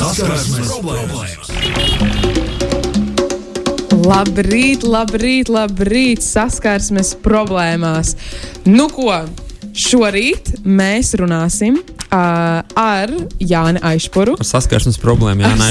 Saskarsmes 0.00 0.70
problēmas! 0.80 1.50
Labrīt, 4.00 4.86
labrīt, 4.88 5.50
labrīt, 5.52 6.24
saskarsmes 6.24 7.12
problēmās. 7.20 8.14
Nu 8.64 8.86
ko, 8.88 9.12
šorīt 9.76 10.54
mēs 10.64 11.12
runāsim 11.20 11.76
uh, 11.84 12.64
ar 12.80 13.12
Jāni 13.44 13.82
Aišpuru. 13.92 14.38
Ar 14.40 14.48
saskarsmes 14.48 14.96
problēmu, 15.02 15.44
Jā, 15.44 15.52
nē, 15.60 15.68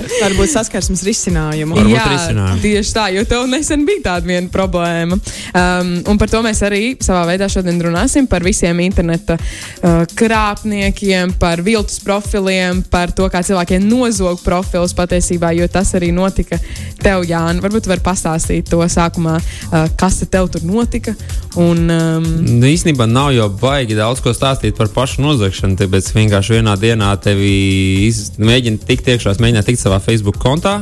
Varbūt 0.00 0.50
saskarsmes 0.52 1.02
risinājumu. 1.06 1.76
Varbūt 1.76 1.94
Jā, 1.94 2.06
risinājumu. 2.10 2.60
tieši 2.62 2.94
tā, 2.96 3.06
jo 3.14 3.24
tev 3.28 3.46
nesen 3.50 3.84
bija 3.88 4.04
tāda 4.10 4.30
viena 4.30 4.48
problēma. 4.52 5.18
Um, 5.50 5.90
un 6.08 6.20
par 6.20 6.30
to 6.32 6.42
mēs 6.44 6.62
arī 6.66 6.82
savā 7.02 7.24
veidā 7.28 7.48
šodien 7.52 7.80
runāsim. 7.84 8.28
Par 8.30 8.44
visiem 8.46 8.80
interneta 8.84 9.36
uh, 9.36 10.04
krāpniekiem, 10.16 11.34
par 11.40 11.62
viltus 11.66 12.00
profiliem, 12.04 12.82
par 12.90 13.12
to, 13.16 13.28
kā 13.32 13.42
cilvēkiem 13.46 13.84
nozog 13.88 14.40
profilus 14.44 14.94
patiesībā, 14.96 15.52
jo 15.58 15.68
tas 15.72 15.92
arī 15.98 16.12
notika 16.14 16.58
tev, 17.00 17.24
Jāni. 17.28 17.62
Varbūt 17.64 17.86
tu 17.86 17.92
vari 17.92 18.04
pastāstīt 18.04 18.70
to 18.70 18.80
sākumā, 18.80 19.36
uh, 19.40 19.88
kas 20.00 20.20
te 20.22 20.30
tev 20.30 20.48
tur 20.52 20.64
notika. 20.68 21.16
Un, 21.58 21.88
um, 21.90 22.28
Nu, 22.60 22.66
īstenībā 22.68 23.06
nav 23.10 23.32
jau 23.34 23.48
baigi 23.60 23.96
daudz 23.98 24.20
ko 24.22 24.32
stāstīt 24.36 24.76
par 24.78 24.90
pašu 24.94 25.24
nozagšanu. 25.24 25.78
Tāpēc 25.80 26.10
vienkārši 26.14 26.58
vienā 26.58 26.76
dienā 26.78 27.10
tevi 27.22 27.50
iz... 28.06 28.20
mēģina 28.38 28.78
tikt 28.86 29.08
iekšā, 29.14 29.34
es 29.34 29.40
mēģināju 29.42 29.66
tikt 29.66 29.82
savā 29.82 29.89
Facebook 29.98 30.38
kontā. 30.38 30.78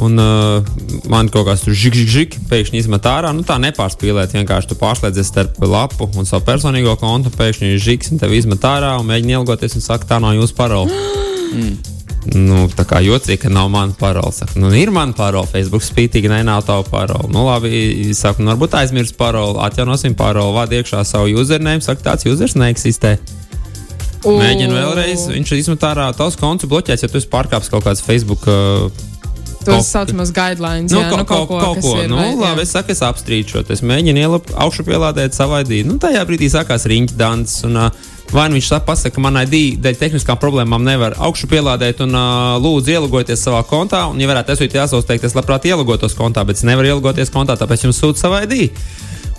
Un 0.00 0.16
uh, 0.16 0.64
man 1.12 1.28
kaut 1.28 1.44
kāds 1.50 1.66
tur 1.66 1.76
žig, 1.76 1.92
žig, 1.92 2.08
žig, 2.08 2.36
pēkšņi 2.48 2.80
izmet 2.80 3.04
ārā. 3.08 3.34
Nu, 3.36 3.44
tā 3.44 3.58
nepārspīlēt. 3.60 4.32
Vienkārši 4.38 4.72
tu 4.72 4.78
pārslēdzies 4.80 5.28
starp 5.28 5.60
lapu 5.68 6.08
un 6.16 6.28
savu 6.28 6.46
personīgo 6.48 6.96
kontu. 7.00 7.32
Pēkšņi 7.36 7.74
ir 7.74 7.82
žigs 7.82 8.12
un 8.14 8.22
tev 8.22 8.32
izmet 8.32 8.64
ārā 8.64 8.94
un 9.00 9.08
mēģina 9.10 9.36
ielgoties 9.36 9.76
un 9.76 9.84
saka, 9.84 10.08
tā 10.14 10.22
nav 10.22 10.38
jūsu 10.38 10.56
parola. 10.56 11.02
Nu, 12.22 12.68
tā 12.70 12.84
kā 12.86 13.00
jocīgi, 13.02 13.40
ka 13.42 13.48
nav 13.50 13.66
mana 13.72 13.96
parola. 13.98 14.30
Saka, 14.30 14.54
nu, 14.62 14.68
ir 14.78 14.92
mana 14.94 15.10
parola, 15.16 15.48
Facebook 15.48 15.82
spītīgi, 15.82 16.30
nē, 16.30 16.44
nav 16.46 16.62
tava 16.68 16.84
parola. 16.86 17.26
Nu, 17.32 17.42
labi, 17.48 18.12
saku, 18.14 18.44
nu, 18.44 18.52
varbūt 18.52 18.76
aizmirst 18.78 19.16
paroli, 19.18 19.58
atjaunosim 19.66 20.14
paroli, 20.14 20.54
vād 20.54 20.76
iekšā 20.78 21.02
savu 21.08 21.34
username, 21.42 21.82
saka, 21.82 22.12
tāds 22.12 22.28
users 22.30 22.54
neeksistē. 22.54 23.16
U- 24.24 24.36
Mēģinu 24.38 24.74
vēlreiz, 24.76 25.26
viņš 25.32 25.54
izmet 25.58 25.80
ārā 25.88 26.10
tavs 26.16 26.36
konts 26.40 26.64
bloķēts, 26.70 27.02
ja 27.02 27.08
tu 27.08 27.18
esi 27.18 27.28
pārkāpis 27.32 27.70
kaut 27.72 27.84
kādas 27.84 28.02
Facebook. 28.04 28.46
Uh, 28.46 28.90
tos 29.64 29.74
kaut- 29.74 29.86
saucamās 29.90 30.32
guidelines. 30.34 30.90
Nu, 30.92 31.00
jā, 31.00 31.08
kaut, 31.10 31.18
nu, 31.18 31.24
kaut, 31.24 31.48
ko, 31.48 31.58
kaut 31.60 31.76
kas 31.76 31.84
ko. 31.84 31.96
ir, 32.02 32.08
Nu, 32.08 32.16
vai- 32.16 32.32
jā. 32.34 32.40
labi, 32.40 32.62
es 32.62 32.70
saku, 32.74 32.90
es 32.92 33.00
apstrīdu 33.00 33.48
šo. 33.48 33.62
te. 33.66 33.72
Es 33.72 33.80
mēģinu 33.80 34.18
ielikt 34.24 34.50
augšu 34.54 34.82
pielādēt 34.84 35.32
savu 35.34 35.58
ID. 35.60 35.84
Nu, 35.86 35.98
tajā 35.98 36.24
brīdī 36.26 36.48
sākās 36.50 36.86
riņķis 36.86 37.16
dans. 37.16 37.64
Un, 37.64 37.76
uh, 37.76 37.90
Vai 38.32 38.48
nu 38.48 38.54
viņš 38.56 38.64
saka, 38.70 38.86
pasaka, 38.86 39.14
ka 39.14 39.20
man 39.20 39.34
ID 39.42 39.76
dēļ 39.82 39.96
tehniskām 40.00 40.38
problēmām 40.40 40.80
nevar 40.82 41.12
augšu 41.20 41.46
pielādēt, 41.50 41.98
un 42.00 42.14
uh, 42.16 42.56
lūdzu 42.64 42.88
ielogojieties 42.94 43.42
savā 43.44 43.60
kontā. 43.68 44.06
Un, 44.08 44.18
ja 44.20 44.26
varētu, 44.30 44.54
es 44.54 44.58
jūtu 44.62 44.78
jāsauc, 44.78 45.10
es 45.22 45.34
labprāt 45.36 45.66
ielogotos 45.68 46.14
kontā, 46.16 46.40
bet 46.46 46.56
es 46.56 46.62
nevaru 46.64 46.86
ielogoties 46.94 47.28
kontā, 47.28 47.58
tāpēc 47.60 47.84
jums 47.84 48.00
sūta 48.00 48.16
savu 48.16 48.40
ID. 48.40 48.70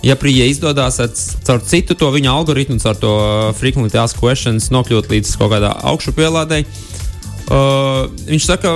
Ja 0.04 0.18
prija 0.20 0.44
izdodas 0.50 1.00
caur 1.46 1.62
citu 1.64 1.96
to 1.96 2.10
viņa 2.12 2.32
algoritmu, 2.32 2.76
caur 2.82 2.98
to 3.00 3.12
uh, 3.14 3.46
frequently 3.56 4.00
asked 4.00 4.20
questions, 4.20 4.68
nokļūt 4.74 5.08
līdz 5.12 5.36
kaut 5.40 5.54
kādai 5.54 5.72
augšu 5.92 6.12
pielādēji, 6.16 6.68
Uh, 7.44 8.06
viņš 8.24 8.44
saka, 8.46 8.70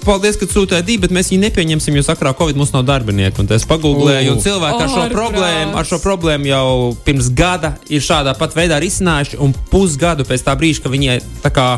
paldies, 0.00 0.38
ka 0.40 0.46
sūtījāt 0.48 0.86
divu, 0.88 1.02
bet 1.02 1.12
mēs 1.12 1.28
viņu 1.28 1.42
nepieņemsim, 1.42 1.98
jo 1.98 2.04
sakrā 2.06 2.32
Covid 2.38 2.56
mums 2.56 2.70
nav 2.72 2.86
darbinieku. 2.88 3.42
Un 3.42 3.50
tas 3.50 3.66
pagūglēju, 3.68 4.32
un 4.32 4.40
cilvēki 4.40 4.80
ar 4.80 4.92
šo, 4.94 5.02
problēmu, 5.12 5.74
ar 5.76 5.88
šo 5.90 5.98
problēmu 6.00 6.48
jau 6.48 6.70
pirms 7.04 7.28
gada 7.36 7.74
ir 7.92 8.00
šādā 8.04 8.32
pat 8.38 8.56
veidā 8.56 8.80
risinājuši, 8.80 9.36
un 9.44 9.52
pusgadu 9.68 10.24
pēc 10.24 10.46
tā 10.46 10.56
brīža, 10.56 10.86
ka 10.86 10.94
viņi 10.94 11.18
tā 11.44 11.52
kā 11.52 11.68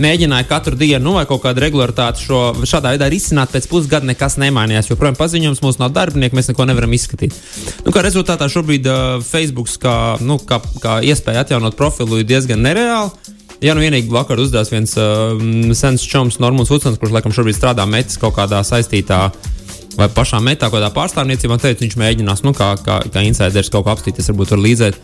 mēģināja 0.00 0.46
katru 0.48 0.78
dienu, 0.78 1.02
nu, 1.04 1.12
vai 1.18 1.24
kaut 1.28 1.42
kādu 1.44 1.62
regularitāti 1.64 2.24
šo 2.26 2.40
šādā 2.66 2.94
veidā 2.94 3.08
risināt, 3.12 3.52
pēc 3.54 3.68
pusgada 3.70 4.08
nekas 4.08 4.38
nemainījās. 4.42 4.90
Joprojām 4.90 5.18
paziņojums, 5.18 5.62
mums 5.64 5.80
nav 5.80 5.94
darbinieku, 5.94 6.36
mēs 6.38 6.50
neko 6.50 6.66
nevaram 6.68 6.94
izskatīt. 6.96 7.36
Nu, 7.86 7.94
kā 7.94 8.02
rezultātā 8.04 8.48
šobrīd 8.50 8.88
uh, 8.90 9.22
Facebook 9.24 9.70
kā, 9.80 9.96
nu, 10.24 10.38
kā, 10.42 10.60
kā 10.82 10.98
iespēja 11.06 11.44
atjaunot 11.44 11.78
profilu 11.78 12.20
ir 12.20 12.28
diezgan 12.28 12.62
nereāli. 12.64 13.34
Jā, 13.64 13.72
nu 13.72 13.80
vienīgi 13.84 14.12
vakar 14.12 14.40
uzdevās 14.42 14.72
viens 14.72 14.92
uh, 15.00 15.38
sens 15.78 16.04
čoms, 16.04 16.40
Normons 16.42 16.72
Vudsons, 16.72 16.98
kurš 17.00 17.14
laikam 17.14 17.32
šobrīd 17.34 17.56
strādā 17.56 17.86
metis 17.88 18.18
kaut 18.20 18.36
kādā 18.36 18.60
saistītā. 18.66 19.28
Vai 19.94 20.08
pašā 20.10 20.40
metā 20.42 20.66
kādā 20.72 20.88
pārstāvniecībā 20.90 21.54
teica, 21.62 21.84
viņš 21.84 21.94
mēģinās, 22.00 22.42
nu, 22.42 22.50
kā, 22.56 22.72
kā, 22.82 22.98
kā 23.14 23.22
insiders 23.22 23.70
kaut 23.70 23.86
ko 23.86 23.92
apstīties, 23.94 24.26
varbūt 24.32 24.56
var 24.56 24.62
līdzēt. 24.64 24.98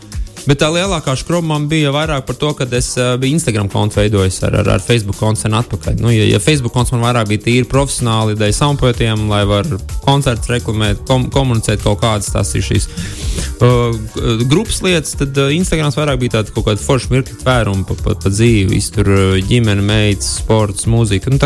Bet 0.49 0.57
tā 0.61 0.71
lielākā 0.73 1.13
skroba 1.19 1.45
man 1.51 1.67
bija 1.69 1.91
vairāk 1.93 2.25
par 2.25 2.37
to, 2.39 2.51
ka 2.57 2.65
es 2.77 2.91
uh, 2.97 3.13
biju 3.21 3.37
Instagram 3.37 3.69
kontu 3.69 3.99
veidojis 3.99 4.39
ar, 4.47 4.55
ar, 4.61 4.69
ar 4.75 4.83
Facebook 4.83 5.19
kontu 5.21 5.43
sen 5.43 5.53
atpakaļ. 5.57 5.99
Nu, 6.01 6.09
ja, 6.13 6.25
ja 6.25 6.39
Facebook 6.41 6.73
konts 6.73 6.93
man 6.95 7.03
vairāk 7.05 7.29
bija 7.29 7.43
tīri 7.45 7.67
profesionāli, 7.69 8.37
dēļ 8.39 8.55
soundpoetiem, 8.57 9.27
lai 9.29 9.43
var 9.49 9.69
koncerts 10.05 10.49
reklamēt, 10.49 11.03
kom, 11.09 11.27
komunicēt 11.33 11.83
kaut 11.85 12.01
kādas 12.01 12.31
tās 12.33 12.55
ir 12.57 12.65
šīs 12.65 12.87
uh, 13.61 13.93
grupas 14.49 14.81
lietas, 14.85 15.13
tad 15.19 15.37
uh, 15.37 15.53
Instagrams 15.53 15.99
vairāk 15.99 16.23
bija 16.23 16.39
tāds 16.39 16.55
kaut 16.55 16.69
kāda 16.69 16.81
forša 16.81 17.13
mirkļa 17.13 17.37
tvēruma 17.43 17.85
pa, 17.89 17.99
pa, 18.01 18.17
pa 18.23 18.33
dzīvi. 18.33 18.71
Viss 18.73 18.95
tur 18.95 19.11
uh, 19.13 19.37
ģimene, 19.45 19.85
meitas, 19.85 20.39
sports, 20.41 20.89
mūzika. 20.89 21.33
Nu, 21.33 21.41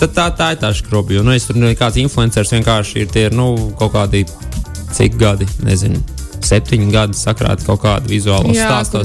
Tad 0.00 0.14
tā, 0.16 0.30
tā 0.32 0.46
ir 0.54 0.60
tā 0.62 0.70
skrobi. 0.72 1.18
Jo, 1.18 1.24
nu, 1.26 1.34
es 1.36 1.44
tur 1.44 1.58
nu, 1.60 1.68
kāds 1.76 1.98
influenceris 2.00 2.54
vienkārši 2.54 3.02
ir 3.02 3.10
tie 3.12 3.26
nu, 3.34 3.50
kaut 3.76 3.92
kādi 3.92 4.22
cik 4.96 5.18
gadi, 5.20 5.44
nezinu, 5.66 6.00
septiņi 6.46 6.90
gadi 6.92 7.18
sakrāti 7.18 7.66
kaut 7.66 7.80
kādu 7.82 8.08
vizuālo 8.10 8.50
stāstu. 8.54 9.00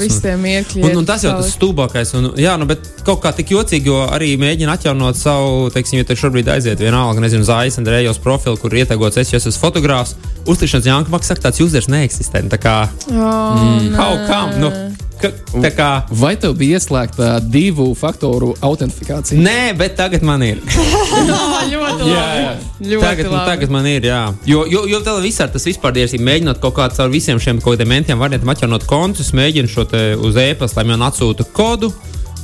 Un, 0.92 0.98
un 1.02 1.06
tas 1.06 1.24
jau 1.24 1.32
tas 1.42 1.52
stulbākais. 1.56 2.14
Un, 2.20 2.32
jā, 2.40 2.56
nu, 2.60 2.66
bet 2.70 2.80
kaut 3.06 3.22
kā 3.24 3.32
tik 3.36 3.52
jocīgi, 3.56 3.88
jo 3.92 4.02
arī 4.08 4.34
mēģina 4.42 4.76
atjaunot 4.78 5.18
savu, 5.20 5.70
teiksim, 5.76 6.00
ja 6.02 6.08
te 6.08 6.16
šobrīd 6.20 6.48
aiziet 6.56 6.80
vienalga, 6.80 7.22
nezinu, 7.24 7.44
Zājas 7.48 7.80
Andrejos 7.82 8.18
profilu, 8.24 8.58
kur 8.58 8.74
ietegots, 8.74 9.18
es 9.22 9.34
jau 9.34 9.42
esmu 9.42 9.56
fotogrāfs. 9.62 10.16
Uztikšanas 10.46 10.86
Janka 10.86 11.10
Maks 11.10 11.28
saka, 11.32 11.48
tāds 11.48 11.62
users 11.64 11.88
neeksistē. 11.90 12.44
Tā 12.50 12.58
kā, 12.62 12.76
Oh, 13.10 13.96
how 13.98 14.14
come? 14.28 14.60
Nu, 14.62 14.95
ka, 15.22 15.30
kā, 15.76 15.90
Vai 16.12 16.34
tev 16.40 16.54
bija 16.60 16.80
ieslēgta 16.80 17.40
divu 17.42 17.88
faktoru 17.96 18.54
autentifikācija? 18.66 19.40
nē, 19.42 19.74
bet 19.80 19.96
tagad 20.00 20.24
man 20.28 20.44
ir. 20.44 20.60
ļoti 21.72 21.72
Jā, 21.72 21.80
labi. 21.80 22.10
jā. 22.12 22.52
Ļoti 22.86 23.02
Tagad, 23.06 23.26
nu, 23.30 23.36
labi. 23.38 23.46
tagad 23.50 23.70
man 23.74 23.88
ir, 23.90 24.06
jā. 24.10 24.20
Jo, 24.46 24.66
jo, 24.70 24.84
jo 24.92 25.00
tā 25.06 25.16
visā 25.24 25.48
tas 25.52 25.66
vispār 25.66 25.96
ir. 25.96 26.22
Mēģinot 26.26 26.60
kaut 26.64 26.76
kādā 26.78 26.96
caur 26.98 27.10
visiem 27.14 27.40
šiem 27.42 27.62
mentiem, 27.88 28.20
variantiem 28.20 28.52
atjaunot 28.52 28.86
kontus, 28.90 29.32
mēģinu 29.38 29.72
šo 29.72 29.86
te 29.90 30.04
uz 30.20 30.36
e-pasta, 30.36 30.82
lai 30.82 30.90
man 30.92 31.08
atsūta 31.08 31.48
kodu 31.56 31.92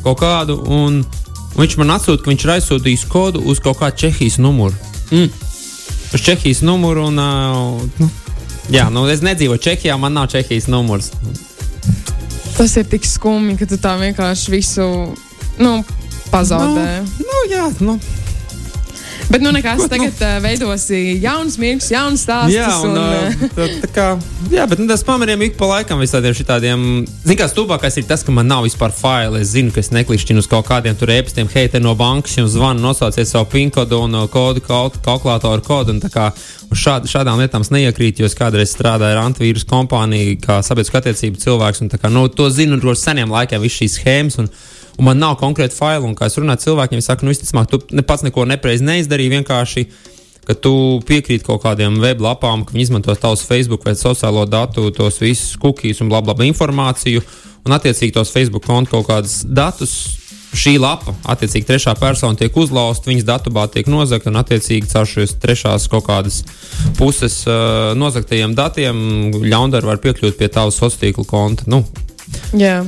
kaut 0.03 0.19
kādu. 0.23 0.57
Un, 0.71 1.01
un 1.03 1.59
viņš 1.61 1.77
man 1.81 1.95
atsūta, 1.97 2.23
ka 2.23 2.31
viņš 2.31 2.47
ir 2.47 2.53
aizsūtījis 2.55 3.05
kodu 3.11 3.43
uz 3.51 3.59
kaut 3.59 3.79
kādu 3.83 3.97
Čehijas 4.05 4.39
numuru. 4.41 4.75
Mm. 5.11 5.29
Uz 6.15 6.23
Čehijas 6.25 6.63
numuru. 6.65 7.09
Un, 7.11 7.19
uh, 7.19 7.81
nu, 7.99 8.09
jā, 8.71 8.87
nu, 8.93 9.05
es 9.11 9.21
nedzīvoju 9.25 9.61
Čehijā, 9.67 9.99
man 9.99 10.15
nav 10.17 10.31
Čehijas 10.31 10.67
numurs. 10.71 11.11
Tas 12.61 12.75
ir 12.77 12.85
tik 12.85 13.01
skumji, 13.09 13.55
ka 13.57 13.65
tu 13.65 13.77
tā 13.81 13.95
vienkārši 13.97 14.51
visu 14.53 14.83
nu, 15.57 15.71
pazaudē. 16.29 16.99
Nu, 17.17 17.39
jā, 17.49 17.63
nu. 17.81 17.95
Bet, 19.31 19.41
nu, 19.41 19.51
nekas, 19.55 19.85
tagad 19.87 20.17
uh, 20.19 20.33
veidosi 20.43 20.97
jauns 21.23 21.55
mirklis, 21.61 21.87
jauns 21.93 22.25
stāsts. 22.25 22.51
Jā, 22.51 22.67
un, 22.83 22.97
un, 22.97 22.97
uh, 22.99 23.43
uh, 23.47 23.51
tā, 23.55 23.67
tā 23.85 23.89
kā, 23.95 24.07
jā, 24.51 24.65
bet 24.67 24.81
nu, 24.81 24.87
tas 24.89 25.05
pamanījām 25.07 25.45
ik 25.45 25.55
pa 25.59 25.69
laikam 25.69 26.01
visādiem 26.03 26.35
šitādiem. 26.35 26.83
Zini, 27.23 27.37
kā 27.39 27.47
stulbākais 27.47 27.95
ir 28.01 28.09
tas, 28.09 28.25
ka 28.27 28.35
man 28.35 28.49
nav 28.51 28.65
vispār 28.67 28.91
faila. 28.91 29.39
Es 29.39 29.53
zinu, 29.53 29.71
ka 29.71 29.79
es 29.79 29.93
neklišķinu 29.95 30.43
uz 30.43 30.49
kaut 30.51 30.67
kādiem 30.67 30.99
tur 30.99 31.13
e-pastiem, 31.15 31.47
hei, 31.53 31.69
te 31.71 31.79
no 31.79 31.93
bankas 31.95 32.35
jums 32.41 32.57
zvana, 32.57 32.83
nosauciet 32.83 33.29
savu 33.29 33.47
PIN 33.53 33.71
kodu 33.71 34.01
un 34.03 34.19
kodu, 34.33 34.65
kal 34.67 34.91
kalkulātoru 34.97 35.63
kodu. 35.63 35.95
Un 35.95 36.11
kā 36.11 36.27
uz 36.67 36.83
šād, 36.83 37.07
šādām 37.13 37.39
lietām 37.39 37.63
es 37.63 37.71
neiekrītu, 37.71 38.25
jo 38.25 38.31
es 38.31 38.35
kādreiz 38.35 38.75
strādāju 38.75 39.15
ar 39.15 39.23
antivīrus 39.29 39.67
kompāniju, 39.69 40.41
kā 40.43 40.59
sabiedriskā 40.59 40.99
attiecību 40.99 41.39
cilvēks. 41.39 41.85
Un, 41.85 41.95
kā, 41.95 42.11
nu, 42.11 42.27
to 42.27 42.51
zinu 42.51 42.81
no 42.83 42.99
seniem 42.99 43.31
laikiem, 43.31 43.63
visas 43.63 43.79
šīs 43.79 43.99
schēmas. 44.01 44.41
Un, 44.43 44.51
Un 45.01 45.07
man 45.07 45.17
nav 45.17 45.39
konkrēta 45.41 45.73
faila, 45.73 46.05
un 46.05 46.13
kā 46.13 46.27
es 46.29 46.37
runāju 46.37 46.67
cilvēkiem, 46.67 46.99
viņi 46.99 47.07
saka, 47.07 47.25
nu, 47.25 47.33
visticamāk, 47.33 47.71
tu 47.71 47.81
ne 47.89 48.05
pats 48.05 48.21
neko 48.21 48.45
nepareizi 48.45 48.85
neizdarīji. 48.85 49.33
Vienkārši 49.33 49.85
ka 50.45 50.55
tu 50.57 50.73
piekrīti 51.07 51.45
kaut 51.45 51.63
kādiem 51.65 51.99
weblapām, 52.01 52.65
ka 52.65 52.75
viņi 52.75 52.89
izmanto 52.89 53.13
tavus 53.17 53.45
Facebook 53.47 53.85
vai 53.85 53.95
sociālo 53.97 54.45
datu, 54.49 54.89
tos 54.95 55.19
visus 55.21 55.57
cookies 55.61 56.01
un 56.01 56.09
bla 56.11 56.21
bla 56.25 56.35
bla 56.37 56.47
informāciju, 56.49 57.21
un 57.65 57.77
attiecīgi 57.77 58.15
tos 58.15 58.33
Facebook 58.33 58.65
kontu 58.65 58.97
kaut 58.97 59.09
kādus 59.11 59.41
datus. 59.45 59.95
Šī 60.51 60.73
lapa, 60.83 61.13
attiecīgi, 61.31 61.63
trešā 61.63 61.93
persona 61.95 62.35
tiek 62.35 62.57
uzlauzta, 62.59 63.07
viņas 63.07 63.23
datubāze 63.23 63.71
tiek 63.77 63.87
nozagta, 63.87 64.27
un, 64.27 64.39
attiecīgi, 64.41 64.89
caur 64.91 65.07
šīs 65.07 65.37
trešās 65.39 65.85
kaut 65.87 66.03
kādas 66.09 66.41
puses 66.97 67.37
uh, 67.47 67.93
nozagtajiem 67.95 68.51
datiem 68.57 68.99
ļaundari 69.45 69.87
var 69.87 70.01
piekļūt 70.03 70.35
pie 70.35 70.49
tavas 70.51 70.75
sociālā 70.75 71.05
tīkla 71.05 71.25
konta. 71.29 71.69
Nu, 71.71 71.85
jā. 72.51 72.81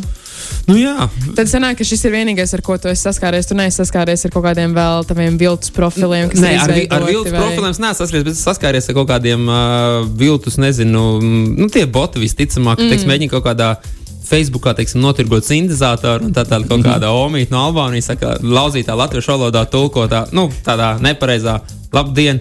Nu, 0.68 0.76
jā, 0.80 1.08
Tad 1.38 1.50
sanāk, 1.52 1.78
ka 1.80 1.88
šis 1.88 2.06
ir 2.08 2.14
vienīgais, 2.16 2.54
ar 2.56 2.62
ko 2.66 2.78
tu 2.82 2.88
esi 2.92 3.04
saskāries. 3.08 3.48
Tu 3.50 3.58
neesi 3.58 3.82
saskāries 3.82 4.24
ar 4.26 4.32
kaut 4.34 4.46
kādiem 4.46 4.76
vēl 4.76 5.08
tādiem 5.10 5.40
viltus 5.40 5.74
profiliem, 5.76 6.30
kas 6.32 6.40
Nē, 6.44 6.54
ir 6.54 6.62
ar, 6.62 6.72
vi- 6.72 6.88
ar 6.88 7.02
izveidoti, 7.02 7.12
viltus 7.14 7.34
vai- 7.34 7.42
profiliem 7.42 7.74
es 7.74 7.82
neesmu 7.84 8.00
saskāries, 8.04 8.24
bet 8.30 8.34
es 8.34 8.46
saskāries 8.46 8.90
ar 8.90 8.96
kaut 9.00 9.10
kādiem 9.12 9.50
uh, 9.50 10.08
viltus, 10.24 10.58
nezinu, 10.62 11.04
nu, 11.22 11.68
tie 11.74 11.86
boti 11.86 12.24
visticamāk, 12.24 12.80
mm. 12.80 12.90
teiks, 12.94 13.06
mēģina 13.10 13.34
kaut 13.36 13.46
kādā 13.50 13.76
Facebookā, 14.24 14.72
teiksim, 14.78 15.02
notirgot 15.04 15.44
sintēzatoru, 15.46 16.30
un 16.30 16.34
tā 16.34 16.46
tāda 16.48 16.64
kaut 16.66 16.82
kāda 16.86 17.12
omīta 17.12 17.52
no 17.52 17.66
Albānijas, 17.68 18.08
saka, 18.14 18.38
lauzītā 18.42 18.96
latviešu 18.96 19.34
valodā 19.36 19.66
tulkotā, 19.70 20.26
nu, 20.32 20.48
tādā 20.66 20.96
nepareizā, 21.04 21.60
labdien! 21.94 22.40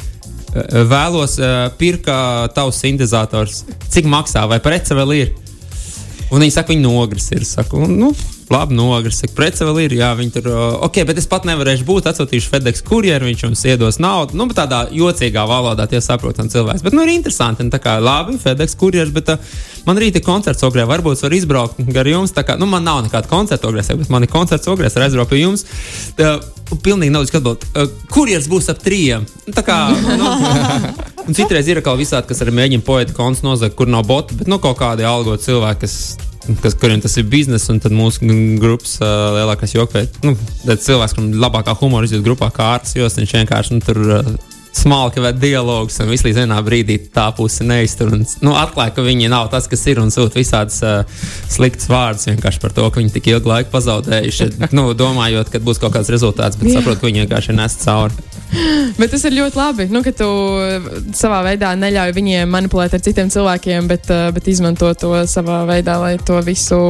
Vēlos 0.52 1.38
pirkt 1.80 2.10
tavs 2.52 2.80
sintēzators. 2.82 3.62
Cik 3.88 4.04
maksā, 4.04 4.42
vai 4.50 4.58
prece 4.60 4.92
vēl 4.94 5.14
ir? 5.16 5.30
Un 6.32 6.40
viņi 6.40 6.55
saka, 6.55 6.73
viņi 6.73 6.84
nogris 6.87 7.29
ir. 7.34 7.43
Es 7.44 7.52
Saku, 7.58 7.82
nu, 7.90 8.12
labi, 8.52 8.76
nogris. 8.76 9.19
Saka, 9.22 9.34
prece 9.37 9.66
vēl 9.66 9.81
ir. 9.87 9.96
Jā, 9.99 10.12
viņi 10.19 10.34
tur, 10.37 10.49
ok, 10.87 11.02
bet 11.08 11.20
es 11.20 11.28
pat 11.31 11.46
nevarēšu 11.49 11.87
būt. 11.88 12.08
Atsūtīšu 12.10 12.52
FedEx 12.52 12.84
kurjeru, 12.87 13.28
viņš 13.31 13.44
jums 13.46 13.64
iedos 13.72 14.00
naudu. 14.02 14.38
Nu, 14.38 14.46
tādā 14.54 14.84
jocīgā 14.94 15.44
valodā 15.49 15.88
tie 15.90 16.02
saprotam 16.04 16.50
cilvēks. 16.52 16.84
Bet, 16.87 16.96
nu, 16.96 17.04
ir 17.06 17.14
interesanti. 17.16 17.66
Tā 17.72 17.81
kā 17.82 17.99
labi, 18.02 18.38
FedEx 18.43 18.76
kurjeris, 18.81 19.12
bet 19.14 19.34
uh, 19.34 19.52
man 19.88 20.00
rīt 20.00 20.19
ir 20.19 20.26
koncerts 20.26 20.64
ogrē. 20.66 20.87
Varbūt 20.88 21.25
var 21.26 21.37
izbraukt 21.37 21.84
gar 21.93 22.08
jums. 22.08 22.34
Tā 22.37 22.46
kā, 22.46 22.58
nu, 22.60 22.69
man 22.70 22.84
nav 22.87 23.04
nekāda 23.06 23.31
koncerta 23.31 23.70
ogrē, 23.70 23.84
bet 23.84 24.12
man 24.12 24.26
ir 24.26 24.32
koncerts 24.32 24.70
ogrē. 24.70 24.90
Es 24.90 24.99
aizbraucu 25.00 25.34
pie 25.34 25.44
jums. 25.44 25.66
Tā, 26.19 26.37
Pilnīgi 26.82 27.12
nav 27.12 27.26
skatīt, 27.28 27.66
uh, 27.76 27.88
kurjeris 28.12 28.49
būs 28.49 28.70
ap 28.72 28.78
trījiem. 28.81 29.26
Nu, 29.44 29.52
Tā 29.52 29.64
kā, 29.66 29.76
nu, 30.16 30.31
un 31.26 31.37
citreiz 31.37 31.69
ir 31.69 31.82
kaut 31.84 32.00
visādi, 32.00 32.31
kas 32.31 32.40
arī 32.44 32.54
mēģina 32.56 32.87
poeta 32.87 33.16
konts 33.16 33.44
nozagt, 33.44 33.76
kur 33.76 33.90
nav 33.93 34.06
boti, 34.08 34.38
bet 34.38 34.49
nu, 34.49 34.56
kaut 34.62 34.78
kādi 34.81 35.04
algot 35.04 35.44
cilvēki, 35.44 35.82
kas 35.84 35.96
kas, 36.62 36.76
kuriem 36.78 37.02
tas 37.02 37.16
ir 37.20 37.28
biznesa, 37.30 37.72
un 37.74 37.82
tad 37.82 37.94
mūsu 37.96 38.26
grupas 38.62 38.96
uh, 39.02 39.32
lielākais 39.36 39.76
joks, 39.76 40.22
nu, 40.26 40.36
cilvēks, 40.68 41.16
kuram 41.16 41.34
labākā 41.42 41.76
humora 41.80 42.08
izjūta 42.08 42.26
grupā, 42.26 42.50
kā 42.54 42.72
ārsts, 42.76 42.96
jo 42.98 43.10
viņš 43.12 43.36
vienkārši 43.40 43.76
nu, 43.76 43.84
tur 43.84 44.02
uh, 44.02 44.32
smalki 44.72 45.20
ved 45.20 45.38
dialogus, 45.40 45.98
un 46.00 46.10
viss 46.10 46.24
līdz 46.26 46.42
vienā 46.42 46.58
brīdī 46.64 46.96
tā 47.12 47.28
puse 47.36 47.64
neiztur. 47.66 48.12
Un, 48.16 48.24
nu, 48.44 48.54
atklāja, 48.56 48.94
ka 48.96 49.04
viņi 49.04 49.30
nav 49.32 49.50
tas, 49.52 49.68
kas 49.70 49.84
ir, 49.92 50.00
un 50.02 50.12
sūta 50.14 50.40
visādas 50.40 50.80
uh, 50.86 51.24
sliktas 51.52 51.90
vārdas 51.92 52.28
vienkārši 52.30 52.62
par 52.62 52.74
to, 52.76 52.88
ka 52.88 53.02
viņi 53.02 53.14
tik 53.18 53.32
ilgu 53.34 53.52
laiku 53.52 53.72
pazaudējuši. 53.74 54.52
nu, 54.76 54.88
domājot, 54.98 55.52
ka 55.52 55.62
būs 55.62 55.82
kaut 55.82 55.94
kāds 55.96 56.10
rezultāts, 56.12 56.58
bet 56.60 56.72
saprotu, 56.72 57.02
ka 57.02 57.10
viņi 57.10 57.26
vienkārši 57.26 57.58
nes 57.58 57.78
cauri. 57.84 58.31
Bet 59.00 59.10
tas 59.14 59.22
ir 59.25 59.34
ļoti 59.37 59.56
labi, 59.58 59.87
nu, 59.93 60.02
ka 60.04 60.12
tu 60.16 60.26
savā 61.16 61.40
veidā 61.46 61.72
neļauj 61.78 62.12
viņiem 62.16 62.50
manipulēt 62.52 62.94
ar 62.96 63.02
citiem 63.04 63.31
cilvēkiem, 63.32 63.88
bet, 63.90 64.08
uh, 64.12 64.28
bet 64.34 64.49
izmanto 64.52 64.90
to 64.99 65.12
savā 65.31 65.62
veidā, 65.69 65.96
lai 66.02 66.12
to 66.20 66.37
visu 66.44 66.81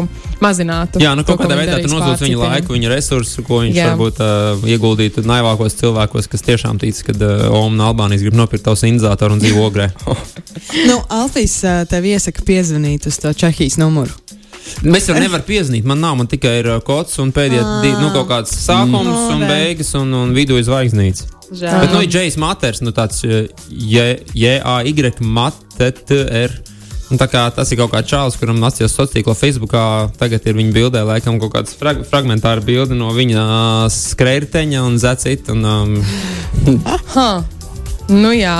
mazinātu. 0.42 1.02
Jā, 1.02 1.14
nu 1.18 1.22
To, 1.22 1.36
kaut 1.36 1.44
kādā 1.44 1.58
veidā 1.60 1.78
tu 1.84 1.92
nodod 1.92 2.18
viņa 2.18 2.40
laiku, 2.42 2.74
viņa 2.74 2.90
resursus, 2.90 3.38
ko 3.46 3.60
viņš 3.62 3.78
Jā. 3.78 3.92
Varbūt 3.92 4.18
uh, 4.24 4.66
ieguldītu 4.74 5.22
naivākos 5.28 5.78
cilvēkos, 5.78 6.26
kas 6.32 6.42
tiešām 6.48 6.80
tic, 6.82 6.98
ka 7.06 7.14
uh, 7.14 7.46
Oma 7.54 7.76
no 7.78 7.86
Albānijas 7.92 8.24
grib 8.26 8.34
nopirkt 8.38 8.66
tavu 8.66 8.80
inzātoru 8.90 9.38
un 9.38 9.42
dzīvo 9.44 9.66
ogrē. 9.70 9.90
Nu, 10.88 10.98
Alfīs 11.12 11.54
ā, 11.66 11.82
tev 11.88 12.04
iesaka 12.06 12.42
piezvanīt 12.46 13.06
uz 13.08 13.16
to 13.22 13.30
Čehijas 13.36 13.78
numuru. 13.80 14.12
Mēs 14.86 15.08
jau 15.08 15.16
nevaram 15.18 15.44
piezīmēt, 15.46 15.86
man 15.88 15.98
nav, 16.02 16.14
man 16.20 16.28
tikai 16.30 16.52
ir 16.60 16.68
uh, 16.74 16.80
kods 16.84 17.16
un 17.22 17.32
pēdējie 17.34 17.62
divi, 17.82 17.96
nu, 17.98 18.10
kaut 18.14 18.28
kāds 18.30 18.52
sākums 18.62 19.08
No, 19.08 19.14
un 19.34 19.42
re. 19.42 19.48
beigas 19.50 19.94
un, 19.98 20.12
un 20.14 20.34
vidū 20.36 20.58
ir 20.60 20.66
zvaigznīts. 20.68 21.24
Žēl. 21.52 21.80
Bet, 21.84 21.92
nu, 21.92 22.02
ir 22.04 22.10
Džejs 22.12 22.38
Maters, 22.40 22.82
nu, 22.84 22.92
tāds 22.96 23.22
uh, 23.28 23.46
J-A-Y 23.68 25.20
Matetr. 25.20 26.60
Un 27.12 27.20
tā 27.20 27.26
kā 27.28 27.42
tas 27.52 27.68
ir 27.68 27.76
kaut 27.76 27.92
kāds 27.92 28.08
čāls, 28.08 28.38
kuram 28.40 28.56
nācijas 28.56 28.94
sociālā 28.96 29.18
tīklā, 29.18 29.34
Facebookā, 29.36 29.84
tagad 30.16 30.46
ir 30.48 30.56
viņa 30.56 30.72
bildē, 30.72 31.02
laikam, 31.04 31.36
kaut 31.42 31.52
kāda 31.52 31.74
frag 31.76 32.00
fragmentāra 32.08 32.64
bilde 32.64 32.96
no 32.96 33.12
viņa 33.12 33.42
uh, 33.42 33.88
skrējteņa 33.92 34.86
un 34.88 34.96
zacita. 35.02 35.52
Un, 35.52 35.66
um. 35.68 37.60
Nu, 38.10 38.32
jā, 38.34 38.56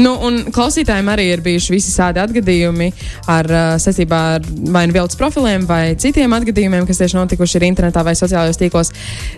nu, 0.00 0.12
un 0.24 0.38
klausītājiem 0.54 1.10
arī 1.12 1.26
ir 1.34 1.42
bijuši 1.44 1.74
visi 1.74 1.92
tādi 1.92 2.22
atgadījumi 2.22 2.88
ar 3.30 3.48
saistībā 3.82 4.20
ar 4.38 4.46
vai 4.72 4.86
nu 4.88 4.96
viltus 4.96 5.18
profiliem, 5.18 5.66
vai 5.68 5.92
citiem 6.00 6.32
atgadījumiem, 6.34 6.86
kas 6.88 7.02
tieši 7.02 7.18
notikuši 7.18 7.58
ir 7.60 7.66
internetā 7.68 8.02
vai 8.06 8.16
sociālajos 8.18 8.60
tīklos. 8.60 8.92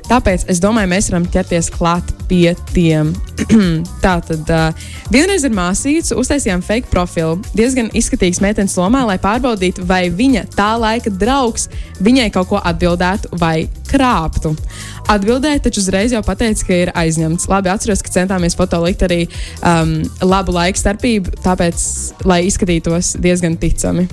Tāpēc 0.09 0.47
es 0.53 0.63
domāju, 0.63 0.93
mēs 0.93 1.11
varam 1.11 1.27
ķerties 1.35 1.73
klāt 1.75 2.15
pie 2.31 2.55
tiem. 2.73 3.13
Tā 4.05 4.15
tad 4.29 4.55
uh, 4.55 4.87
vienreiz 5.13 5.45
ir 5.47 5.55
māsīca, 5.57 6.19
uztaisījām 6.21 6.63
fake 6.65 6.93
profilu. 6.93 7.41
Diezgan 7.59 7.91
izskatīgs 7.97 8.43
meitenes 8.45 8.79
lomā, 8.79 9.03
lai 9.09 9.19
pārbaudītu, 9.23 9.85
vai 9.89 10.07
viņa 10.15 10.47
tā 10.55 10.73
laika 10.81 11.11
draugs 11.11 11.69
viņai 12.01 12.31
kaut 12.35 12.53
ko 12.53 12.63
atbildētu 12.63 13.35
vai 13.43 13.67
krāptu. 13.91 14.55
Atbildēja, 15.11 15.65
taču 15.67 15.83
uzreiz 15.83 16.15
jau 16.15 16.23
pateica, 16.27 16.67
ka 16.69 16.79
ir 16.85 16.93
aizņemts. 16.97 17.49
Labi, 17.51 17.73
atceros, 17.73 18.03
ka 18.07 18.13
centāmies 18.15 18.57
foto 18.59 18.79
likt 18.85 19.03
arī 19.07 19.25
um, 19.67 19.97
labu 20.23 20.55
laiku 20.55 20.81
starpību, 20.81 21.41
tāpēc, 21.45 21.87
lai 22.31 22.45
izskatītos 22.47 23.17
diezgan 23.23 23.59
ticami. 23.61 24.07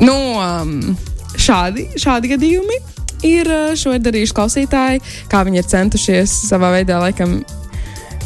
Nu, 0.00 0.16
um, 0.40 0.96
šādi, 1.40 1.90
šādi 2.00 2.32
gadījumi 2.34 2.80
ir 3.26 3.48
uh, 3.48 3.76
šo 3.78 3.94
ir 3.96 4.02
darījuši 4.04 4.36
klausītāji, 4.36 5.04
kā 5.32 5.44
viņi 5.46 5.62
ir 5.62 5.70
centušies 5.70 6.34
savā 6.48 6.72
veidā, 6.74 6.98
laikam, 7.02 7.38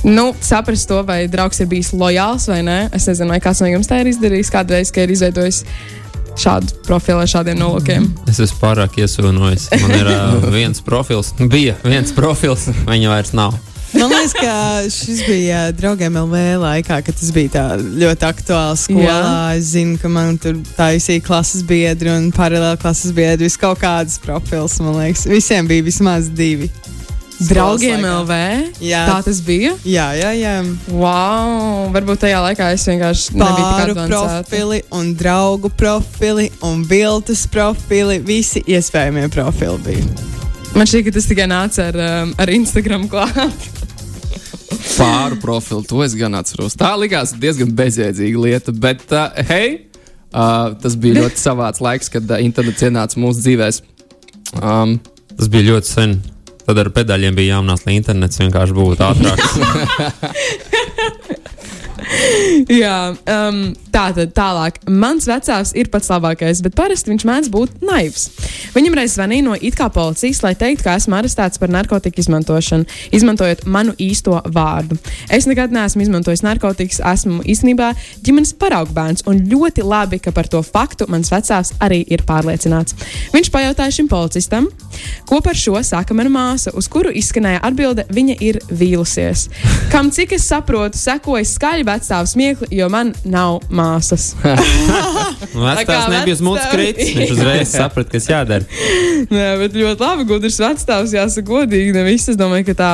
nu, 0.06 0.31
saprast 0.44 0.88
to, 0.90 1.02
vai 1.06 1.25
draugs 1.31 1.62
ir 1.62 1.70
bijis 1.70 1.93
lojāls 1.94 2.49
vai 2.50 2.62
nē. 2.66 2.78
Es 2.96 3.08
nezinu, 3.11 3.34
vai 3.34 3.40
kāds 3.43 3.62
no 3.62 3.70
jums 3.70 3.90
tā 3.90 4.00
ir 4.02 4.12
izdarījis 4.12 4.52
kādreiz, 4.55 4.93
ka 4.94 5.05
ir 5.05 5.14
izveidojis 5.14 5.64
šādu 6.38 6.82
profilu 6.86 7.22
ar 7.22 7.30
šādiem 7.30 7.58
nolūkiem. 7.60 8.06
es 8.30 8.40
esmu 8.42 8.60
pārāk 8.62 9.00
iesūnojis. 9.02 9.70
Man 9.82 9.96
ir 9.96 10.12
uh, 10.12 10.46
viens 10.58 10.82
profils, 10.84 11.34
bija 11.40 11.76
viens 11.84 12.14
profils, 12.16 12.68
viņa 12.86 13.12
vairs 13.12 13.34
nav. 13.36 13.58
Man 13.90 14.12
liekas, 14.12 14.32
ka 14.38 14.54
šis 14.86 15.24
bija 15.26 15.64
draugiem 15.74 16.14
LV 16.14 16.42
laikā, 16.62 17.00
kad 17.02 17.16
tas 17.18 17.32
bija 17.34 17.50
tā 17.56 17.64
ļoti 17.80 18.26
aktuāls 18.28 18.84
skolā. 18.86 19.16
Jā. 19.16 19.32
Es 19.58 19.72
zinu, 19.72 19.96
ka 19.98 20.10
man 20.12 20.38
tur 20.38 20.60
taisīja 20.76 21.24
klases 21.26 21.64
biedri 21.66 22.12
un 22.12 22.28
paralēli 22.34 22.78
klases 22.82 23.10
biedri. 23.16 23.48
Vis 23.48 23.58
kaut 23.58 23.82
kādas 23.82 24.20
profils, 24.22 24.78
man 24.84 24.94
liekas, 25.00 25.26
visiem 25.30 25.66
bija 25.70 25.88
vismaz 25.88 26.30
divi. 26.30 26.70
Draugiem 27.48 28.02
Skolas 28.02 28.20
LV. 28.20 28.37
Jā. 28.84 29.00
Tā 29.08 29.16
tas 29.25 29.40
bija. 29.44 29.72
Jā, 29.88 30.10
jā, 30.19 30.31
jā. 30.37 30.54
Wow, 30.92 31.88
varbūt 31.94 32.22
tajā 32.26 32.40
laikā 32.44 32.70
es 32.75 32.84
vienkārši 32.88 33.37
Pāru 33.40 33.96
profili, 33.96 34.81
un 34.96 35.12
draugu 35.16 35.70
profili, 35.72 36.50
un 36.66 36.82
viltus 36.88 37.46
profili. 37.50 38.19
Visi 38.25 38.62
iespējamie 38.69 39.28
profili 39.32 39.78
bija. 39.87 40.08
Man 40.76 40.88
šķiet, 40.88 41.06
ka 41.08 41.14
tas 41.16 41.28
tikai 41.31 41.46
nāca 41.50 41.88
ar, 41.90 42.00
um, 42.06 42.34
ar 42.38 42.52
Instagram 42.54 43.06
klāt. 43.10 43.69
Pāru 45.00 45.38
profilu, 45.40 45.81
to 45.88 46.02
es 46.04 46.12
gan 46.19 46.37
atceros. 46.37 46.76
Tā 46.78 46.92
likās 47.00 47.32
diezgan 47.40 47.72
bezjēdzīga 47.76 48.42
lieta, 48.44 48.75
bet, 48.76 49.06
uh, 49.16 49.32
hei, 49.48 49.87
uh, 50.28 50.76
tas 50.82 50.98
bija 51.00 51.25
ļoti 51.25 51.40
savāds 51.40 51.81
laiks, 51.81 52.12
kad 52.12 52.28
uh, 52.28 52.42
internets 52.44 52.84
ienāca 52.84 53.22
mūsu 53.22 53.46
dzīvēm. 53.46 53.81
Um, 54.60 54.98
Tas 55.40 55.48
bija 55.48 55.70
ļoti 55.70 55.88
sen. 55.88 56.10
Tad 56.70 56.78
ar 56.84 56.88
pedāļiem 56.94 57.34
bija 57.34 57.56
jāmanās, 57.56 57.80
lai 57.83 57.97
internets 57.99 58.38
vienkārši 58.38 58.75
būtu 58.76 59.02
ātrāks. 59.02 59.56
Jā, 62.83 62.99
um, 63.35 63.59
tā 63.92 64.06
tad 64.16 64.32
tālāk. 64.37 64.80
Mans 64.90 65.26
vecāks 65.28 65.73
ir 65.78 65.90
pats 65.92 66.11
labākais, 66.12 66.62
bet 66.64 66.76
parasti 66.78 67.12
viņš 67.12 67.26
mēdz 67.28 67.50
būt 67.52 67.82
naivs. 67.87 68.28
Viņam 68.75 68.97
reiz 68.99 69.16
zvanīja 69.16 69.47
no 69.47 69.56
it 69.59 69.76
kā 69.78 69.88
policijas, 69.92 70.42
lai 70.44 70.54
teiktu, 70.59 70.85
ka 70.87 70.97
esmu 70.99 71.18
arestēts 71.18 71.61
par 71.61 71.73
narkotiku 71.73 72.23
izmantošanu, 72.23 72.87
izmantojot 73.16 73.64
manu 73.66 73.94
īsto 74.00 74.38
vārdu. 74.54 74.99
Es 75.32 75.49
nekad 75.50 75.75
neesmu 75.75 76.04
izmantojis 76.06 76.44
narkotikas, 76.47 77.00
esmu 77.12 77.42
īstenībā 77.44 77.92
ģimenes 78.26 78.54
paraugbērns, 78.61 79.26
un 79.30 79.42
ļoti 79.50 79.85
labi, 79.87 80.20
ka 80.23 80.35
par 80.37 80.49
to 80.50 80.62
faktu 80.66 81.09
mans 81.11 81.32
vecāks 81.32 81.75
arī 81.82 82.02
ir 82.06 82.25
pārliecināts. 82.28 82.97
Viņš 83.35 83.52
pajautāja 83.54 83.99
šim 84.00 84.11
policistam, 84.11 84.68
ko 85.28 85.40
par 85.44 85.59
šo 85.59 85.80
saka 85.87 86.14
mana 86.16 86.32
māsa, 86.32 86.75
uz 86.76 86.88
kuru 86.90 87.12
izskanēja 87.16 87.62
atbilde, 87.66 88.06
viņa 88.11 88.38
ir 88.44 88.61
vīlusies. 88.70 89.49
Kam 89.92 90.12
cik 90.14 90.37
es 90.38 90.47
saprotu, 90.50 90.99
sekoja 90.99 91.47
skaļi 91.49 91.87
vecstāvu 91.88 92.30
smiekli, 92.30 92.70
jo 92.78 92.90
man 92.92 93.14
nav 93.25 93.61
māsas. 93.70 93.79
Vecāks 95.50 95.88
kā 95.88 95.96
nebija 96.12 96.37
uz 96.37 96.40
vecstāvi. 96.44 96.70
kritis. 96.75 97.10
Viņš 97.16 97.30
uzreiz 97.34 97.70
saprata, 97.72 98.10
kas 98.12 98.26
jādara. 98.30 98.66
Nē, 99.34 99.46
bet 99.60 99.75
ļoti 99.76 100.04
labi, 100.04 100.26
gudrs 100.28 100.58
vecstāvs, 100.62 101.14
jāsaka, 101.16 101.46
godīgi. 101.49 101.94
Ne 101.96 102.04
viss, 102.06 102.28
es 102.32 102.38
domāju, 102.38 102.68
ka 102.70 102.75
tā, 102.78 102.90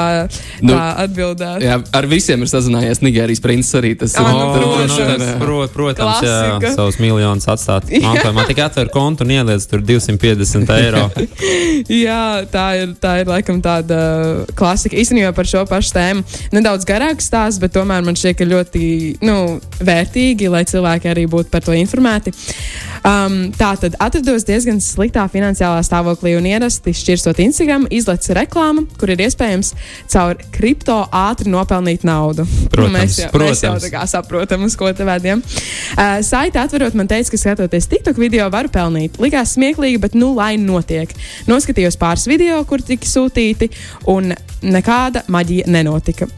Nu, 0.64 0.72
tā 0.72 0.86
atbildētu. 1.04 1.64
jā, 1.66 1.76
ar 1.98 2.08
visiem 2.10 2.42
ir 2.46 2.50
sazinājies 2.50 3.02
Nigērijas 3.04 3.42
princis 3.44 3.74
arī. 3.78 3.92
Tas 3.98 4.14
Ā, 4.18 4.24
nu, 4.24 4.46
tur- 4.54 4.64
protams. 4.86 5.26
prot, 5.42 5.74
protams, 5.74 6.22
jā, 6.26 6.72
savus 6.76 6.98
miljonus 7.02 7.48
atstāt. 7.52 7.90
Mantojumā 8.06 8.46
tikai 8.48 8.66
atver 8.70 8.90
kontu 8.94 9.26
un 9.26 9.34
ieliec 9.36 9.66
tur 9.70 9.82
250 9.84 10.72
eiro. 10.78 11.04
Jā, 12.06 12.46
tā 12.50 12.64
ir, 12.80 12.94
tā 13.00 13.18
ir 13.22 13.28
laikam 13.30 13.58
tāda 13.64 13.98
klasika. 14.58 14.96
Īstenībā 14.98 15.32
par 15.36 15.46
šo 15.48 15.62
pašu 15.68 15.92
tēmu 15.96 16.24
nedaudz 16.56 16.86
garāks 16.88 17.28
stāsts, 17.28 17.60
bet 17.62 17.74
tomēr 17.76 18.04
man 18.06 18.16
šķiet, 18.18 18.38
ka 18.40 18.48
ļoti 18.48 18.84
nu, 19.26 19.36
vērtīgi, 19.84 20.48
lai 20.52 20.62
cilvēki 20.66 20.75
cilvēki 20.76 21.10
arī 21.12 21.26
būtu 21.32 21.50
par 21.52 21.64
to 21.66 21.74
informēti. 21.76 22.32
Um, 23.06 23.36
tā 23.54 23.70
tad 23.78 23.94
atrados 24.02 24.44
diezgan 24.46 24.80
sliktā 24.82 25.26
finansiālā 25.30 25.82
stāvoklī 25.86 26.34
un 26.38 26.46
ierasti 26.50 26.94
šķirstot 26.96 27.38
Instagram, 27.44 27.86
izlaiž 27.94 28.32
reklāmu, 28.36 28.86
kur 28.98 29.12
ir 29.14 29.22
iespējams 29.26 29.72
caur 30.10 30.40
kripto 30.54 30.96
ātri 31.14 31.52
nopelnīt 31.52 32.06
naudu. 32.06 32.46
Protams, 32.72 32.86
Nu, 32.96 32.98
mēs 32.98 33.18
jau, 33.20 33.28
mēs 33.42 33.62
jau 33.62 33.70
protams. 33.72 33.86
tā 33.86 33.92
kā 33.92 34.02
saprotam, 34.10 34.66
uz 34.66 34.74
ko 34.78 34.90
te 34.96 35.06
vedam. 35.06 35.42
Uh, 35.42 36.18
Saita 36.26 36.64
atverot, 36.66 36.96
man 36.98 37.10
teica, 37.10 37.30
ka 37.34 37.40
skatoties 37.40 37.88
TikTok 37.92 38.18
video, 38.20 38.48
varu 38.52 38.72
pelnīt. 38.74 39.20
Likās 39.22 39.54
smieklīgi, 39.56 40.02
bet 40.02 40.18
nu 40.18 40.32
lai 40.36 40.54
notiek. 40.60 41.12
Noskatījos 41.50 41.98
pāris 42.00 42.26
video, 42.30 42.58
kur 42.68 42.82
tika 42.82 43.06
sūtīti, 43.06 43.70
un 44.10 44.34
nekāda 44.66 45.26
maģija 45.32 45.70
nenotika. 45.70 46.30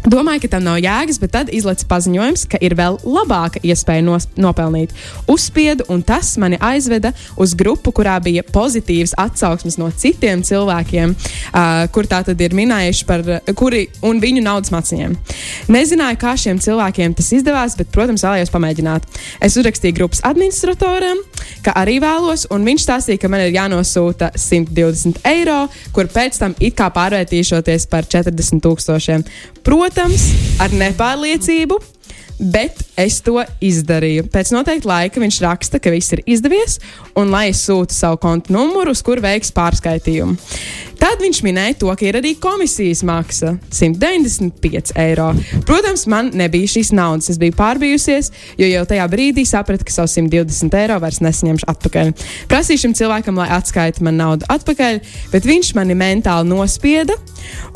Domāju, 0.00 0.46
ka 0.46 0.54
tam 0.56 0.64
nav 0.64 0.78
jēgas, 0.80 1.18
bet 1.20 1.32
tad 1.34 1.50
izlaiž 1.52 1.84
paziņojums, 1.88 2.46
ka 2.48 2.58
ir 2.64 2.72
vēl 2.78 2.96
labāka 3.04 3.60
iespēja 3.60 4.04
nos, 4.06 4.26
nopelnīt. 4.40 4.94
Uzspiedu, 5.28 5.84
un 5.92 6.00
tas 6.06 6.32
mani 6.40 6.56
aizveda 6.56 7.12
uz 7.40 7.52
grupu, 7.58 7.92
kurā 7.92 8.16
bija 8.24 8.44
pozitīvas 8.48 9.12
atsauksmes 9.20 9.76
no 9.80 9.90
citiem 9.92 10.40
cilvēkiem, 10.46 11.12
uh, 11.12 11.84
kur 11.92 12.08
tā 12.08 12.22
tad 12.24 12.40
ir 12.40 12.56
minējuši 12.56 13.06
par 13.08 13.26
kuri 13.58 13.86
un 14.06 14.22
viņu 14.24 14.44
naudas 14.46 14.72
maciņiem. 14.72 15.18
Nezināju, 15.68 16.20
kā 16.24 16.32
šiem 16.40 16.62
cilvēkiem 16.64 17.16
tas 17.18 17.28
izdevās, 17.36 17.76
bet, 17.76 17.92
protams, 17.92 18.24
vēlējos 18.24 18.54
pamēģināt. 18.54 19.20
Es 19.44 19.58
uzrakstīju 19.60 19.98
grupas 20.00 20.24
administratoram, 20.24 21.20
ka 21.64 21.74
arī 21.80 21.98
vēlos, 22.02 22.46
un 22.54 22.66
viņš 22.66 22.86
stāstīja, 22.86 23.20
ka 23.22 23.30
man 23.32 23.44
ir 23.46 23.54
jānosūta 23.56 24.32
120 24.36 25.22
eiro, 25.30 25.62
kur 25.96 26.10
pēc 26.10 26.40
tam 26.42 26.56
it 26.60 26.76
kā 26.78 26.90
pārvērtīšoties 26.94 27.88
par 27.90 28.08
40 28.10 28.62
tūkstošiem. 28.64 29.24
Protams, 29.66 30.30
ar 30.62 30.74
nepārliecību. 30.74 31.80
Bet 32.40 32.78
es 32.96 33.18
to 33.20 33.36
izdarīju. 33.60 34.24
Pēc 34.32 34.54
noteikta 34.54 34.88
laika 34.88 35.20
viņš 35.20 35.40
raksta, 35.44 35.76
ka 35.82 35.92
viss 35.92 36.14
ir 36.16 36.22
izdevies, 36.24 36.78
un 37.18 37.28
lai 37.32 37.50
es 37.50 37.60
sūtu 37.66 37.92
savu 37.92 38.16
kontu 38.22 38.54
numuru, 38.54 38.94
uz 38.96 39.02
kur 39.04 39.20
veiks 39.20 39.52
pārskaitījumu. 39.52 40.38
Tad 41.00 41.20
viņš 41.20 41.40
minēja 41.44 41.76
to, 41.80 41.90
ka 41.96 42.04
ir 42.04 42.16
arī 42.16 42.34
komisijas 42.40 43.02
maksa- 43.04 43.58
195 43.80 44.92
eiro. 44.96 45.34
Protams, 45.68 46.06
man 46.06 46.30
nebija 46.32 46.68
šīs 46.68 46.92
naudas. 46.92 47.28
Es 47.30 47.38
biju 47.38 47.52
pārbijusies, 47.52 48.30
jo 48.56 48.66
jau 48.66 48.84
tajā 48.86 49.08
brīdī 49.08 49.44
sapratu, 49.44 49.84
ka 49.84 49.92
savu 49.92 50.08
120 50.08 50.74
eiro 50.74 50.98
vairs 51.00 51.20
nesaņemšu 51.20 51.64
atpakaļ. 51.66 52.12
Prasīju 52.48 52.78
šim 52.78 52.94
cilvēkam, 52.94 53.36
lai 53.36 53.48
atskaita 53.48 54.00
man 54.00 54.16
naudu 54.16 54.46
atpakaļ, 54.48 55.00
bet 55.30 55.44
viņš 55.44 55.74
mani 55.74 55.94
mentāli 55.94 56.48
nospieda 56.48 57.14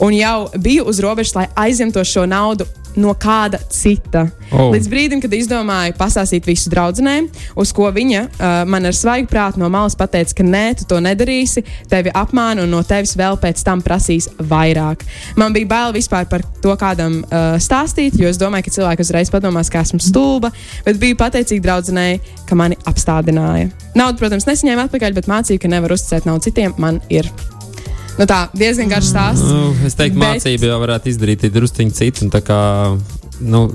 un 0.00 0.12
jau 0.12 0.50
biju 0.56 0.85
uz 0.85 1.00
robežas, 1.00 1.35
lai 1.35 1.49
aizņemtu 1.56 2.04
šo 2.04 2.26
naudu 2.26 2.66
no 3.01 3.15
kāda 3.19 3.59
cita. 3.73 4.27
Oh. 4.53 4.71
Līdz 4.75 4.89
brīdim, 4.91 5.23
kad 5.23 5.33
izdomāju 5.35 5.97
pastāstīt 5.99 6.47
visu 6.49 6.71
draudzenēm, 6.73 7.29
uz 7.61 7.73
ko 7.75 7.89
viņa 7.95 8.23
uh, 8.25 8.57
man 8.71 8.87
ar 8.89 8.97
svaigu 8.97 9.29
prātu 9.31 9.63
no 9.63 9.71
malas 9.73 9.97
pateica, 9.99 10.37
ka 10.39 10.47
nē, 10.47 10.65
tu 10.81 10.89
to 10.91 11.01
nedarīsi, 11.03 11.65
tevi 11.91 12.13
apmāna 12.15 12.65
un 12.65 12.73
no 12.75 12.83
tevis 12.87 13.17
vēl 13.19 13.39
pēc 13.43 13.65
tam 13.67 13.83
prasīs 13.85 14.29
vairāk. 14.39 15.05
Man 15.41 15.57
bija 15.57 15.71
bail 15.71 15.97
vispār 15.97 16.29
par 16.31 16.45
to 16.63 16.77
kādam 16.81 17.21
uh, 17.25 17.57
stāstīt, 17.63 18.19
jo 18.21 18.31
es 18.31 18.41
domāju, 18.41 18.69
ka 18.69 18.77
cilvēki 18.79 19.07
uzreiz 19.07 19.33
padomās, 19.33 19.73
ka 19.73 19.83
esmu 19.85 20.03
stulba, 20.03 20.53
bet 20.87 21.01
biju 21.03 21.19
pateicīga 21.21 21.69
draudzenei, 21.69 22.21
ka 22.49 22.59
mani 22.59 22.79
apstādināja. 22.91 23.73
Naudu, 23.95 24.19
protams, 24.21 24.47
nesaņēmu 24.49 24.89
atpakaļ, 24.89 25.19
bet 25.19 25.31
mācīju, 25.31 25.63
ka 25.63 25.71
nevar 25.71 25.95
uzticēt 25.95 26.29
naudu 26.29 26.51
citiem. 26.51 26.75
Man 26.83 27.03
ir. 27.13 27.31
Nu 28.18 28.26
tā, 28.30 28.44
diezgan 28.54 28.92
garš 28.92 29.11
stāsts. 29.11 29.49
Nu, 29.49 29.73
es 29.87 29.97
teiktu, 29.99 30.21
Bet- 30.21 30.38
mācība 30.38 30.71
jau 30.71 30.78
varētu 30.83 31.11
izdarīt 31.11 31.49
druskuļi 31.50 31.97
citu. 31.97 32.25
un 32.26 32.30
tā 32.30 32.42
Kā, 32.44 32.61
nu, 33.40 33.66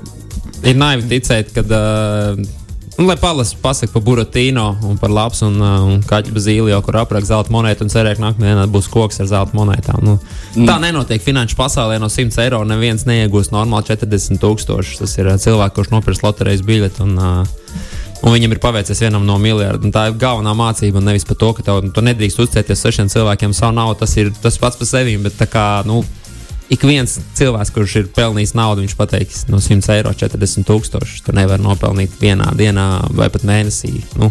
ir 0.64 0.80
naivi 0.80 1.08
ticēt, 1.10 1.52
ka. 1.54 1.66
Uh, 1.66 2.56
Nu, 3.00 3.06
lai 3.06 3.14
palasu, 3.16 3.56
pasakā 3.62 3.94
par 3.94 4.02
Buratīno 4.04 4.64
un 4.84 4.98
par 5.00 5.08
Lapas 5.08 5.40
un, 5.46 5.54
uh, 5.56 5.86
un 5.88 6.02
Kaķu 6.04 6.34
Bazīliju, 6.36 6.82
kur 6.84 6.98
aprak 7.00 7.24
zelta 7.24 7.48
monētu 7.48 7.86
un 7.86 7.88
cerēja, 7.88 8.18
ka 8.18 8.24
nākamajā 8.26 8.50
dienā 8.58 8.66
būs 8.68 8.90
koks 8.92 9.22
ar 9.22 9.28
zelta 9.30 9.56
monētām. 9.56 10.02
Nu, 10.04 10.18
mm. 10.52 10.66
Tā 10.68 10.74
nenotiek 10.82 11.22
finanšu 11.24 11.56
pasaulē. 11.56 11.96
No 12.02 12.10
100 12.12 12.36
eiro 12.44 12.60
neviens 12.68 13.06
neiegūs 13.08 13.54
normāli 13.54 13.88
40 13.88 14.36
tūkstošus. 14.42 15.00
Tas 15.00 15.16
ir 15.16 15.30
uh, 15.32 15.38
cilvēks, 15.40 15.74
kurš 15.78 15.92
nopirks 15.94 16.20
loterijas 16.26 16.60
biļeti. 16.66 17.00
Un, 17.06 17.16
uh, 17.16 17.59
Un 18.20 18.34
viņam 18.34 18.52
ir 18.52 18.60
paveicies 18.60 19.00
vienam 19.00 19.24
no 19.24 19.38
miljardiem. 19.40 19.92
Tā 19.94 20.10
ir 20.10 20.16
galvenā 20.20 20.52
mācība. 20.56 21.00
Nevis 21.00 21.24
par 21.28 21.38
to, 21.40 21.52
ka 21.56 21.64
tev, 21.64 21.80
tu 21.94 22.04
nedrīkst 22.04 22.42
uzticēties 22.42 22.82
sešiem 22.84 23.08
cilvēkiem 23.12 23.54
savu 23.56 23.78
naudu. 23.78 24.02
Tas 24.02 24.16
ir 24.20 24.32
tas 24.42 24.58
pats 24.60 24.76
par 24.76 24.88
sevi. 24.90 25.16
Bet 25.24 25.38
tā 25.40 25.48
kā, 25.48 25.64
nu, 25.88 26.02
ik 26.68 26.84
viens 26.84 27.16
cilvēks, 27.38 27.72
kurš 27.72 27.96
ir 28.02 28.10
pelnījis 28.16 28.52
naudu, 28.58 28.84
viņš 28.84 28.96
pateiks, 28.98 29.46
no 29.48 29.62
100 29.64 29.96
eiro 29.96 30.12
40 30.12 30.68
tūkstoši. 30.68 31.24
Tu 31.24 31.36
nevari 31.36 31.64
nopelnīt 31.64 32.20
vienā 32.20 32.52
dienā 32.60 32.86
vai 33.16 33.30
pat 33.32 33.46
mēnesī. 33.48 33.96
Nu, 34.20 34.28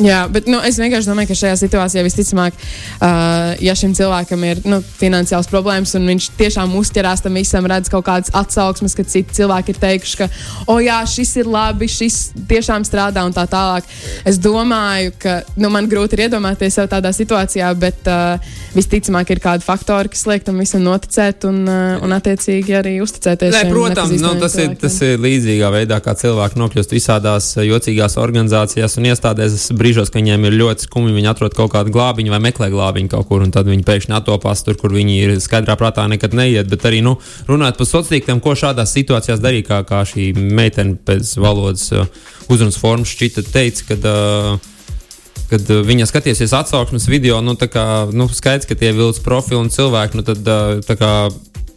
Jā, 0.00 0.22
bet 0.32 0.46
nu, 0.48 0.56
es 0.64 0.78
vienkārši 0.80 1.10
domāju, 1.10 1.28
ka 1.28 1.36
šajā 1.36 1.56
situācijā 1.60 2.02
visticamāk, 2.06 2.56
uh, 2.56 3.52
ja 3.60 3.74
šim 3.76 3.92
cilvēkam 3.96 4.44
ir 4.48 4.62
nu, 4.64 4.78
finansiāls 4.80 5.50
problēmas 5.50 5.92
un 5.98 6.06
viņš 6.08 6.28
tiešām 6.38 6.72
uzķerās 6.80 7.20
tam 7.24 7.36
visam, 7.36 7.68
redz 7.68 7.90
kaut 7.92 8.06
kādas 8.06 8.32
atsauksmes, 8.32 8.96
ka 8.96 9.04
citi 9.04 9.36
cilvēki 9.36 9.74
ir 9.74 9.80
teikuši, 9.82 10.16
ka, 10.22 10.28
o, 10.72 10.78
jā, 10.80 10.96
šis 11.12 11.34
ir 11.42 11.50
labi, 11.52 11.90
šis 11.92 12.16
tiešām 12.48 12.86
strādā 12.88 13.26
un 13.28 13.36
tā 13.36 13.44
tālāk. 13.52 13.88
Es 14.28 14.40
domāju, 14.40 15.12
ka 15.20 15.36
nu, 15.60 15.68
man 15.74 15.90
grūti 15.92 16.16
ir 16.16 16.24
iedomāties 16.26 16.80
sev 16.80 16.88
tādā 16.92 17.12
situācijā, 17.12 17.68
bet 17.76 18.08
uh, 18.08 18.40
visticamāk 18.72 19.34
ir 19.36 19.44
kādi 19.44 19.66
faktori, 19.66 20.14
kas 20.16 20.24
liek 20.30 20.48
tam 20.48 20.64
visam 20.64 20.82
noticēt 20.88 21.44
un, 21.50 21.60
uh, 21.68 22.00
un 22.00 22.16
attiecīgi 22.16 22.78
arī 22.80 22.94
uzticēties. 23.04 23.58
Šiem 23.60 23.76
protams, 23.76 24.16
nu, 24.24 24.32
tas, 24.40 24.56
ir, 24.56 24.72
cilvēkiem. 24.72 24.80
tas 24.86 24.98
ir 25.04 25.22
līdzīgā 25.28 25.72
veidā, 25.76 26.00
kā 26.00 26.16
cilvēki 26.24 26.64
nokļūst 26.64 26.96
visādās 26.96 27.52
jocīgās 27.60 28.16
organizācijās 28.24 28.96
un 28.96 29.12
iestādēs. 29.12 29.60
Brīžos, 29.82 30.12
kad 30.12 30.20
viņiem 30.20 30.44
ir 30.46 30.54
ļoti 30.60 30.86
skumji, 30.86 31.14
viņi 31.16 31.30
atrod 31.32 31.56
kaut 31.58 31.72
kādu 31.74 31.90
glābiņu 31.94 32.30
vai 32.30 32.38
meklē 32.44 32.68
glābiņu 32.70 33.10
kaut 33.10 33.26
kur, 33.26 33.42
un 33.42 33.50
tad 33.54 33.66
viņi 33.66 33.82
pēkšņi 33.88 34.14
atopās 34.14 34.62
tur, 34.62 34.76
kur 34.78 34.94
viņi 34.94 35.16
ir 35.18 35.32
skaidrā 35.42 35.74
prātā 35.80 36.04
nekad 36.10 36.36
neiet. 36.38 36.68
Bet 36.70 36.86
arī 36.86 37.00
nu, 37.02 37.16
runājot 37.50 37.80
par 37.80 37.88
sociāliem 37.90 38.42
ko 38.44 38.54
šādās 38.58 38.94
situācijās 38.94 39.42
darīt, 39.42 39.66
kā, 39.66 39.80
kā 39.88 40.04
šī 40.06 40.28
meitene 40.38 40.94
pēc 41.02 41.34
valodas 41.42 41.88
uh, 41.96 42.06
uzrunas 42.46 42.78
formas 42.78 43.10
šķita 43.10 43.46
teica, 43.50 43.88
kad, 43.90 44.06
uh, 44.06 45.40
kad 45.50 45.74
uh, 45.74 45.82
viņa 45.88 46.06
skatīsies 46.12 46.54
atsauksmes 46.62 47.08
video, 47.10 47.40
nu, 47.42 47.56
kā, 47.58 47.86
nu, 48.14 48.28
skaidrs, 48.30 48.70
ka 48.70 48.78
tie 48.78 48.94
vilcis 48.94 49.24
profili 49.24 49.64
un 49.64 49.72
cilvēki, 49.74 50.20
nu, 50.20 50.26
tad, 50.30 50.46
uh, 50.46 50.94
kā, 50.94 51.14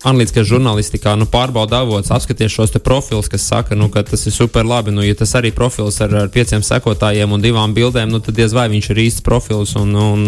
analītiskajā 0.05 0.45
žurnālistikā 0.53 1.15
nu, 1.17 1.27
pārbauda 1.29 1.81
avots, 1.83 2.11
apskaties 2.13 2.53
šos 2.53 2.75
profilus, 2.83 3.29
kas 3.31 3.47
saka, 3.49 3.75
nu, 3.77 3.89
ka 3.93 4.05
tas 4.05 4.25
ir 4.29 4.35
super 4.35 4.65
labi. 4.67 4.93
Nu, 4.93 5.03
ja 5.05 5.15
tas 5.17 5.33
arī 5.37 5.51
profils 5.55 5.99
ar, 6.05 6.13
ar 6.25 6.29
pieciem 6.33 6.63
sekotājiem 6.65 7.31
un 7.31 7.41
divām 7.41 7.73
bildēm, 7.73 8.11
nu, 8.13 8.21
tad 8.21 8.37
diez 8.37 8.53
vai 8.53 8.67
viņš 8.73 8.91
ir 8.93 9.01
īsts 9.07 9.25
profils. 9.25 9.75
Un, 9.79 9.95
un, 9.95 10.27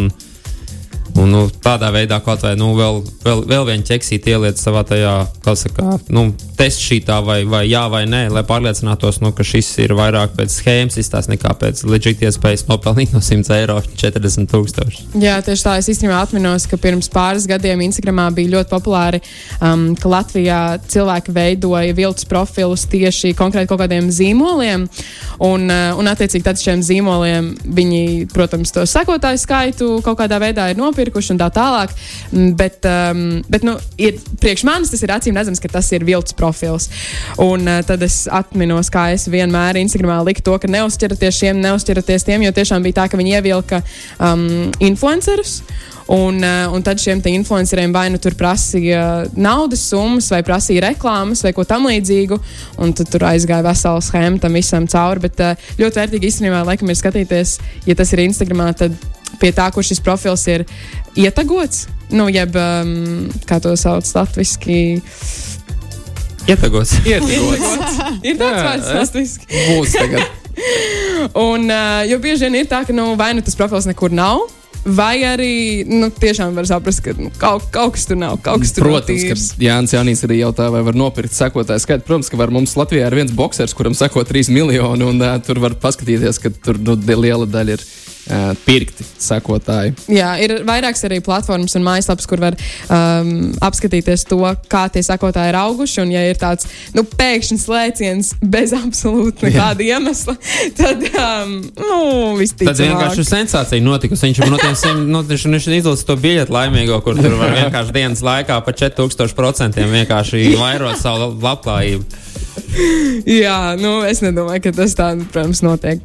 un, 1.17 1.31
nu, 1.33 1.43
tādā 1.63 1.89
veidā 1.93 2.19
kaut 2.24 2.43
vai 2.45 2.53
nu, 2.59 2.71
vēl, 2.77 3.01
vēl, 3.25 3.43
vēl 3.50 3.65
vienu 3.71 3.86
ķeksīti 3.88 4.33
ieliet 4.33 4.59
savā 4.62 4.83
tajā, 4.88 5.13
kā 5.43 5.55
saka, 5.57 5.97
nu, 6.13 6.29
testšītā 6.57 7.17
vai, 7.25 7.39
vai 7.50 7.63
jā 7.69 7.83
vai 7.91 8.03
nē, 8.09 8.27
lai 8.33 8.43
pārliecinātos, 8.47 9.19
nu, 9.24 9.31
ka 9.36 9.45
šis 9.45 9.69
ir 9.83 9.93
vairāk 9.97 10.36
pēc 10.38 10.53
schēmas 10.59 10.97
izstāsts 11.01 11.31
nekā 11.31 11.53
pēc 11.59 11.83
legit 11.89 12.24
iespējas 12.25 12.67
nopelnīt 12.69 13.13
no 13.15 13.21
100 13.24 13.53
eiro 13.57 13.77
40 13.81 14.50
tūkstoši. 14.53 15.05
Jā, 15.21 15.38
tieši 15.45 15.65
tā. 15.67 15.75
Es 15.81 15.89
īstenībā 15.93 16.21
atminos, 16.24 16.67
ka 16.69 16.79
pirms 16.81 17.09
pāris 17.13 17.47
gadiem 17.50 17.83
Instagramā 17.86 18.29
bija 18.36 18.55
ļoti 18.55 18.74
populāri, 18.74 19.21
um, 19.62 19.89
ka 19.97 20.12
Latvijā 20.12 20.62
cilvēki 20.89 21.36
veidoja 21.36 21.97
viltus 21.97 22.27
profilus 22.29 22.88
tieši 22.89 23.33
konkrēti 23.38 23.69
kaut 23.69 23.83
kādiem 23.83 24.09
zīmoliem. 24.13 24.88
Un, 25.45 25.67
uh, 25.69 26.00
un 26.00 26.09
attiecīgi, 26.09 26.45
tad 26.45 26.62
šiem 26.62 26.81
zīmoliem 26.86 27.53
viņi, 27.77 28.03
protams, 28.33 28.74
to 28.74 28.86
sekotāju 28.89 29.41
skaitu 29.41 29.91
kaut 30.05 30.17
kādā 30.21 30.41
veidā 30.41 30.71
ir 30.71 30.79
nopirkuši 30.81 31.06
un 31.15 31.39
tā 31.39 31.49
tālāk. 31.53 31.95
Mm, 32.31 32.53
Bet, 32.57 32.85
um, 32.85 33.43
bet 33.47 33.63
nu, 33.63 33.75
ir, 34.01 34.17
priekš 34.41 34.63
manis 34.65 34.89
tas 34.89 35.03
ir 35.05 35.11
acīm 35.13 35.37
redzams, 35.37 35.61
ka 35.61 35.69
tas 35.71 35.89
ir 35.93 36.05
viltus 36.07 36.35
profils. 36.37 36.87
Un 37.43 37.67
uh, 37.67 37.81
tad 37.85 38.01
es 38.05 38.23
atminos, 38.33 38.89
kā 38.93 39.11
es 39.13 39.27
vienmēr 39.29 39.77
Instagramā 39.81 40.19
liku 40.25 40.45
to, 40.47 40.55
ka 40.61 40.69
neuzķeraties 40.71 41.41
šiem, 41.41 41.61
neuzķeraties 41.61 42.25
tiem, 42.27 42.47
jo 42.47 42.55
tiešām 42.55 42.85
bija 42.85 43.03
tā, 43.03 43.05
ka 43.11 43.19
viņi 43.19 43.37
ievilka 43.37 43.83
um, 44.17 44.47
influencerus. 44.83 45.59
Un, 46.07 46.39
uh, 46.39 46.71
un 46.71 46.81
tad 46.81 47.01
šiem 47.03 47.19
influenceriem 47.19 47.91
vai 47.91 48.05
nu 48.13 48.19
tur 48.23 48.35
prasīja 48.39 49.27
naudas 49.35 49.83
summas, 49.89 50.29
vai 50.31 50.39
prasīja 50.47 50.85
reklāmas, 50.85 51.43
vai 51.43 51.51
ko 51.55 51.67
tamlīdzīgu. 51.67 52.39
Un 52.79 52.95
tad 52.95 53.11
tur 53.11 53.27
aizgāja 53.27 53.65
vesela 53.65 54.03
schēma 54.03 54.39
tam 54.41 54.55
visam 54.55 54.87
cauri. 54.87 55.25
Bet 55.27 55.43
uh, 55.43 55.67
ļoti 55.81 56.01
vērtīgi 56.01 56.31
īstenībā 56.31 56.63
laikam 56.67 56.89
ir 56.89 56.99
skatīties, 56.99 57.57
ja 57.89 57.97
tas 57.99 58.15
ir 58.15 58.23
Instagramā, 58.23 58.71
tad 58.79 58.95
pie 59.41 59.51
tā, 59.55 59.67
kur 59.74 59.86
šis 59.86 60.01
profils 60.03 60.46
ir 60.51 60.65
ietagots. 61.17 61.88
Nu, 62.13 62.29
jeb 62.31 62.55
um, 62.55 63.27
kā 63.48 63.60
to 63.63 63.75
sauc 63.79 64.07
latviešu. 64.15 64.79
Ietagos. 66.48 66.93
Ietegots. 67.03 67.98
Ir 68.24 68.38
tāds 68.39 68.62
vārds 68.63 68.91
latviešu. 68.96 69.48
Būs 69.74 69.98
tagad. 69.98 70.24
Un, 71.48 71.67
uh, 71.67 72.03
jo 72.07 72.17
bieži 72.24 72.48
vien 72.48 72.62
ir 72.62 72.69
tā, 72.69 72.86
ka 72.88 72.96
nu, 72.96 73.12
vai 73.19 73.34
nu 73.36 73.43
tas 73.46 73.57
profils 73.60 73.89
nekur 73.89 74.13
nav. 74.15 74.48
vai 74.88 75.19
arī 75.27 75.84
nu, 75.84 76.07
tiešām 76.13 76.55
var 76.55 76.67
saprast, 76.69 77.01
ka 77.03 77.12
nu, 77.17 77.27
kaut, 77.41 77.65
kaut 77.74 77.96
kas 77.98 78.07
tur 78.07 78.19
nav. 78.19 78.38
Kaut 78.43 78.63
kas 78.63 78.72
tur 78.75 78.86
Protams, 78.86 79.25
nav 79.25 79.34
ka. 79.36 79.63
Jānis 79.65 79.96
Janīs 79.96 80.24
arī 80.24 80.39
jautā, 80.39 80.69
vai 80.72 80.84
var 80.88 80.96
nopirkt 80.96 81.36
sekotāju 81.36 81.84
skaitu. 81.84 82.05
Protams, 82.07 82.31
ka 82.31 82.39
var 82.39 82.53
mums 82.55 82.77
Latvijā 82.79 83.10
ir 83.10 83.17
viens 83.17 83.34
boxers, 83.36 83.75
kuram 83.75 83.98
seko 83.98 84.24
3 84.27 84.51
miljoni, 84.53 85.07
un 85.07 85.19
uh, 85.19 85.36
tur 85.43 85.60
var 85.63 85.75
paskatīties, 85.81 86.39
ka 86.39 86.53
tur 86.63 86.79
nu, 86.79 86.96
liela 86.96 87.50
daļa 87.50 87.75
ir 87.75 87.84
uh, 88.27 88.51
pirkti 88.65 89.05
sekotāji. 89.22 89.93
Jā, 90.12 90.34
ir 90.43 90.60
vairākas 90.67 91.05
arī 91.07 91.19
platformas 91.24 91.75
un 91.77 91.86
mājaslapas, 91.86 92.27
kur 92.29 92.41
var 92.43 92.57
um, 92.57 93.31
apskatīties 93.63 94.27
to, 94.29 94.41
kā 94.72 94.86
tie 94.93 95.03
sakotāji 95.05 95.53
ir 95.53 95.60
auguši. 95.60 96.01
Un, 96.03 96.13
ja 96.15 96.24
ir 96.27 96.39
tāds 96.41 96.69
nu, 96.96 97.03
pēkšņs 97.07 97.67
lēciens 97.72 98.34
bez 98.41 98.75
absolūti 98.77 99.48
nekāda 99.48 99.86
iemesla, 99.88 100.38
tad 100.77 101.03
um, 101.12 101.57
nu, 101.79 102.00
visticamāk. 102.39 102.74
Tad 102.74 102.84
vienkārši 102.84 103.24
ir 103.24 103.29
sensācija 103.31 103.86
notikusi. 103.86 104.27
Viņš 104.27 104.43
no 104.51 104.62
tiem 104.62 104.77
sim- 104.79 105.05
nu, 105.12 105.24
viņš, 105.27 105.48
viņš 105.53 105.69
izlaiž 105.81 106.05
to 106.07 106.17
biļeti 106.22 106.53
laimīgo, 106.53 107.01
kur 107.05 107.19
tur 107.19 107.38
var 107.39 107.55
vienkārši 107.55 107.96
dienas 107.96 108.24
laikā 108.25 108.60
pa 108.65 108.75
4000% 108.84 109.88
vienkārši 109.98 110.48
vairot 110.60 111.00
savu 111.01 111.34
labklājību. 111.41 112.25
Jā, 113.27 113.75
nu, 113.79 114.01
es 114.05 114.19
nedomāju, 114.22 114.62
ka 114.67 114.74
tas 114.75 114.93
tā, 114.98 115.07
protams, 115.31 115.62
notiek. 115.65 116.01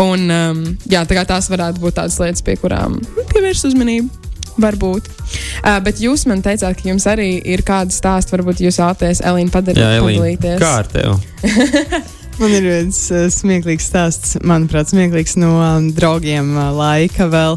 Un, 0.00 0.24
um, 0.32 0.62
jā, 0.88 1.02
tā 1.08 1.16
kā 1.18 1.24
tās 1.28 1.47
varētu 1.52 1.82
būt 1.84 1.98
tādas 2.00 2.18
lietas, 2.22 2.44
pie 2.44 2.58
kurām 2.60 2.98
pievērst 3.32 3.70
uzmanību. 3.70 4.26
Varbūt. 4.58 5.06
Uh, 5.62 5.76
bet 5.86 6.00
jūs 6.02 6.24
man 6.26 6.42
teicāt, 6.42 6.80
ka 6.80 6.88
jums 6.88 7.06
arī 7.06 7.36
ir 7.46 7.62
kāda 7.66 7.94
stāsta, 7.94 8.34
varbūt 8.34 8.64
jūs 8.64 8.80
vēlaties 8.82 9.22
Elīna 9.22 9.54
padarīt, 9.54 9.84
Jā, 9.84 10.00
Elīna, 10.02 10.56
kā 10.58 10.72
ar 10.80 10.90
tevi? 10.90 12.06
Man 12.38 12.52
ir 12.54 12.62
viens 12.62 12.98
uh, 13.10 13.24
smieklīgs 13.34 13.88
stāsts, 13.90 14.36
manuprāt, 14.46 14.92
smieklīgs 14.92 15.34
no 15.42 15.56
um, 15.58 15.88
draugiem 15.94 16.52
uh, 16.54 16.68
laika 16.76 17.26
vēl. 17.32 17.56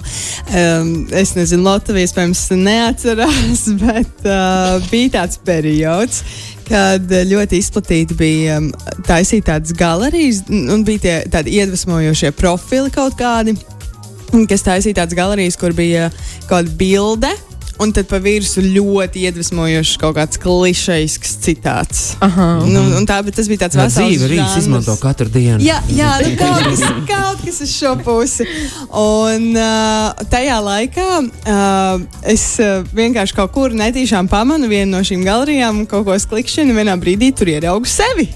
Um, 0.58 0.88
es 1.14 1.36
nezinu, 1.38 1.68
Latvijas 1.68 2.10
iespējams 2.10 2.42
neatcerās, 2.58 3.68
bet 3.84 4.26
uh, 4.26 4.82
bija 4.90 5.20
tāds 5.20 5.38
periods. 5.46 6.24
Kad 6.66 7.14
uh, 7.14 7.28
ļoti 7.30 7.62
izplatīti 7.62 8.18
bija 8.18 8.58
um, 8.58 8.72
taisīt 9.06 9.46
tādas 9.52 9.76
galerijas, 9.78 10.42
un 10.50 10.74
un 10.74 10.88
bija 10.88 11.06
tie 11.06 11.16
tādi 11.30 11.60
iedvesmojošie 11.62 12.34
profili 12.42 12.90
kaut 12.96 13.20
kādi, 13.22 13.54
kas 14.50 14.66
taisīja 14.68 15.02
tādas 15.04 15.18
galerijas, 15.18 15.60
kur 15.60 15.76
bija 15.78 16.10
kaut 16.48 16.62
kāda 16.62 16.78
bilde, 16.80 17.32
un 17.82 17.90
tad 17.96 18.06
pa 18.10 18.20
virsmu 18.22 18.62
ļoti 18.76 19.24
iedvesmojošs 19.26 19.96
kaut 20.02 20.16
kāds 20.18 20.40
klišejisks 20.42 21.34
citāts. 21.42 22.02
Aha. 22.22 22.48
Nu, 22.68 22.84
un 23.00 23.08
tā, 23.10 23.18
bet 23.26 23.38
tas 23.40 23.50
bija 23.50 23.64
tāds 23.64 23.78
Tā 23.78 23.88
vesels 23.88 24.12
dzīve 24.12 24.30
rīts 24.36 24.58
izmanto 24.62 24.96
katru 25.02 25.32
dienu. 25.34 25.62
Jā, 25.66 25.80
jā 25.90 26.12
nu, 26.22 26.34
kaut, 26.40 26.68
kas, 26.68 26.84
kaut 27.10 27.42
kas 27.46 27.62
uz 27.66 27.74
šo 27.74 27.96
pusi. 28.06 28.46
Un 29.02 29.50
uh, 29.56 30.28
tajā 30.30 30.60
laikā 30.62 31.08
uh, 31.22 32.06
es 32.30 32.46
uh, 32.62 32.86
vienkārši 32.94 33.38
kaut 33.40 33.56
kur 33.56 33.74
netīšām 33.78 34.30
pamanu 34.32 34.70
vienu 34.72 34.94
no 34.94 35.02
šīm 35.08 35.26
galerijām, 35.26 35.86
kaut 35.90 36.06
ko 36.10 36.20
sklikšķinu, 36.22 36.76
un 36.76 36.84
vienā 36.84 36.98
brīdī 37.02 37.32
tur 37.34 37.50
ieraugu 37.56 37.90
sevi. 37.90 38.30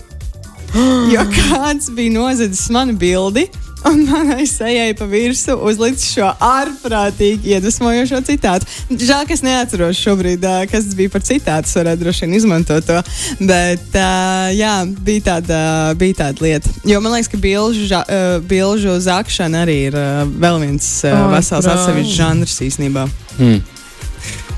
Jo 1.13 1.21
kāds 1.31 1.87
bija 1.95 2.11
nozadzis 2.17 2.65
manu 2.73 2.97
bildi. 2.99 3.45
Un 3.85 4.01
manai 4.09 4.45
sejai 4.49 4.93
pa 4.97 5.05
virsmu 5.09 5.55
uzlicis 5.69 6.15
šo 6.15 6.29
ārprātīgi 6.41 7.53
iedvesmojošo 7.53 8.21
citātu. 8.25 8.67
Žēl, 8.89 9.27
ka 9.27 9.35
es 9.35 9.43
neatceros 9.45 9.99
šobrīd, 10.01 10.45
kas 10.71 10.87
tas 10.87 10.95
bija 10.97 11.11
par 11.13 11.25
citātu. 11.25 11.69
Es 11.69 11.77
varētu 11.77 12.01
droši 12.01 12.25
vien 12.25 12.37
izmantot 12.39 12.87
to. 12.87 12.97
Bet, 13.45 13.85
uh, 13.93 14.49
jā, 14.55 14.73
bija 15.05 15.25
tāda, 15.29 15.59
bija 16.01 16.21
tāda 16.23 16.45
lieta. 16.47 16.73
Jo 16.87 17.01
man 17.03 17.13
liekas, 17.13 17.29
ka 17.29 17.41
bilžu, 17.41 18.01
bilžu 18.49 18.97
zakšana 19.05 19.65
arī 19.67 19.77
ir 19.91 19.99
uh, 19.99 20.23
vēl 20.25 20.61
viens 20.65 20.89
uh, 21.05 21.13
Ai, 21.13 21.35
vesels 21.37 21.69
atsevišķs 21.75 22.17
žanrs 22.17 22.57
īstenībā. 22.65 23.05
Hmm. 23.37 23.61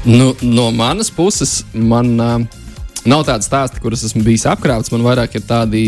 Nu, 0.07 0.31
no 0.45 0.69
manas 0.71 1.11
puses, 1.11 1.59
man 1.75 2.15
uh, 2.15 2.63
nav 3.07 3.27
tāda 3.27 3.43
stāsta, 3.43 3.83
kuras 3.83 4.05
esmu 4.07 4.23
bijis 4.23 4.47
apkrāpts. 4.47 4.91
Man 4.93 5.03
vairāk 5.03 5.35
ir 5.35 5.43
tādi 5.47 5.83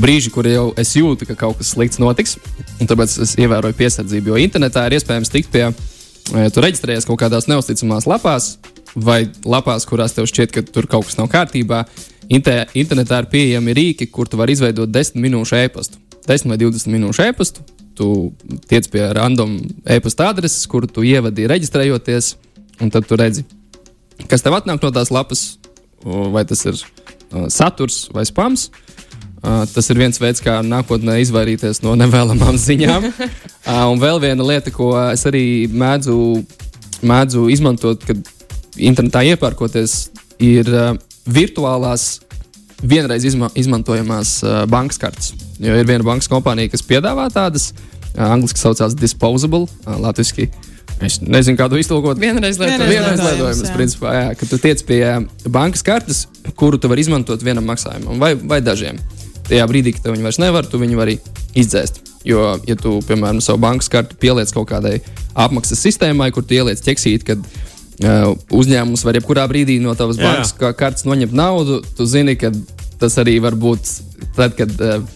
brīži, 0.00 0.30
kur 0.32 0.46
jau 0.48 0.70
es 0.78 0.94
jūtu, 0.96 1.26
ka 1.28 1.36
kaut 1.38 1.60
kas 1.60 1.72
slikts 1.74 2.00
notiks. 2.02 2.36
Tāpēc 2.80 3.16
es 3.24 3.34
ievēroju 3.40 3.76
piesardzību. 3.78 4.32
Jo 4.32 4.40
internetā 4.40 4.86
ir 4.86 4.98
iespējams 4.98 5.32
tikt 5.32 5.52
pie, 5.54 5.68
ja 5.68 6.50
tu 6.52 6.64
reģistrējies 6.64 7.08
kaut 7.08 7.20
kādās 7.22 7.48
neusticamās 7.50 8.08
lapās, 8.10 8.56
vai 8.96 9.26
lapās, 9.44 9.86
kurās 9.88 10.16
tev 10.16 10.28
šķiet, 10.28 10.52
ka 10.52 10.64
tur 10.68 10.88
kaut 10.90 11.08
kas 11.08 11.18
nav 11.20 11.30
kārtībā. 11.32 11.84
Inte, 12.32 12.64
internetā 12.74 13.22
ir 13.22 13.30
pieejami 13.32 13.74
rīki, 13.76 14.10
kur 14.10 14.28
tu 14.28 14.38
vari 14.40 14.56
izveidot 14.56 14.90
10 14.90 15.20
minūšu 15.22 15.60
e-pastu, 15.60 16.00
10 16.26 16.50
vai 16.50 16.58
20 16.60 16.92
minūšu 16.94 17.28
e-pastu. 17.28 17.64
Tu 17.96 18.08
tiec 18.68 18.88
pie 18.92 19.04
random 19.16 19.54
e-pasta 19.88 20.30
adreses, 20.32 20.66
kuru 20.68 20.90
tu 20.90 21.04
ievadi 21.06 21.46
reģistrējoties, 21.48 22.34
un 22.84 22.90
tad 22.92 23.06
tu 23.08 23.16
redzi, 23.16 23.46
kas 24.28 24.44
tev 24.44 24.58
atnāk 24.58 24.82
no 24.82 24.90
tās 24.92 25.12
lapas, 25.14 25.46
vai 26.04 26.42
tas 26.48 26.60
ir 26.66 26.76
uh, 26.76 27.46
saturs 27.52 28.10
vai 28.12 28.26
spams. 28.28 28.66
Uh, 28.68 28.85
tas 29.42 29.90
ir 29.92 30.00
viens 30.00 30.20
veids, 30.20 30.42
kā 30.44 30.58
nākotnē 30.64 31.18
izvairīties 31.22 31.82
no 31.84 31.94
nevēlamām 31.98 32.58
ziņām. 32.60 33.08
uh, 33.10 33.82
un 33.90 34.00
vēl 34.02 34.20
viena 34.22 34.46
lieta, 34.46 34.72
ko 34.74 34.92
es 35.10 35.26
arī 35.28 35.66
mēdzu, 35.70 36.18
mēdzu 37.06 37.48
izmantot, 37.54 38.06
kad 38.06 38.20
internetā 38.76 39.24
iepērkoties, 39.32 39.98
ir 40.42 40.70
uh, 40.72 40.94
virtuālās, 41.26 42.20
vienreiz 42.82 43.24
izma 43.24 43.50
izmantojamās 43.56 44.38
uh, 44.44 44.62
bankas 44.70 45.00
kartes. 45.00 45.34
Jo 45.62 45.76
ir 45.78 45.88
viena 45.88 46.04
bankas 46.06 46.28
kompānija, 46.32 46.72
kas 46.72 46.84
piedāvā 46.86 47.28
tādas, 47.32 47.70
uh, 47.72 48.32
angļuiski 48.32 48.62
saucās 48.62 48.96
disposable, 48.98 49.66
uh, 49.86 50.00
latviešu. 50.00 50.48
Es 51.04 51.18
nezinu, 51.20 51.58
kādu 51.58 51.76
iztulkot. 51.76 52.16
Vienreiz 52.88 53.20
lietojams, 53.20 53.68
principā, 53.76 54.14
jā, 54.16 54.28
ka 54.38 54.48
tu 54.48 54.56
tiec 54.60 54.80
pie 54.88 55.02
bankas 55.52 55.84
kartes, 55.84 56.22
kuru 56.56 56.80
tu 56.80 56.88
vari 56.88 57.04
izmantot 57.04 57.42
vienam 57.44 57.66
maksājumam 57.68 58.22
vai, 58.22 58.32
vai 58.40 58.62
dažiem. 58.64 58.96
Tajā 59.46 59.66
brīdī, 59.70 59.92
kad 59.94 60.10
viņi 60.10 60.26
vairs 60.26 60.40
nevar, 60.42 60.66
tu 60.66 60.80
viņu 60.82 60.98
vari 60.98 61.18
izdzēst. 61.58 62.02
Jo, 62.26 62.56
ja 62.66 62.74
tu, 62.78 62.96
piemēram, 63.06 63.38
savu 63.44 63.60
bankas 63.62 63.88
karti 63.92 64.16
pieliec 64.18 64.50
kaut 64.54 64.66
kādai 64.72 64.96
apmaksas 65.38 65.78
sistēmai, 65.86 66.32
kur 66.34 66.42
tu 66.42 66.56
ieliec 66.56 66.80
ķeksīt, 66.82 67.22
kad 67.28 67.38
uh, 67.38 68.32
uzņēmums 68.50 69.04
var 69.06 69.20
jebkurā 69.20 69.44
brīdī 69.50 69.78
no 69.82 69.94
tavas 69.94 70.18
Jā. 70.18 70.26
bankas 70.32 70.50
ka- 70.58 70.72
kartes 70.74 71.06
noņemt 71.06 71.36
naudu, 71.36 71.78
tu 71.96 72.06
zini, 72.10 72.34
ka 72.40 72.50
tas 72.98 73.14
arī 73.22 73.36
var 73.44 73.54
būt 73.54 73.92
tad, 74.34 74.56
kad 74.58 74.74
uh, 74.82 75.06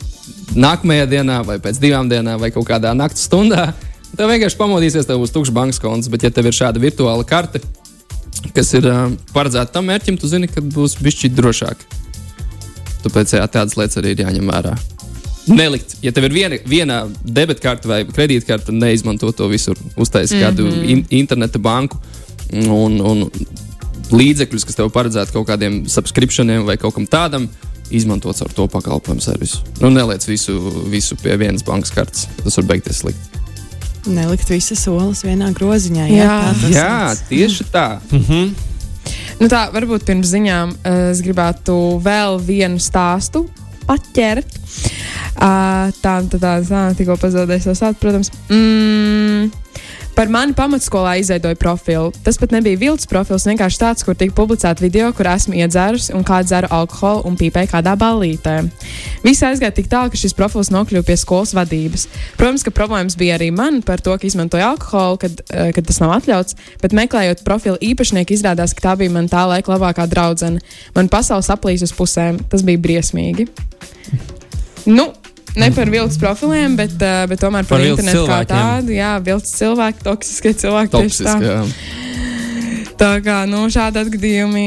nākamajā 0.54 1.08
dienā, 1.10 1.40
vai 1.46 1.58
pēc 1.62 1.82
divām 1.82 2.10
dienām, 2.10 2.38
vai 2.42 2.52
kaut 2.54 2.68
kādā 2.70 2.94
naktas 2.94 3.26
stundā. 3.26 3.72
Tev 4.14 4.30
vienkārši 4.30 4.58
pamodīsies, 4.58 5.06
tev 5.06 5.20
būs 5.22 5.34
tukšs 5.34 5.54
bankas 5.54 5.82
konts, 5.82 6.10
bet, 6.10 6.22
ja 6.26 6.30
tev 6.34 6.46
ir 6.50 6.54
šāda 6.54 6.82
virtuāla 6.82 7.26
karte, 7.26 7.62
kas 8.54 8.70
ir 8.78 8.86
uh, 8.86 9.08
paredzēta 9.34 9.74
tam 9.74 9.90
mērķim, 9.90 10.18
tu 10.20 10.30
zini, 10.30 10.46
ka 10.50 10.62
būs 10.62 10.98
bijis 11.02 11.26
drošāk. 11.34 11.82
Tāpēc 13.04 13.36
jā, 13.38 13.44
tādas 13.48 13.76
lietas 13.80 14.00
arī 14.00 14.14
ir 14.14 14.24
jāņem 14.26 14.50
vērā. 14.50 14.74
Nelikt, 15.50 15.96
ja 16.04 16.12
tev 16.14 16.28
ir 16.28 16.34
viena, 16.34 16.58
viena 16.68 17.00
debetkarte 17.24 17.88
vai 17.88 18.04
kredītkarte, 18.06 18.68
tad 18.68 18.76
neizmanto 18.76 19.32
to 19.34 19.48
visur. 19.50 19.78
Uztaisīt 19.96 20.38
mm 20.38 20.42
-hmm. 20.42 20.46
kādu 20.46 20.84
in, 20.84 21.04
interneta 21.10 21.58
banku 21.58 21.98
un, 22.52 23.00
un 23.00 23.30
līdzekļus, 24.10 24.66
kas 24.66 24.78
tev 24.78 24.90
paredzēti 24.94 25.32
kaut 25.32 25.48
kādiem 25.48 25.82
subscriptioniem 25.88 26.64
vai 26.66 26.76
kaut 26.76 26.94
kam 26.94 27.06
tādam, 27.06 27.48
izmantot 27.90 28.42
ar 28.42 28.52
to 28.54 28.66
pakalpojumu 28.66 29.20
servisu. 29.20 29.64
Nu, 29.80 29.90
neliec 29.90 30.26
visu, 30.28 30.56
visu 30.90 31.16
pie 31.16 31.36
vienas 31.36 31.64
bankas 31.66 31.90
kartes. 31.90 32.26
Tas 32.44 32.56
var 32.56 32.64
beigties 32.64 33.02
slikti. 33.02 33.40
Nelikt 34.06 34.48
visas 34.48 34.80
solis 34.80 35.24
vienā 35.24 35.50
groziņā. 35.52 36.06
Jā. 36.08 36.54
Jā, 36.70 37.14
sauc. 37.14 37.28
tieši 37.28 37.64
tā. 37.72 38.00
Nu 39.40 39.48
tā, 39.48 39.64
varbūt 39.72 40.04
pirms 40.04 40.28
ziņām 40.34 40.74
uh, 40.76 40.96
es 41.14 41.22
gribētu 41.24 41.74
vēl 42.04 42.36
vienu 42.44 42.80
stāstu 42.82 43.46
paķert. 43.88 44.58
Uh, 45.40 45.88
tā, 46.02 46.18
tā, 46.28 46.36
tā, 46.36 46.52
tā 46.68 46.82
tikko 46.98 47.16
pazaudēju 47.20 47.64
savu 47.64 47.78
sātu, 47.78 48.00
protams. 48.02 48.28
Mm, 48.52 49.48
Par 50.16 50.28
mani 50.28 50.52
pamatskolā 50.56 51.14
izveidoju 51.20 51.56
profilu. 51.56 52.10
Tas 52.24 52.36
pat 52.40 52.52
nebija 52.52 52.78
vilts 52.80 53.08
profils, 53.08 53.46
vienkārši 53.48 53.78
tāds, 53.80 54.04
kur 54.04 54.16
tika 54.18 54.34
publicēta 54.36 54.82
video, 54.82 55.08
kur 55.16 55.28
esmu 55.30 55.56
iedzērusi 55.62 56.12
un 56.16 56.24
kā 56.26 56.42
dzeru 56.44 56.68
alkoholu 56.74 57.22
un 57.30 57.38
pīpēju 57.40 57.70
kādā 57.70 57.94
ballītē. 58.00 58.56
Viss 59.24 59.44
aizgāja 59.46 59.72
tik 59.76 59.88
tālu, 59.92 60.12
ka 60.12 60.20
šis 60.20 60.36
profils 60.36 60.72
nokļuva 60.74 61.06
pie 61.06 61.16
skolas 61.20 61.54
vadības. 61.56 62.08
Protams, 62.40 62.66
ka 62.66 62.74
problēmas 62.74 63.16
bija 63.20 63.38
arī 63.38 63.48
man 63.54 63.80
par 63.86 64.02
to, 64.04 64.16
ka 64.18 64.28
izmantoju 64.28 64.66
alkoholu, 64.66 65.20
kad, 65.24 65.40
eh, 65.48 65.72
kad 65.76 65.86
tas 65.86 66.00
nav 66.02 66.16
atļauts, 66.18 66.58
bet 66.82 66.96
meklējot 66.96 67.44
profilu 67.46 67.78
īpašnieku, 67.80 68.36
izrādās, 68.36 68.74
ka 68.74 68.90
tā 68.90 68.96
bija 68.98 69.10
man 69.10 69.28
tā 69.28 69.46
laika 69.48 69.72
labākā 69.72 70.08
draudzene. 70.10 70.60
Man 70.94 71.08
pasaules 71.08 71.48
aplīs 71.48 71.82
uz 71.86 71.92
pusēm. 71.92 72.42
Tas 72.50 72.62
bija 72.62 72.78
briesmīgi. 72.78 73.48
Nu, 74.86 75.12
Ne 75.58 75.70
par 75.74 75.90
viltus 75.90 76.18
profiliem, 76.20 76.76
bet, 76.78 76.92
uh, 77.02 77.24
bet 77.30 77.40
tomēr 77.42 77.66
par, 77.66 77.80
Par 77.80 77.86
internetu 77.86 78.26
kā 78.28 78.42
tādu. 78.46 78.94
Jā, 78.94 79.16
viltus 79.24 79.54
cilvēki, 79.58 80.04
toksiskie 80.06 80.54
cilvēki. 80.54 80.92
tieši 80.94 81.26
tā. 81.26 81.34
Toksiski. 81.40 81.50
jā. 81.50 82.10
Tā 83.00 83.14
kā 83.24 83.38
nu, 83.48 83.64
šādi 83.72 84.02
atgadījumi 84.04 84.66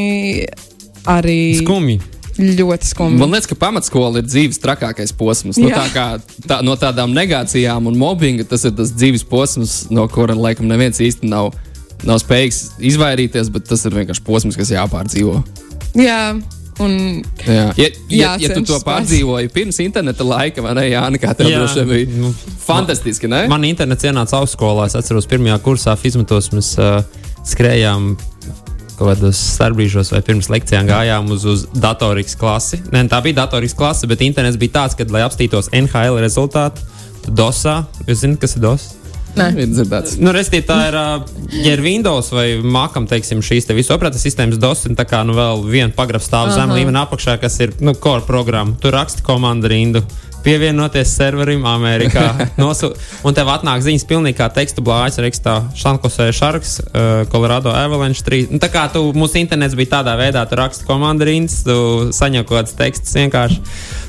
arī. 1.13 1.39
Skumji. 1.61 1.99
Ļoti 2.33 2.87
skumji. 2.89 3.19
Man 3.21 3.29
liekas, 3.29 3.45
ka 3.51 3.55
pamatskola 3.61 4.23
ir 4.23 4.25
dzīves 4.25 4.57
trakākais 4.63 5.13
posms. 5.13 5.59
Nu, 5.61 5.69
tā 5.69 5.83
kā, 5.93 6.05
tā, 6.49 6.63
no 6.65 6.73
tādām 6.81 7.13
negācijām 7.13 7.91
un 7.91 7.99
mobbinga 7.99 8.47
tas 8.49 8.65
ir 8.65 8.73
tas 8.73 8.89
dzīves 8.95 9.21
posms, 9.29 9.75
no 9.93 10.07
kura 10.09 10.33
laikam 10.33 10.65
neviens 10.65 10.97
īsti 10.97 11.29
nav, 11.29 11.51
nav 12.01 12.23
spējīgs 12.23 12.63
izvairīties, 12.89 13.53
bet 13.53 13.69
tas 13.69 13.85
ir 13.85 13.93
vienkārši 13.99 14.25
posms, 14.25 14.57
kas 14.57 14.73
jāpārdzīvo. 14.73 15.43
Jā, 16.01 16.33
un 16.81 16.93
Jā. 17.45 17.65
Ja, 17.77 17.87
ja, 18.09 18.33
ja 18.39 18.55
tu 18.55 18.63
to 18.67 18.79
pārdzīvoji 18.85 19.51
pirms 19.53 19.79
interneta 19.83 20.25
laika, 20.25 20.63
vai 20.65 20.73
ne, 20.77 20.85
Jāni, 20.89 21.19
kā 21.21 21.33
tev 21.37 21.51
Jā. 21.51 21.61
droši 21.61 21.83
vien 21.83 21.91
bija 21.91 22.21
Nu, 22.23 22.31
fantastiski, 22.63 23.29
ne? 23.31 23.43
Man 23.51 23.65
internets 23.67 24.07
ienāca 24.07 24.39
augstskolā. 24.39 24.87
Es 24.89 24.97
atceros, 24.97 25.27
pirmajā 25.29 25.59
kursā 25.65 25.95
fizmatos 25.99 26.49
mēs 26.55 26.73
uh, 26.81 27.01
skrējām 27.47 28.13
kaut 28.93 29.07
kādos 29.09 29.39
starpbrīžos, 29.55 30.13
vai 30.13 30.21
pirms 30.25 30.49
lekcijām 30.53 30.87
gājām 30.87 31.31
uz, 31.33 31.45
uz 31.49 31.65
datorikas 31.73 32.37
klasi. 32.39 32.79
Ne, 32.93 33.03
tā 33.11 33.19
bija 33.25 33.41
datorikas 33.43 33.75
klase, 33.77 34.09
bet 34.09 34.21
internets 34.25 34.59
bija 34.61 34.79
tāds, 34.79 34.97
ka, 34.97 35.07
lai 35.13 35.23
apstītos 35.25 35.71
NHL 35.73 36.21
rezultātu, 36.21 36.85
DOSā, 37.27 37.81
jūs 38.07 38.21
zināt, 38.23 38.41
kas 38.43 38.57
ir 38.57 38.65
DOS? 38.67 38.91
Nē. 39.33 39.47
Ir 39.57 39.69
dzirdēts. 39.71 40.17
Nu, 40.21 40.29
Restīvi, 40.35 40.65
tā 40.67 40.77
ir, 40.91 40.97
ja 41.57 41.73
ir 41.73 41.81
Windows 41.81 42.29
vai 42.33 42.47
Mākam, 42.61 43.07
teiksim, 43.09 43.41
šīs 43.45 43.65
te 43.65 43.77
visu 43.77 43.95
operatīvas 43.95 44.27
sistēmas 44.27 44.61
DOS, 44.61 44.85
un 44.91 44.99
tā 44.99 45.07
kā 45.09 45.23
nu 45.25 45.33
vēl 45.37 45.63
viena 45.65 45.89
pagrabs 45.95 46.29
stāv 46.29 46.53
zem 46.53 46.73
līmeņa 46.75 47.07
apakšā, 47.07 47.39
kas 47.41 47.57
ir 47.65 47.73
nu, 47.81 47.95
core 47.97 48.25
programma. 48.27 48.77
Tur 48.81 48.93
raksta 48.93 49.25
komandu 49.25 49.73
rindu. 49.73 50.03
Pievienoties 50.43 51.07
serverim 51.15 51.63
Amerikā. 51.65 52.25
Nosu, 52.61 52.91
un 53.23 53.35
tev 53.35 53.47
atnāk 53.49 53.81
ziņas 53.85 54.03
pilnīgi 54.09 54.37
kā 54.41 54.49
tekstu 54.53 54.83
blāķis, 54.83 55.21
rakstā 55.23 55.53
Šankosē 55.79 56.27
Sharks, 56.35 56.75
uh, 56.83 57.23
Colorado 57.31 57.71
Avalanche 57.71 58.25
3. 58.27 58.51
Nu, 58.51 58.59
tā 58.61 58.67
kā 58.73 58.83
tu, 58.91 59.05
mūsu 59.15 59.39
internets 59.39 59.77
bija 59.79 59.95
tādā 59.95 60.17
veidā, 60.19 60.43
tu 60.45 60.59
raksti 60.59 60.85
komandu 60.89 61.29
rindas, 61.31 61.61
tu 61.63 62.11
saņem 62.13 62.43
kaut 62.43 62.59
kāds 62.59 62.75
teksts 62.77 63.15
vienkārši. 63.17 63.63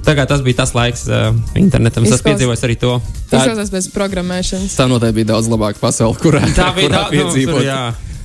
Tā 0.04 0.14
kā 0.18 0.26
tas 0.28 0.42
bija 0.44 0.60
tas 0.62 0.74
laiks 0.76 1.06
uh, 1.08 1.30
internetam. 1.56 2.04
Es 2.04 2.10
Izklaus- 2.12 2.26
piedzīvoju 2.28 2.60
arī 2.68 2.76
to. 2.80 2.96
Tā- 3.30 3.40
izklausās 3.40 3.70
pēc 3.72 3.88
programmēšanas. 3.94 4.74
Tā 4.76 4.88
noteikti 4.90 5.20
bija 5.22 5.30
daudz 5.32 5.48
labāka 5.48 5.80
pasaule, 5.80 6.16
kurā, 6.20 6.42
Tā 6.56 6.72
bija 6.76 6.90
kurā 6.90 7.04
tā, 7.08 7.22
nu, 7.24 7.32
tur, 7.32 7.62
jā, 7.64 7.78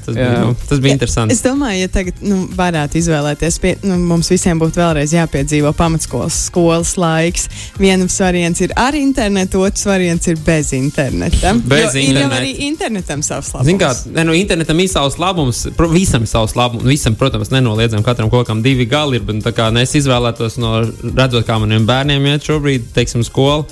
tas, 0.09 0.17
Jā. 0.17 0.29
bija, 0.29 0.41
nu, 0.45 0.55
tas 0.69 0.81
bija 0.83 0.95
interesanti. 0.97 1.35
Es 1.35 1.43
domāju, 1.45 1.83
ja 1.83 1.91
tagad 1.93 2.21
nu, 2.25 2.41
varētu 2.57 2.99
izvēlēties, 2.99 3.59
pie, 3.61 3.73
nu, 3.85 3.97
mums 4.09 4.29
visiem 4.31 4.59
būtu 4.61 4.81
vēlreiz 4.81 5.13
jāpiedzīvo 5.15 5.71
pamatskolas 5.77 6.37
skolas 6.49 6.95
laiks. 6.99 7.47
Viens 7.79 8.17
variants 8.19 8.63
ir 8.65 8.73
ar 8.79 8.97
internetu, 8.97 9.63
otrs 9.65 9.85
variants 9.89 10.29
ir 10.31 10.39
bez 10.45 10.73
interneta. 10.77 11.53
Bez 11.69 11.93
jo 11.93 12.01
ir 12.01 12.09
jau 12.09 12.15
interneta. 12.15 12.41
arī 12.41 12.55
internetam 12.69 13.25
savs 13.25 13.51
labums. 13.53 13.69
Ziniet, 13.69 13.83
kā 13.83 14.15
ne, 14.15 14.25
nu, 14.29 14.37
internetam 14.37 14.81
ir 14.81 14.91
savs 14.91 15.19
labums, 15.21 15.65
pro, 15.77 15.89
visam 15.93 16.25
ir 16.25 16.31
savs 16.31 16.55
labums. 16.59 16.87
Visam, 16.89 17.17
protams, 17.19 17.53
nenoliedzam, 17.53 18.03
katram 18.05 18.31
kaut 18.33 18.47
kam 18.49 18.63
divi 18.65 18.87
gali 18.89 19.19
ir. 19.19 19.27
Bet, 19.27 19.39
nu, 19.39 19.45
tā 19.45 19.53
kā 19.55 19.69
nu, 19.73 19.83
es 19.83 19.95
izvēlētos 19.99 20.57
no 20.61 20.79
redzot, 20.81 21.45
kā 21.47 21.59
maniem 21.61 21.85
bērniem 21.89 22.25
iet 22.33 22.49
šobrīd, 22.49 22.89
teiksim, 22.95 23.25
skolu. 23.27 23.67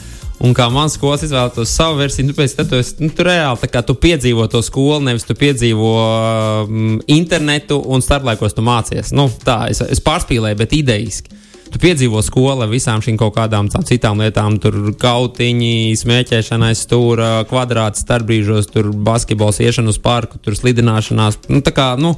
Un 0.46 0.54
kā 0.54 0.68
mans 0.70 0.94
skolas 0.94 1.24
izvēlētos 1.26 1.72
savu 1.74 1.98
versiju, 1.98 2.34
pēc 2.38 2.52
tam 2.60 2.68
tu, 2.70 2.78
esi- 2.78 3.00
nu, 3.02 3.10
tu 3.10 3.26
reāli 3.26 3.58
tā 3.64 3.70
kā 3.74 3.82
tu 3.86 3.96
piedzīvo 3.98 4.46
to 4.54 4.62
skolu, 4.62 5.00
nevis 5.08 5.26
tu 5.26 5.34
piedzīvo 5.38 5.88
um, 6.68 7.00
internetu 7.10 7.80
un 7.82 8.04
starplaikos 8.06 8.54
tu 8.54 8.62
mācies. 8.66 9.10
Nu, 9.18 9.26
tā, 9.44 9.64
es, 9.74 9.82
es 9.82 10.04
pārspīlēju, 10.06 10.60
bet 10.62 10.76
idejiski. 10.78 11.34
Tu 11.68 11.82
piedzīvo 11.84 12.22
skolu 12.24 12.64
ar 12.64 12.70
visām 12.72 13.02
šīm 13.04 13.18
kaut 13.20 13.36
kādām 13.36 13.68
tām 13.72 13.84
citām 13.88 14.22
lietām, 14.24 14.56
tur 14.64 14.76
kautiņi, 15.00 15.96
smēķēšana 16.00 16.72
aiz 16.72 16.84
stūra, 16.86 17.44
kvadrāts 17.50 18.06
starpbrīžos, 18.06 18.70
tur 18.72 18.90
basketbols, 19.08 19.60
iešana 19.64 19.92
uz 19.92 20.00
parku, 20.02 20.40
tur 20.44 20.56
slidināšanās. 20.56 21.42
Nu, 21.52 21.60
tā 21.66 21.74
kā, 21.76 21.90
nu, 22.00 22.16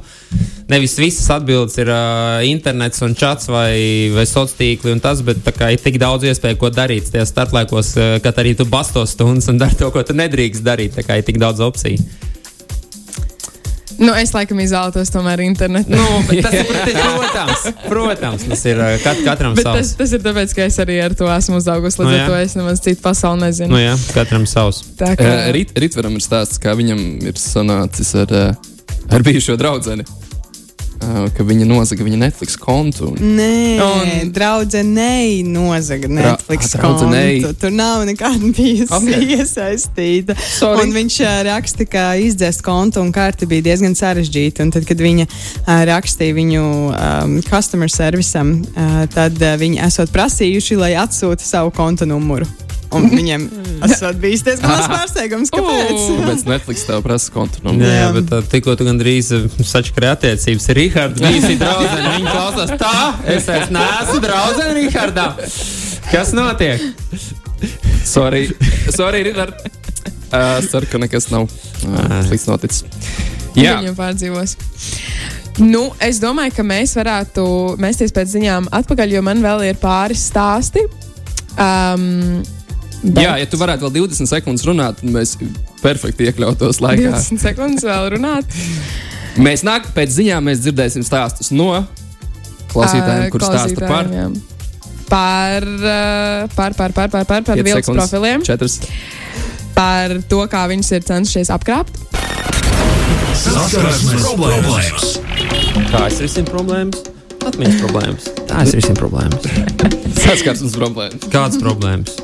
nevis 0.70 0.96
visas 1.00 1.26
atbildes 1.34 1.76
ir 1.82 1.90
uh, 1.90 2.40
internets 2.46 3.02
un 3.06 3.16
čats 3.18 3.50
vai, 3.50 4.10
vai 4.14 4.26
sociālā 4.28 4.58
tīkli 4.60 4.94
un 4.94 5.02
tas, 5.02 5.20
bet 5.26 5.42
tā 5.46 5.54
kā 5.56 5.70
ir 5.74 5.82
tik 5.82 5.98
daudz 6.00 6.26
iespēju, 6.30 6.58
ko 6.60 6.72
darīt 6.74 7.10
tajos 7.10 7.34
starplaikos, 7.34 7.94
uh, 7.98 8.16
kad 8.24 8.38
arī 8.42 8.54
tu 8.58 8.66
bastos 8.70 9.16
stundas 9.16 9.50
un 9.50 9.60
dari 9.60 9.78
to, 9.78 9.90
ko 9.94 10.04
tu 10.06 10.16
nedrīkst 10.16 10.66
darīt. 10.66 10.96
Tā 10.98 11.06
kā 11.06 11.20
ir 11.20 11.26
tik 11.26 11.40
daudz 11.42 11.62
opciju. 11.64 12.30
Nu, 14.00 14.14
es 14.16 14.32
laikam 14.32 14.60
izvēlētos 14.64 15.10
tomēr 15.12 15.42
internetu. 15.44 15.92
Nu, 15.92 16.04
bet 16.28 16.40
tas 16.46 16.54
ir, 16.56 16.70
protams, 16.96 17.66
protams, 17.84 18.46
tas 18.48 18.64
ir 18.70 18.80
uh, 18.80 18.94
kat, 19.04 19.20
katram 19.26 19.56
Bet 19.58 19.66
tas, 19.68 19.90
savs. 19.90 19.98
tas 19.98 20.14
ir 20.16 20.22
tāpēc, 20.24 20.54
ka 20.56 20.64
es 20.70 20.78
arī 20.80 20.96
ar 21.04 21.16
to 21.18 21.28
esmu 21.34 21.60
uzaugusi. 21.60 22.00
Līdz 22.00 22.10
Nu, 22.10 22.16
ar 22.22 22.30
to 22.32 22.38
es 22.40 22.56
nemaz 22.56 22.80
citu 22.84 23.04
pasauli 23.04 23.44
nezinu. 23.44 23.74
Nu, 23.74 23.82
jā, 23.82 23.92
katram 24.16 24.48
savs. 24.48 24.82
Kā 25.00 25.12
Uh, 25.20 25.50
Rit, 25.54 25.74
Ritveram 25.76 26.16
ir 26.16 26.24
stāsts, 26.24 26.58
kā 26.62 26.72
viņam 26.78 27.00
ir 27.28 27.36
sanācis 27.40 28.14
ar, 28.24 28.32
uh, 28.32 28.72
ar 29.12 29.26
bijušo 29.26 29.58
draugu. 29.60 30.00
Uh, 31.00 31.30
ka 31.32 31.40
viņa 31.48 31.64
nozaga 31.64 32.04
viņa 32.04 32.18
Netflix 32.20 32.58
kontu. 32.60 33.06
Un, 33.14 33.30
Nē, 33.38 33.80
Un- 33.80 34.32
draudzenei 34.36 35.40
nozaga 35.48 36.10
Netflix 36.12 36.74
ah, 36.74 36.82
draudzenei. 36.82 37.38
kontu. 37.40 37.56
Tur 37.62 37.72
nav 37.72 38.04
nekāda 38.04 38.50
bijusi 38.52 38.92
Ok. 38.92 39.06
okay. 39.08 39.30
iesaistīta. 39.38 40.36
Sorry. 40.36 40.84
Un 40.84 40.92
viņš 40.98 41.16
ā, 41.24 41.32
raksta, 41.48 41.86
ka 41.88 42.04
izdzēst 42.20 42.60
kontu 42.66 43.00
un 43.00 43.14
karti 43.16 43.48
bija 43.48 43.70
diezgan 43.70 43.96
sarežģīti. 43.96 44.60
Un 44.66 44.74
tad, 44.76 44.84
kad 44.88 45.00
viņa 45.00 45.24
ā, 45.64 45.78
rakstīja 45.88 46.36
viņu 46.36 46.64
um, 46.92 47.38
customer 47.48 47.88
servisam, 47.88 48.58
ā, 48.76 49.06
tad 49.08 49.40
ā, 49.40 49.54
viņi 49.60 49.80
esot 49.88 50.12
prasījuši, 50.12 50.76
lai 50.84 50.92
atsūta 51.00 51.40
savu 51.48 51.72
konta 51.72 52.04
numuru. 52.04 52.44
Un 52.96 53.06
viņiem 53.12 53.44
esot 53.86 54.18
bijis 54.22 54.42
diezgan 54.46 54.72
liels 54.72 54.88
pārsteigums, 54.90 55.52
kāpēc. 55.54 55.92
Ū. 55.94 56.16
Kāpēc 56.20 56.44
Netflix 56.50 56.86
tev 56.88 57.02
prasa 57.04 57.34
kontu? 57.34 57.62
Nu, 57.66 57.74
Jā, 57.78 57.92
jā, 57.94 58.08
bet 58.18 58.50
tikko 58.50 58.74
tu 58.78 58.86
gandrīz 58.88 59.30
sačakarēji 59.58 60.16
attiecības 60.16 60.70
ar 60.72 60.80
Rīgārdu. 60.80 61.26
Visi 61.36 61.58
draugi, 61.60 61.90
viņi 62.08 62.26
klausās 62.26 62.74
tā, 62.80 62.94
es 63.36 63.46
vairs 63.50 63.70
neesmu 63.76 64.22
draugs 64.24 64.64
ar 64.64 64.74
Rīgārdā. 64.78 65.28
Kas 66.10 66.34
notiek? 66.34 66.82
sorry, 68.04 68.48
sorry 68.90 69.22
Ritver. 69.22 69.54
Uh, 70.30 70.60
ceru, 70.70 70.86
ka 70.90 70.98
nekas 71.02 71.26
nav 71.30 71.46
uh, 71.46 72.20
slikts 72.26 72.46
noticis. 72.46 72.84
Jā, 73.58 73.80
Viņu 73.80 73.96
pārdzīvos. 73.98 74.54
Nu, 75.60 75.90
es 76.00 76.20
domāju, 76.22 76.54
ka 76.56 76.64
mēs 76.64 76.94
varētu 76.96 77.44
mēsties 77.82 78.14
pēc 78.14 78.30
ziņām 78.36 78.70
atpakaļ, 78.78 79.16
jo 79.16 79.22
man 79.26 79.42
vēl 79.42 79.66
ir 79.72 79.80
pāris 79.82 80.22
stāsti. 80.30 80.86
Um, 81.58 82.40
bet 83.02 83.22
jā, 83.24 83.36
ja 83.42 83.48
tu 83.50 83.60
varētu 83.60 83.86
vēl 83.86 83.94
20 84.02 84.30
sekundes 84.30 84.66
runāt, 84.68 85.00
tad 85.00 85.14
mēs 85.14 85.36
perfekti 85.80 86.28
iekļautos 86.30 86.82
laikā. 86.84 87.14
20 87.16 87.42
sekundes 87.42 87.86
vēl 87.86 88.12
runāt. 88.16 88.50
Mēs 89.38 89.62
nāk 89.62 89.84
pēc 89.94 90.10
ziņām, 90.10 90.42
mēs 90.50 90.58
dzirdēsim 90.64 91.04
stāstus 91.06 91.52
no 91.54 91.84
klausītājiem, 92.72 93.28
kurš 93.30 93.46
stāsta 93.46 93.86
par 93.86 94.10
jā. 94.10 94.24
Par, 95.10 95.66
par, 96.54 96.74
par, 96.74 96.92
par, 96.94 97.10
par, 97.10 97.24
par, 97.26 97.44
par 97.46 97.46
5 97.46 97.62
viltus 97.66 97.86
sekundes, 97.86 98.10
profiliem, 98.10 98.42
4. 98.46 98.68
par 99.74 100.14
to, 100.30 100.42
kā 100.50 100.64
viņus 100.70 100.92
ir 100.98 101.06
cenšies 101.06 101.50
apkrāpt. 101.54 101.98
Saskarsmes 103.40 104.26
problēmas. 104.26 105.08
Kā 105.90 106.04
es 106.10 106.20
risinu 106.22 106.50
problēmas? 106.50 107.06
Atmiņas 107.40 107.78
problēmas. 107.80 108.26
Tā 108.50 108.64
es 108.66 108.74
risinu 108.76 108.98
problēmas. 109.00 109.46
Saskarsmes 110.26 110.76
problēmas. 110.76 111.30
Kādas 111.32 111.62
problēmas? 111.62 112.18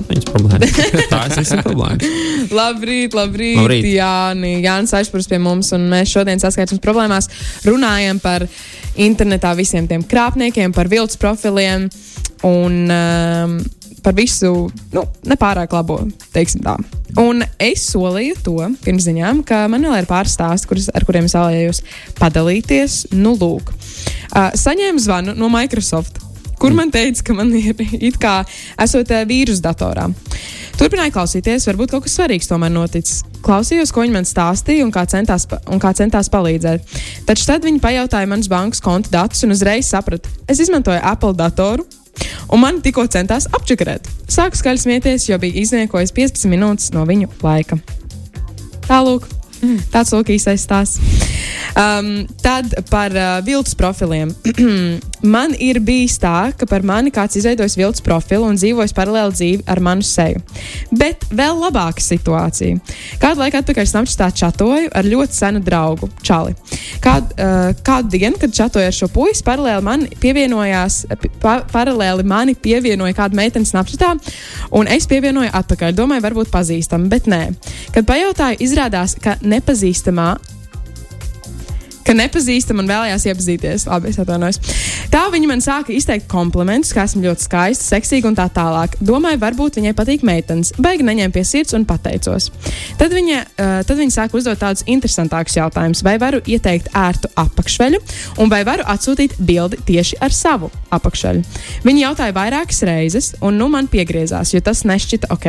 Atmiņas 0.00 0.28
problēmas. 0.30 0.74
Tā 1.12 1.20
es 1.28 1.38
risinu 1.40 1.64
problēmas. 1.66 2.08
Labrīt, 2.54 3.16
labrīt, 3.16 3.60
Labrīt. 3.60 3.88
Jāni. 3.94 4.56
Jānis 4.64 4.94
Ašpurs 4.98 5.28
pie 5.30 5.40
mums, 5.42 5.72
un 5.76 5.86
mēs 5.92 6.12
šodien 6.14 6.42
saskarsmes 6.42 6.82
problēmās 6.84 7.30
runājam 7.66 8.20
par 8.22 8.46
internetā 8.94 9.54
visiem 9.58 9.88
tiem 9.90 10.04
krāpniekiem, 10.06 10.74
par 10.74 10.90
viltus 10.92 11.18
profiliem 11.20 11.88
un 12.44 12.84
um, 12.92 13.56
par 14.04 14.14
visu 14.16 14.68
nu, 14.92 15.06
nepārāk 15.24 15.72
labo, 15.72 16.02
teiksim 16.34 16.62
tā. 16.64 16.76
Un 17.20 17.44
es 17.62 17.86
solīju 17.92 18.36
to 18.44 18.56
pirms 18.84 19.06
ziņām, 19.06 19.44
ka 19.46 19.64
man 19.70 19.86
vēl 19.86 20.02
ir 20.02 20.08
pāris 20.10 20.34
stāsti, 20.36 20.68
kurus, 20.68 20.90
ar 20.92 21.06
kuriem 21.06 21.28
es 21.28 21.36
vēlējos 21.36 21.82
padalīties. 22.18 22.98
Nu, 23.14 23.36
lūk, 23.38 23.70
uh, 23.70 24.50
saņēmu 24.58 25.02
zvanu 25.02 25.36
no 25.38 25.50
Microsoft. 25.52 26.20
Kur 26.64 26.72
man 26.72 26.88
teica, 26.88 27.20
ka 27.28 27.34
man 27.36 27.50
ir 27.52 27.76
it 28.00 28.14
kā 28.16 28.38
esot 28.80 29.10
uh, 29.12 29.26
vīrusu 29.28 29.60
datorā. 29.60 30.06
Turpināju 30.80 31.12
klausīties, 31.12 31.66
varbūt 31.68 31.92
kaut 31.92 32.06
kas 32.06 32.14
svarīgs 32.16 32.48
tomēr 32.48 32.72
noticis. 32.72 33.18
Klausījos, 33.44 33.92
ko 33.92 34.00
viņi 34.00 34.14
man 34.16 34.24
stāstīja 34.24 34.86
un 34.86 34.92
kā 34.94 35.02
centās, 35.10 35.44
un 35.68 35.82
kā 35.82 35.92
centās 35.92 36.32
palīdzēt. 36.32 36.94
Taču 37.28 37.44
tad 37.50 37.68
viņi 37.68 37.82
pajautāja 37.84 38.30
manas 38.30 38.48
bankas 38.48 38.80
konta 38.80 39.12
datus 39.12 39.44
un 39.44 39.52
uzreiz 39.52 39.92
sapratu, 39.92 40.32
es 40.48 40.64
izmantoju 40.64 41.04
Apple 41.04 41.36
datoru. 41.36 41.84
Un 42.48 42.62
man 42.64 42.80
tikko 42.80 43.04
centās 43.12 43.44
apčakarēt. 43.52 44.08
Sāku 44.30 44.56
skaļi 44.56 44.86
smieties, 44.86 45.28
jo 45.28 45.38
bija 45.42 45.60
izniekojis 45.66 46.14
15 46.16 46.48
minūtes 46.48 46.94
no 46.96 47.04
viņu 47.04 47.28
laika. 47.44 47.76
Tālāk, 48.88 49.28
tāds 49.92 50.16
lūk 50.16 50.32
īsais 50.38 50.64
stāsts. 50.64 51.23
Um, 51.74 52.26
tad 52.38 52.70
par 52.90 53.10
uh, 53.10 53.40
viltus 53.42 53.74
profiliem. 53.74 54.30
man 55.34 55.54
ir 55.58 55.80
bijis 55.82 56.20
tā, 56.22 56.52
ka 56.54 56.68
par 56.70 56.84
mani 56.86 57.10
kāds 57.10 57.34
izveidojis 57.40 57.74
viltus 57.74 58.04
profilu 58.04 58.46
un 58.46 58.54
dzīvojis 58.54 58.94
paralēli 58.94 59.34
dzīvi 59.34 59.66
ar 59.66 59.82
manu 59.82 60.06
seju. 60.06 60.38
Bet 60.94 61.26
vēl 61.34 61.58
labāka 61.58 62.04
situācija. 62.04 62.78
Kādu 63.18 63.42
laiku 63.42 63.58
atpakaļ 63.58 63.90
Snapchatā 63.90 64.30
čatoju 64.38 64.92
ar 64.94 65.10
ļoti 65.10 65.34
senu 65.40 65.64
draugu, 65.66 66.12
Čali. 66.22 66.54
Kād, 67.02 67.34
uh, 67.42 67.74
kādu 67.82 68.14
dienu, 68.14 68.38
kad 68.38 68.54
čatoju 68.54 68.86
ar 68.86 68.94
šo 68.94 69.10
puisi, 69.10 69.42
paralēli 69.42 69.88
man 69.90 70.06
pievienojās, 70.22 71.02
pa, 71.42 71.58
paralēli 71.74 72.22
mani 72.22 72.54
pievienoja 72.54 73.18
kāda 73.18 73.42
meitene 73.42 73.66
Snapchatā, 73.66 74.14
un 74.78 74.86
es 74.94 75.10
pievienoju 75.10 75.50
atpakaļ. 75.50 75.98
Domāju, 75.98 76.28
varbūt 76.30 76.54
pazīstama, 76.54 77.10
bet 77.10 77.26
nē. 77.26 77.48
Kad 77.90 78.06
pajautāju, 78.06 78.62
izrādās, 78.62 79.18
ka 79.18 79.40
nepazīstamā 79.42 80.36
ka 82.04 82.14
nepazīstam 82.16 82.82
un 82.82 82.88
vēlējās 82.90 83.26
iepazīties. 83.30 83.86
Labi, 83.88 84.10
es 84.12 84.20
atvainojos. 84.20 84.60
Tā 85.12 85.24
viņa 85.32 85.48
man 85.50 85.62
sāka 85.64 85.92
izteikt 85.94 86.26
komplimentus, 86.30 86.92
ka 86.94 87.04
esmu 87.08 87.24
ļoti 87.24 87.46
skaista, 87.46 87.86
seksīga 87.94 88.30
un 88.30 88.36
tā 88.38 88.46
tālāk. 88.52 88.96
Domāju, 89.04 89.40
varbūt 89.42 89.78
viņai 89.80 89.94
patīk 89.96 90.24
meitenes. 90.26 90.74
Baigi 90.82 91.06
neņēma 91.06 91.34
pie 91.34 91.44
sirds 91.48 91.76
un 91.76 91.86
pateicos. 91.88 92.50
Tad 93.00 93.14
viņa, 93.14 93.40
uh, 93.40 93.76
tad 93.86 94.00
viņa 94.00 94.16
sāka 94.16 94.38
uzdot 94.38 94.60
tādus 94.60 94.84
interesantākus 94.90 95.56
jautājumus. 95.58 96.04
Vai 96.06 96.16
varu 96.22 96.42
ieteikt 96.44 96.90
ērtu 96.98 97.30
apakšveļu, 97.40 98.00
un 98.42 98.52
vai 98.52 98.62
varu 98.66 98.86
atsūtīt 98.90 99.38
bildi 99.40 99.80
tieši 99.88 100.20
ar 100.24 100.34
savu 100.34 100.70
apakšveļu? 100.94 101.44
Viņa 101.86 102.04
jautāja 102.04 102.36
vairākas 102.36 102.82
reizes, 102.88 103.32
un 103.44 103.58
nu 103.60 103.70
man 103.72 103.88
piegriezās, 103.90 104.52
jo 104.54 104.62
tas 104.64 104.84
nešķita 104.88 105.30
ok. 105.34 105.48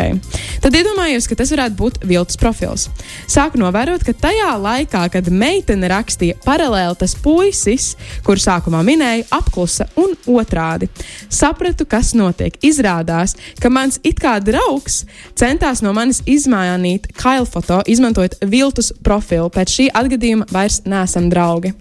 Tad 0.64 0.78
iedomājos, 0.78 1.28
ka 1.30 1.40
tas 1.40 1.52
varētu 1.54 1.80
būt 1.80 2.02
viltus 2.08 2.40
profils. 2.40 2.88
Sāku 3.32 3.60
novērot, 3.62 4.06
ka 4.06 4.16
tajā 4.26 4.54
laikā, 4.62 5.06
kad 5.14 5.30
meitene 5.32 5.90
rakstīja 5.92 6.38
paralēli 6.46 7.00
tas 7.02 7.16
puisis, 7.20 7.96
kur 8.26 8.40
sākumā 8.42 8.82
minēju, 8.86 9.26
apklusa 9.36 9.88
un 10.02 10.16
otrādi. 10.38 10.90
Sapratu, 11.30 11.88
kas 11.90 12.14
notiek. 12.18 12.56
Izrādās, 12.66 13.36
ka 13.62 13.70
mans 13.74 14.00
it 14.04 14.22
kā 14.22 14.38
draugs 14.44 15.04
centās 15.38 15.82
no 15.86 15.94
manis 15.98 16.22
izmainīt 16.30 17.10
kaila 17.18 17.46
foto, 17.50 17.82
izmantojot 17.90 18.40
viltus 18.52 18.94
profilu. 19.04 19.50
Pēc 19.54 19.78
šī 19.80 19.90
atgadījuma 19.94 20.48
vairs 20.54 20.82
neesam 20.86 21.30
draugi. 21.34 21.74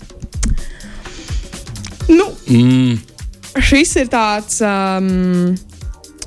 Nu, 2.09 2.27
Mm. 2.49 2.99
šis 3.61 3.97
ir 3.97 4.09
tāds. 4.13 4.61
Um, 4.61 5.57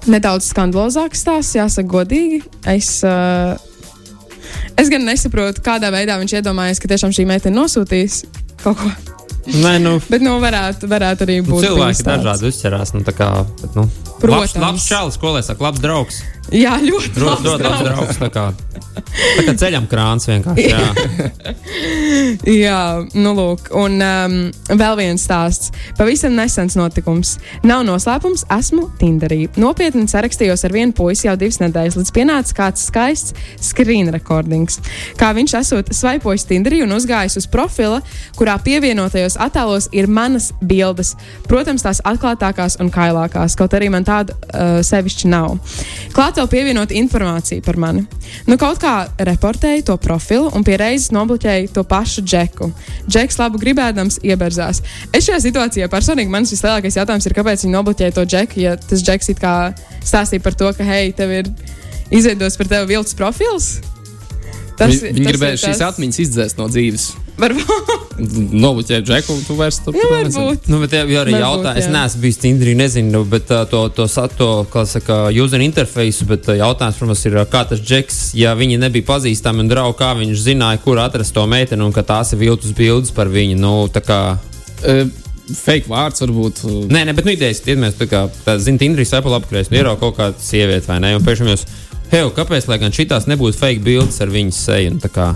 Nedaudz 0.08 0.46
skandalozāks 0.54 1.20
stāsts, 1.20 1.58
jāsaka, 1.58 1.88
godīgi. 1.92 2.38
Es, 2.72 3.04
uh, 3.04 3.58
es 4.78 4.90
gan 4.94 5.06
nesaprotu, 5.08 5.64
kādā 5.66 5.92
veidā 5.94 6.18
viņš 6.22 6.40
iedomājas, 6.42 6.82
ka 6.82 6.90
tiešām 6.92 7.14
šī 7.16 7.28
meitene 7.30 7.58
nosūtīs 7.58 8.24
kaut 8.64 8.80
ko. 8.80 8.92
Nē, 9.48 9.78
nu, 9.80 9.96
Bet, 10.12 10.24
nu, 10.26 10.38
varētu, 10.44 10.90
varētu 10.92 11.24
arī 11.28 11.40
nu, 11.42 11.48
būt. 11.54 11.64
cilvēki 11.64 11.94
bijis 11.94 12.04
tāds. 12.04 12.24
dažādi 12.26 12.52
uzķerās. 12.52 12.94
Nu, 12.98 13.04
tā 13.08 13.14
kā, 13.16 13.30
bet, 13.62 13.78
nu, 13.80 13.86
Protams. 14.22 14.56
Labs, 14.56 14.62
labs 14.64 14.88
čalis, 14.90 15.18
ko 15.22 15.36
lai 15.36 15.44
saka, 15.46 15.64
labs 15.68 15.84
draugs. 15.84 16.22
Jā, 16.48 16.78
ļoti 16.80 17.12
Ļoti 17.20 17.26
labs 17.28 17.44
labs 17.44 17.60
draugs. 17.60 17.84
draugs. 17.84 18.18
Tā 18.22 18.30
kā, 18.32 18.46
tā 19.12 19.44
kā 19.50 19.54
ceļam 19.60 19.88
krāns 19.92 20.30
vienkārši. 20.30 20.70
Jā. 20.72 21.58
Jā, 22.48 22.80
nu 23.18 23.34
lūk, 23.36 23.68
un 23.76 23.98
um, 24.04 24.36
vēl 24.80 24.96
viens 25.00 25.24
stāsts. 25.28 25.74
Pavisam 26.00 26.36
nesens 26.38 26.78
notikums. 26.80 27.34
Nav 27.68 27.84
noslēpums, 27.88 28.46
esmu 28.54 28.88
Tinderī. 29.02 29.48
Nopietni 29.60 30.06
sarakstījos 30.10 30.64
ar 30.68 30.76
vienu 30.76 30.96
puisi 30.96 31.28
jau 31.28 31.36
divas 31.40 31.60
nedēļas, 31.64 31.98
līdz 32.00 32.14
pienāca 32.16 32.56
kāds 32.62 32.88
skaists 32.88 33.36
screen 33.64 34.12
recordings. 34.16 34.80
Kā 35.20 35.34
viņš 35.38 35.58
esot 35.62 35.92
svaipojis 35.96 36.48
Tinderī 36.50 36.82
un 36.86 36.96
uzgājis 36.96 37.38
uz 37.42 37.50
profila, 37.52 38.00
kurā 38.40 38.56
pievienotajos 38.64 39.36
attēlos 39.44 39.90
ir 39.92 40.08
manas 40.08 40.54
bildes. 40.64 41.16
Protams, 41.52 41.84
tās 41.86 42.02
atklātākās 42.08 42.80
un 42.84 42.92
kailākās, 42.94 43.58
kaut 43.60 43.76
arī 43.78 43.92
man 43.94 44.07
tāda 44.08 44.34
uh, 44.34 44.80
sevišķi 44.86 45.30
nav. 45.32 45.58
Klāt 46.16 46.40
vēl 46.40 46.50
pievienot 46.52 46.94
informāciju 46.96 47.64
par 47.66 47.80
mani. 47.82 48.06
Nu, 48.48 48.58
kaut 48.60 48.80
kā 48.82 48.96
reportēju 49.30 49.86
to 49.92 49.98
profilu 50.02 50.50
un 50.56 50.66
pie 50.68 50.78
reizes 50.80 51.12
nobloķēju 51.16 51.74
to 51.76 51.84
pašu 51.88 52.24
džeku. 52.26 52.72
Džeks 53.08 53.40
labu 53.42 53.62
gribēdams 53.62 54.22
ieberzās. 54.26 54.82
Es 55.12 55.28
šajā 55.28 55.42
situācijā 55.48 55.92
personīgi 55.92 56.34
mans 56.34 56.54
vislielākais 56.56 57.00
jautājums 57.00 57.28
ir, 57.28 57.38
kāpēc 57.38 57.68
viņi 57.68 57.76
nobloķēja 57.76 58.18
to 58.18 58.26
džeku, 58.26 58.64
ja 58.64 58.78
tas 58.80 59.04
džeks 59.04 59.34
it 59.36 59.44
kā 59.44 59.54
stāstīja 60.02 60.44
par 60.44 60.58
to, 60.58 60.72
ka, 60.78 60.88
hei, 60.88 61.12
tev 61.16 61.36
ir 61.42 61.52
izveidots 62.14 62.58
par 62.60 62.72
tevi 62.72 62.96
viltus 62.96 63.18
profils. 63.18 63.78
Tas, 64.78 64.94
Viņi 65.02 65.24
tas 65.24 65.32
gribēja 65.32 65.64
šīs 65.68 65.88
atmiņas 65.88 66.22
izdzēst 66.28 66.60
no 66.62 66.68
dzīves. 66.70 67.08
Varbūt. 67.38 68.16
Nobuļķēt 68.58 69.06
džeku, 69.06 69.36
un 69.36 69.44
tu 69.46 69.56
vairs 69.60 69.78
tur 69.86 69.94
nezini. 69.94 70.34
varbūt. 70.42 70.70
Nu, 70.74 70.80
bet 70.82 70.96
jau 70.98 71.04
arī 71.06 71.36
Varbūt, 71.36 71.44
jautājums, 71.44 71.82
es 71.84 71.86
jā. 71.86 71.94
neesmu 71.94 72.22
bijis 72.24 72.40
Tinderī, 72.42 72.74
nezinu, 72.80 73.22
bet 73.30 73.52
uh, 73.54 73.62
to, 73.70 73.84
to, 73.94 74.08
to 74.40 74.50
kā 74.74 74.84
saka, 74.90 75.20
user 75.38 75.62
interfeisu, 75.62 76.26
bet 76.32 76.50
uh, 76.50 76.58
jautājums, 76.58 76.98
protams, 76.98 77.22
ir, 77.30 77.38
uh, 77.38 77.46
kā 77.52 77.62
tas 77.70 77.84
džeks, 77.84 78.18
ja 78.42 78.56
viņi 78.58 78.80
nebija 78.82 79.06
pazīstami 79.12 79.62
un 79.62 79.70
draugi, 79.70 80.00
kā 80.02 80.16
viņš 80.18 80.44
zināja, 80.48 80.82
kur 80.82 80.98
atrast 81.04 81.36
to 81.38 81.46
meiteni 81.50 81.86
un 81.86 81.94
ka 81.94 82.02
tās 82.10 82.34
ir 82.34 82.42
viltus 82.42 82.74
bildes 82.78 83.14
par 83.14 83.30
viņu. 83.34 83.60
Nu, 83.62 83.78
tā 83.94 84.02
kā, 84.06 84.22
Uh, 84.86 85.08
fake 85.58 85.90
vārds 85.90 86.22
varbūt. 86.22 86.60
Nē, 86.94 87.00
nē, 87.08 87.14
bet 87.18 87.26
nu, 87.26 87.32
idejas 87.34 87.64
ir, 87.66 87.80
mēs 87.82 87.96
tā 87.98 88.06
kā, 88.12 88.28
tā, 88.46 88.60
zini, 88.62 88.78
Tinderī 88.82 89.08
sēpa 89.10 89.32
apkrēs, 89.40 89.72
nu, 89.72 89.80
ierauga 89.80 90.04
kaut 90.04 90.20
kāda 90.20 90.44
sieviete 90.44 90.86
vai 90.92 91.00
ne, 91.02 91.16
un 91.18 91.26
pēkšņi 91.26 91.50
jūs, 91.50 91.64
hei, 92.12 92.22
kāpēc, 92.38 92.68
lai 92.70 92.78
gan 92.84 92.94
šitās 92.94 93.26
nebūtu 93.26 93.58
fake 93.58 93.82
bildes 93.82 94.22
ar 94.22 94.30
viņas 94.34 94.60
seju, 94.68 94.92
un 94.94 95.00
tā 95.02 95.10
kā, 95.10 95.32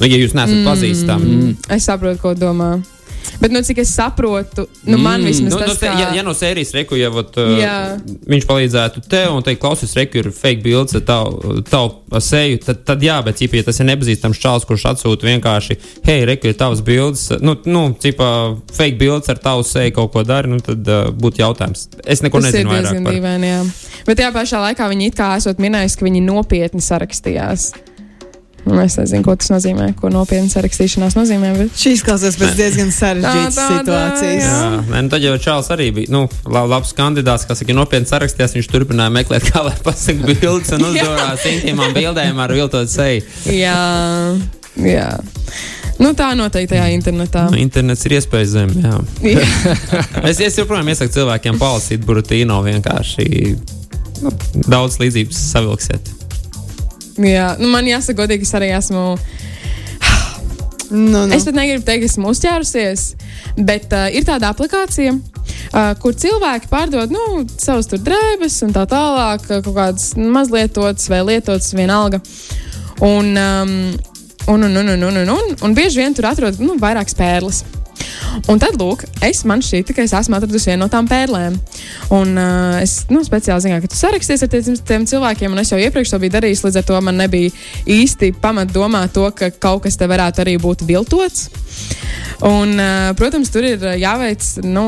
nu, 0.00 0.08
ja 0.08 0.16
jūs 0.16 0.36
neesat 0.36 0.56
mm. 0.56 0.64
pazīstami. 0.66 1.36
Mm, 1.36 1.52
es 1.76 1.90
saprotu, 1.90 2.22
ko 2.24 2.34
domā. 2.38 2.78
Bet, 3.40 3.50
nu, 3.50 3.60
cik 3.60 3.78
es 3.78 3.92
saprotu, 3.94 4.66
nu, 4.82 4.98
man 4.98 5.24
vismaz 5.24 5.52
Nu, 5.52 5.58
nu, 5.58 5.66
tas 5.66 5.78
te, 5.78 5.88
kā... 5.88 5.98
ja, 6.00 6.08
ja 6.16 6.22
no 6.24 6.32
sērijas 6.36 6.72
reku 6.76 6.96
jau 6.98 7.10
Jā. 7.60 7.74
uh, 7.96 8.14
viņš 8.28 8.46
palīdzētu 8.48 9.02
tev 9.10 9.34
un 9.36 9.44
teikt, 9.44 9.60
klausies, 9.62 9.92
reku 9.96 10.20
ir 10.20 10.30
fake 10.34 10.64
bildes 10.64 10.96
ar 10.98 11.04
tavu, 11.08 11.60
tavu 11.68 12.20
seju, 12.20 12.60
tad, 12.64 12.82
tad 12.88 13.04
jā, 13.04 13.18
bet, 13.24 13.38
cipā, 13.40 13.60
ja 13.60 13.68
tas 13.68 13.80
ir 13.80 13.88
nepazīstams 13.90 14.40
čāls, 14.40 14.66
kurš 14.68 14.86
atsūta 14.92 15.28
vienkārši, 15.28 15.78
hei, 16.08 16.24
reku 16.28 16.50
ir 16.50 16.56
tavs 16.60 16.82
bildes, 16.86 17.26
nu, 17.44 17.56
nu 17.68 17.84
cipā, 18.00 18.30
fake 18.76 18.98
bildes 19.00 19.32
ar 19.32 19.40
tavu 19.42 19.64
seju 19.68 19.96
kaut 20.00 20.14
ko 20.16 20.24
dari, 20.26 20.50
nu, 20.52 20.60
tad 20.64 20.88
uh, 20.88 21.12
būtu 21.12 21.44
jautājums. 21.44 21.88
Es 22.04 22.24
neko 22.24 22.40
Tas 22.40 22.52
ir 22.52 22.60
nezinu 22.60 22.74
vairāk 22.74 22.88
diezgan 22.88 23.08
par 23.08 23.18
dīvaini. 23.18 23.52
jā. 23.52 23.60
Bet 24.08 24.20
tajā 24.20 24.32
pašā 24.36 24.64
laikā 24.68 24.90
viņi 24.92 25.12
it 25.12 25.20
kā 25.20 25.32
esot 25.40 25.62
minējuši, 25.62 26.00
ka 26.00 26.08
viņi 26.08 26.26
nopietni 26.28 26.84
sarakstījās. 26.84 27.70
Nu, 28.70 28.80
Es 28.86 28.96
nezinu, 29.00 29.24
ko 29.26 29.34
tas 29.40 29.50
nozīmē, 29.50 29.88
ko 29.98 30.10
nopietni 30.14 30.50
sarakstīšanās 30.52 31.16
nozīmē. 31.18 31.50
Bet... 31.58 31.72
Šīs 31.80 32.04
klausās 32.06 32.36
pēc 32.40 32.54
diezgan 32.58 32.92
sarežģītas 32.94 33.58
situācijas. 33.58 34.44
jā. 34.44 34.54
Jā, 34.54 35.02
nu, 35.02 35.08
tad 35.12 35.24
jau 35.26 35.34
Čāls 35.42 35.70
arī 35.74 35.90
bija 35.96 36.12
nu, 36.14 36.24
la- 36.46 36.64
labs 36.70 36.94
kandidāts, 36.96 37.46
kas 37.50 37.64
ir 37.66 37.74
nopietni 37.76 38.06
sarakstījis. 38.10 38.54
Viņš 38.60 38.70
turpināja 38.72 39.12
meklēt, 39.14 39.48
kā 39.50 39.64
lai 39.66 39.74
pasaktu 39.84 40.36
bildes 40.40 40.70
un 40.76 40.86
uzdevās 40.90 41.46
intīmām 41.50 41.92
bildēm 41.96 42.38
ar 42.46 42.54
viltot 42.54 42.90
seju. 42.92 43.26
Jā, 43.50 43.76
jā. 44.86 45.08
Nu, 46.00 46.14
tā 46.16 46.30
noteikti 46.38 46.72
tajā 46.72 46.86
internetā. 46.94 47.42
Nu, 47.52 47.58
internets 47.60 48.06
ir 48.08 48.14
iespējas 48.16 48.54
zem. 48.54 48.70
Es, 50.30 50.38
es 50.40 50.56
joprojām 50.56 50.88
iesaku 50.92 51.12
cilvēkiem 51.18 51.58
palasīt 51.60 52.06
Buratīno 52.06 52.60
vienkārši. 52.64 53.26
Nu, 54.24 54.32
daudz 54.68 54.96
līdzības 55.00 55.42
savilksiet. 55.52 56.08
Jā. 57.20 57.54
Nu, 57.60 57.68
man 57.72 57.88
jāsaka, 57.88 58.22
godīgi, 58.22 58.46
es 58.48 58.54
arī 58.56 58.70
esmu. 58.76 59.04
Nu, 60.90 61.26
nu. 61.26 61.34
Es 61.36 61.44
pat 61.46 61.54
negribu 61.54 61.84
teikt, 61.86 62.02
ka 62.02 62.10
esmu 62.10 62.32
uzķērusies, 62.32 63.04
bet 63.62 63.92
uh, 63.94 64.08
ir 64.10 64.24
tāda 64.26 64.48
aplikācija, 64.50 65.12
uh, 65.14 65.92
kur 66.02 66.16
cilvēki 66.18 66.66
pārdod 66.70 67.14
nu, 67.14 67.44
savus 67.62 67.86
drēbes 67.92 68.56
un 68.66 68.74
tā 68.74 68.88
tālāk, 68.90 69.44
uh, 69.46 69.60
kaut 69.62 69.76
kādas 69.76 70.08
mazlietotas 70.18 71.06
vai 71.12 71.22
lietotas, 71.28 71.70
vienalga. 71.78 72.18
Un, 73.06 73.30
um, 73.38 73.76
un, 74.50 74.66
un, 74.66 74.80
un, 74.82 74.94
un, 74.96 75.04
un, 75.06 75.20
un, 75.22 75.30
un, 75.36 75.54
un 75.62 75.78
bieži 75.78 76.02
vien 76.02 76.16
tur 76.16 76.26
atrod 76.32 76.58
nu, 76.58 76.74
vairākas 76.82 77.14
pērles. 77.14 77.62
Un 78.50 78.60
tad, 78.62 78.76
lūk, 78.78 79.04
es 79.26 79.42
man 79.48 79.62
šķita, 79.64 79.94
ka 79.96 80.04
es 80.06 80.14
esmu 80.16 80.38
atradusi 80.38 80.70
vienu 80.70 80.84
no 80.84 80.88
tām 80.92 81.08
pērlēm. 81.10 81.56
Un 82.14 82.38
uh, 82.40 82.78
es 82.80 83.04
nu, 83.12 83.22
speciāli 83.26 83.66
zinu, 83.66 83.80
ka 83.82 83.90
tu 83.90 83.98
sarakstījies 83.98 84.46
ar 84.46 84.52
tiem, 84.52 84.78
tiem 84.92 85.06
cilvēkiem, 85.10 85.52
un 85.52 85.62
es 85.62 85.72
jau 85.72 85.80
iepriekš 85.80 86.14
to 86.14 86.20
biju 86.22 86.36
darījis. 86.36 86.64
Līdz 86.66 86.80
ar 86.80 86.88
to 86.88 87.00
man 87.04 87.20
nebija 87.20 87.52
īsti 87.90 88.32
pamat 88.42 88.72
domāt 88.74 89.14
to, 89.16 89.26
ka 89.36 89.50
kaut 89.62 89.84
kas 89.86 89.98
te 90.00 90.08
varētu 90.10 90.44
arī 90.44 90.56
būt 90.62 90.86
viltots. 90.88 91.48
Un, 92.46 92.76
uh, 92.78 93.10
protams, 93.18 93.52
tur 93.52 93.66
ir 93.66 93.86
jāveic. 94.00 94.46
Nu, 94.66 94.86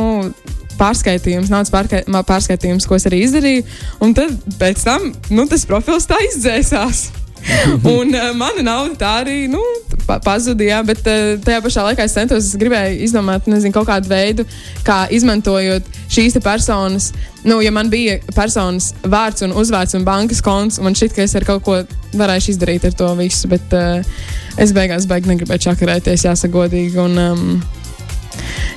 Pārskaitījums, 0.72 1.50
naudas 1.52 1.70
pārka- 1.70 2.00
pārskaitījums, 2.26 2.88
ko 2.88 2.96
es 2.96 3.04
arī 3.06 3.20
izdarīju. 3.26 3.66
Un 4.02 4.16
tad 4.16 4.32
pēc 4.58 4.82
tam 4.88 5.10
nu, 5.30 5.44
tas 5.46 5.68
profils 5.68 6.08
tā 6.10 6.16
izdzēsās. 6.32 7.10
un 7.96 8.12
uh, 8.14 8.30
mana 8.38 8.62
nauda 8.64 8.96
tā 9.00 9.12
arī 9.22 9.36
nu, 9.50 9.60
pa 10.06 10.18
pazuda. 10.22 10.64
Jā, 10.66 10.80
bet 10.86 11.02
uh, 11.06 11.34
tajā 11.42 11.62
pašā 11.64 11.86
laikā 11.88 12.06
es 12.06 12.14
centos, 12.16 12.48
es 12.50 12.58
gribēju 12.60 13.00
izdomāt 13.06 13.48
nezinu, 13.50 13.74
kaut 13.74 13.88
kādu 13.90 14.10
veidu, 14.12 14.46
kā 14.86 15.04
izmantojot 15.14 15.86
šīs 16.12 16.38
personas. 16.44 17.10
Nu, 17.46 17.58
ja 17.64 17.72
man 17.74 17.90
bija 17.92 18.20
personas 18.36 18.92
vārds 19.02 19.44
un 19.46 19.54
uzvārds 19.58 19.96
un 19.98 20.06
bankas 20.06 20.42
konts, 20.44 20.80
man 20.82 20.96
šķiet, 20.98 21.16
ka 21.16 21.26
es 21.26 21.36
ar 21.38 21.46
kaut 21.48 21.66
ko 21.66 21.80
varēšu 22.18 22.54
izdarīt 22.54 22.86
ar 22.88 22.96
to 22.98 23.10
visu. 23.18 23.50
Bet 23.50 23.76
uh, 23.76 24.00
es 24.62 24.74
beigās 24.76 25.08
beigās 25.10 25.32
negribēju 25.32 25.66
čakarēties, 25.70 26.28
jāsaka 26.28 26.54
godīgi. 26.56 26.98
Un, 27.02 27.18
um, 27.18 27.62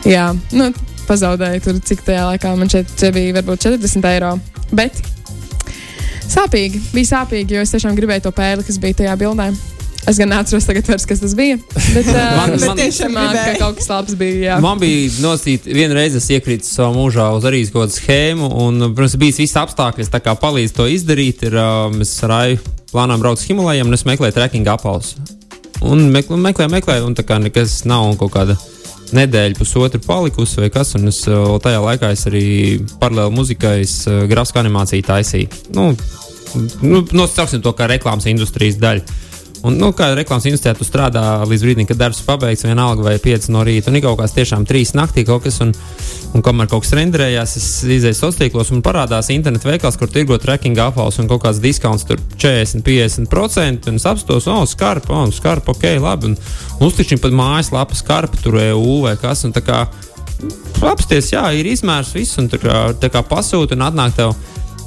jā, 0.07 0.31
nu, 0.57 0.71
pazaudēju 1.09 1.65
tur, 1.67 1.81
cik 1.85 2.05
tajā 2.07 2.29
laikā 2.31 2.55
man 2.57 2.71
šeit, 2.71 2.89
šeit 2.97 3.15
bija 3.15 3.37
varbūt 3.39 3.67
40 3.69 4.09
eiro. 4.15 4.37
Bet 4.73 5.14
Sāpīgi, 6.31 6.81
bija 6.93 7.11
sāpīgi, 7.13 7.55
jo 7.55 7.61
es 7.63 7.71
tiešām 7.73 7.95
gribēju 7.97 8.25
to 8.27 8.31
pēli, 8.35 8.65
kas 8.65 8.77
bija 8.81 8.97
tajā 9.03 9.15
bildē. 9.19 9.51
Es 10.05 10.19
gan 10.21 10.29
neatceros, 10.29 10.65
tagad, 10.69 10.85
vairs, 10.85 11.05
kas 11.09 11.21
tas 11.23 11.31
bija. 11.37 11.55
Bet, 11.95 12.05
uh, 12.11 12.17
Man- 12.37 12.51
bet 12.53 12.65
man- 12.69 12.77
tiešām 12.77 13.13
ka 13.15 13.23
gribēji. 13.31 13.59
kaut 13.61 13.79
kas 13.79 13.87
labs 13.89 14.17
bija. 14.19 14.35
Jā. 14.51 14.57
Man 14.61 14.77
bija 14.81 15.07
nosīta 15.23 15.73
viena 15.73 15.97
reize, 15.97 16.19
es 16.21 16.27
iekrītu 16.29 16.67
savā 16.67 16.91
mūžā 16.93 17.25
uz 17.37 17.47
arī 17.49 17.63
kaut 17.71 17.87
kādu 17.87 17.97
schēmu, 17.97 18.51
un, 18.67 18.91
protams, 18.93 19.17
bija 19.21 19.37
visi 19.39 19.57
apstākļi, 19.61 20.05
kas 20.05 20.37
palīdz 20.43 20.75
to 20.77 20.85
izdarīt. 20.93 21.41
Ir, 21.49 21.57
mēs 21.97 22.13
ar 22.27 22.33
Raju 22.35 22.61
plānojam 22.93 23.23
braukt 23.25 23.41
uz 23.41 23.47
Himalajiem, 23.49 23.89
un 23.89 23.97
es 23.97 24.05
meklēju 24.05 24.37
trekking 24.37 24.69
apavus. 24.75 25.15
Un 25.85 26.05
meklēju, 26.13 26.41
meklēju, 26.51 26.71
meklēju, 26.77 27.09
un 27.09 27.17
tā 27.17 27.25
kā 27.27 27.41
nekas 27.41 27.81
nav 27.89 28.05
un 28.11 28.17
kaut 28.21 28.31
kāda 28.37 28.55
nedēļa, 29.15 29.57
pusotra 29.59 30.01
palikusi 30.03 30.61
vai 30.63 30.69
kas, 30.73 30.95
un 30.99 31.11
es 31.11 31.23
uh, 31.29 31.55
tajā 31.63 31.81
laikā 31.83 32.11
es 32.15 32.25
arī 32.29 32.45
paralēli 33.01 33.35
muzikai 33.35 33.77
es, 33.83 33.97
uh, 34.09 34.23
grafiskā 34.29 34.63
animāciju 34.63 35.07
taisīju. 35.07 35.61
Nu, 35.75 35.89
nu, 36.83 37.03
nosauksim 37.15 37.63
to 37.65 37.73
kā 37.77 37.89
reklāmas 37.91 38.27
industrijas 38.31 38.79
daļu. 38.81 39.05
Un, 39.63 39.77
nu, 39.79 39.91
kā 39.95 40.09
reklāmas 40.17 40.45
institūtā 40.49 40.75
tu 40.77 40.85
strādā 40.87 41.21
līdz 41.47 41.63
brīdim, 41.65 41.87
kad 41.89 41.99
darbs 41.99 42.19
pabeigts, 42.25 42.65
vienalga 42.67 43.05
vai 43.05 43.15
5 43.21 43.47
no 43.53 43.63
rīta, 43.65 43.89
un 43.89 43.97
ir 43.97 44.03
kaut 44.05 44.19
kāds 44.19 44.35
tiešām 44.35 44.65
3 44.67 44.95
naktī 44.97 45.23
kaut 45.27 45.45
kas, 45.45 45.61
un, 45.63 45.71
un 46.35 46.43
kamēr 46.45 46.69
kaut 46.71 46.83
kas 46.85 46.95
renderējās, 46.99 47.55
es 47.59 47.67
izēju 47.97 48.17
sociālos 48.17 48.39
tīklos 48.41 48.71
un 48.75 48.83
parādās 48.85 49.31
internetu 49.33 49.69
veikals, 49.69 49.97
kur 50.01 50.11
tirgo 50.11 50.37
trekking 50.41 50.79
apavus 50.83 51.21
un 51.21 51.29
kaut 51.31 51.45
kāds 51.45 51.61
diskonts 51.63 52.07
tur 52.09 52.21
40, 52.35 52.83
50%, 52.85 53.91
un 53.91 54.01
es 54.01 54.07
apstos, 54.09 54.49
oh, 54.51 54.65
skarpa, 54.69 55.21
oh, 55.21 55.31
skarpa, 55.33 55.75
ok, 55.75 55.87
labi, 56.03 56.33
un 56.33 56.85
uztikšķi 56.85 57.21
pat 57.23 57.37
mājaslapa 57.39 57.97
skarpa, 57.97 58.41
tur 58.43 58.59
EU 58.61 58.99
vai 59.07 59.15
kas, 59.21 59.45
un 59.47 59.55
kā 59.55 59.85
apsties, 60.85 61.31
jā, 61.33 61.45
ir 61.55 61.71
izmērs 61.71 62.13
viss, 62.15 62.37
un 62.41 62.51
kā, 62.51 62.89
tā 62.99 63.09
kā 63.13 63.23
pasūta 63.25 63.77
un 63.77 63.87
atnāk 63.87 64.17
tev 64.19 64.35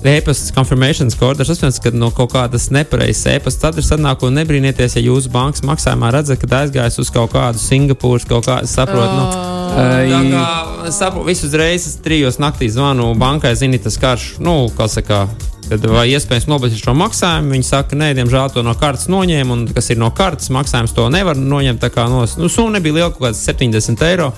e-pasta 0.05 0.55
confirmation 0.55 1.11
code. 1.19 1.43
Es 1.43 1.49
saprotu, 1.49 1.83
ka 1.83 1.91
no 1.95 2.11
kaut 2.15 2.33
kādas 2.33 2.69
nepareizas 2.75 3.27
e-pasta 3.35 3.73
adreses 3.73 3.95
atnāk 3.97 4.23
un 4.27 4.39
nebrīnieties, 4.39 4.97
ja 4.99 5.03
jūsu 5.03 5.33
bankas 5.35 5.65
maksājumā 5.67 6.13
redzat, 6.15 6.43
ka 6.43 6.63
aizgājis 6.63 7.01
uz 7.03 7.11
kaut 7.15 7.33
kādu 7.35 7.61
Singapūras, 7.63 8.27
kaut 8.29 8.47
kādu 8.47 8.71
saprotu. 8.71 9.19
Nu, 9.19 9.27
tā 9.75 10.23
kā 10.33 10.91
saprotu, 10.95 11.27
visu 11.29 11.49
uzreiz 11.49 11.87
es 11.91 11.99
trijos 12.05 12.41
naktīs 12.43 12.77
zvanu 12.77 13.11
bankai, 13.19 13.55
zini, 13.59 13.81
tas 13.83 13.99
karš, 14.01 14.37
nu, 14.45 14.67
kā 14.77 14.89
saka. 14.91 15.27
Tad 15.69 15.83
vai 15.85 16.07
iespējams 16.09 16.47
nobeigt 16.49 16.79
šo 16.81 16.95
maksājumu? 16.97 17.53
Viņi 17.53 17.67
saka, 17.69 17.97
nē, 17.99 18.15
diemžēl 18.17 18.55
to 18.55 18.63
no 18.65 18.73
kartes 18.79 19.11
noņēma, 19.13 19.53
un 19.53 19.67
kas 19.77 19.91
ir 19.93 19.99
no 20.01 20.09
kartes 20.17 20.49
maksājums, 20.55 20.95
to 20.97 21.05
nevar 21.13 21.37
noņemt. 21.37 21.83
Tā 21.83 21.91
kā 21.93 22.07
no, 22.09 22.23
nu, 22.41 22.49
summa 22.49 22.79
nebija 22.79 22.97
liela, 22.97 23.11
kaut 23.13 23.27
kāds 23.27 23.43
70 23.45 24.07
eiro. 24.09 24.31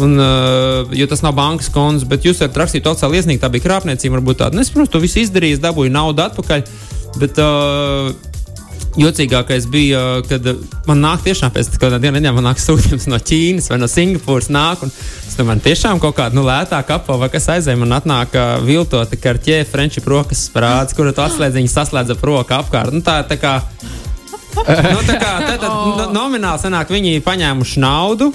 Un, 0.00 0.16
uh, 0.16 0.88
jo 0.96 1.06
tas 1.10 1.20
nav 1.20 1.34
bankas 1.36 1.68
konts, 1.72 2.06
bet 2.08 2.24
jūs 2.24 2.40
varat 2.40 2.62
rakstīt 2.62 2.86
oficiāli 2.88 3.20
iesniegt, 3.20 3.42
tā 3.44 3.50
bija 3.52 3.66
krāpniecība. 3.66 4.16
Varbūt 4.16 4.40
tāda, 4.40 4.56
nu, 4.56 4.64
es, 4.64 4.72
protams, 4.72 4.92
to 4.94 5.00
visu 5.02 5.20
izdarīju, 5.20 5.60
dabūju 5.60 5.92
naudu 5.92 6.24
atpakaļ. 6.24 6.68
Bet, 7.20 7.40
uh, 7.42 8.12
Jocīgākais 8.92 9.66
bija, 9.72 10.00
uh, 10.18 10.24
kad 10.28 10.44
man 10.84 11.00
nāk 11.00 11.22
tiešām 11.24 11.52
pēc 11.54 11.70
kāda 11.80 11.96
diena, 12.00 12.18
nedēļa, 12.18 12.34
man 12.36 12.44
nāk 12.50 12.60
sūtījums 12.60 13.06
no 13.08 13.16
Ķīnas 13.16 13.70
vai 13.72 13.78
no 13.80 13.88
Singapūras. 13.88 14.50
Nāk, 14.52 14.84
un 14.84 14.92
es 14.92 15.36
domāju, 15.38 15.64
tiešām 15.64 16.00
kaut 16.02 16.18
kāda 16.18 16.36
nu, 16.36 16.44
lētāka 16.44 16.98
apava 16.98 17.24
vai 17.24 17.30
kas 17.32 17.48
aizēja. 17.54 17.80
Man 17.80 17.96
atnāk 17.96 18.36
uh, 18.36 18.58
viltota 18.64 19.16
karķē, 19.16 19.62
Frančija 19.68 20.04
rokas 20.12 20.44
sprādzes, 20.50 20.96
kuru 20.98 21.14
tu 21.16 21.24
atslēdz, 21.24 21.56
viņa 21.60 21.72
saslēdz 21.72 22.12
ap 22.16 22.24
roku 22.28 22.56
apkārt. 22.58 22.92
Nu, 22.92 23.00
tā, 23.04 23.22
tā 23.28 23.40
kā, 23.40 23.58
nu, 24.92 25.00
tā 25.08 25.16
kā 25.16 25.34
tā, 25.40 25.56
tā, 25.56 25.68
no, 25.68 26.10
nomināli 26.12 26.60
sanāk, 26.60 26.92
viņi 26.92 27.16
ir 27.16 27.24
paņēmuši 27.28 27.84
naudu. 27.84 28.32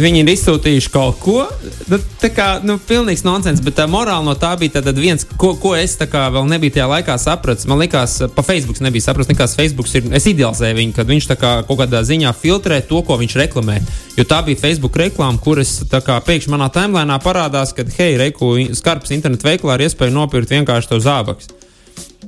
Viņi 0.00 0.22
ir 0.22 0.30
izsūtījuši 0.32 0.90
kaut 0.94 1.18
ko. 1.20 1.42
Nu, 1.90 1.98
tā 2.22 2.30
kā 2.32 2.46
nu, 2.64 2.78
pilnīgs 2.88 3.24
nonsens, 3.26 3.60
bet 3.64 3.76
tā 3.78 3.86
morāla 3.90 4.24
no 4.24 4.34
tā 4.38 4.52
bija 4.60 4.78
tad 4.78 4.96
viens, 4.96 5.26
ko, 5.40 5.52
ko 5.60 5.74
es 5.76 5.96
kā 6.00 6.26
vēl 6.32 6.48
nebiju 6.48 6.76
tajā 6.76 6.86
laikā 6.90 7.16
sapratis. 7.20 7.68
Man 7.68 7.82
liekas, 7.82 8.16
pa 8.34 8.44
Facebook 8.46 8.80
nebija 8.84 9.08
sapratis, 9.08 9.30
nekās 9.32 9.56
Facebook 9.58 9.90
ir. 9.94 10.08
Es 10.16 10.28
idealizēju 10.30 10.78
viņu, 10.80 10.96
kad 10.96 11.10
viņš 11.10 11.30
kā 11.34 11.52
kaut 11.68 11.82
kādā 11.82 12.02
ziņā 12.06 12.32
filtrē 12.36 12.80
to, 12.88 13.02
ko 13.06 13.20
viņš 13.20 13.38
reklamē. 13.42 13.80
Jo 14.16 14.26
tā 14.28 14.40
bija 14.46 14.62
Facebook 14.62 14.96
reklāma, 15.00 15.40
kuras 15.42 15.80
pēkšņi 15.90 16.54
manā 16.54 16.70
timelīnā 16.74 17.20
parādās, 17.24 17.74
ka, 17.76 17.84
hei, 17.98 18.16
Reiku, 18.20 18.56
skarps 18.76 19.12
internetu 19.16 19.48
veiklā 19.48 19.76
ir 19.76 19.88
iespēja 19.88 20.16
nopirkt 20.16 20.56
vienkārši 20.56 20.94
to 20.94 21.02
zābakus. 21.04 21.52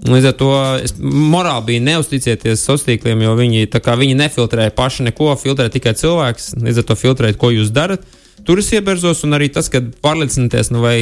Līdz 0.03 0.27
ar 0.33 0.35
to 0.35 0.51
es 0.83 0.97
morāli 0.99 1.67
biju 1.69 1.83
neusticēties 1.87 2.65
sociāliem 2.67 2.99
tīkliem, 2.99 3.21
jo 3.23 3.35
viņi, 3.39 3.69
viņi 3.71 4.17
nefiltrēja 4.19 4.75
paši 4.75 5.07
neko, 5.07 5.29
filtrē 5.39 5.69
tikai 5.71 5.95
cilvēks. 5.99 6.57
Līdz 6.59 6.83
ar 6.83 6.89
to 6.89 6.97
filtrēt, 6.99 7.39
ko 7.39 7.53
jūs 7.55 7.71
darat. 7.75 8.03
Tur 8.43 8.59
es 8.59 8.73
ieberzos, 8.75 9.23
un 9.23 9.39
arī 9.39 9.47
tas, 9.55 9.69
ka 9.71 9.79
pārliecināties, 10.03 10.73
nu, 10.75 10.83
vai 10.83 10.97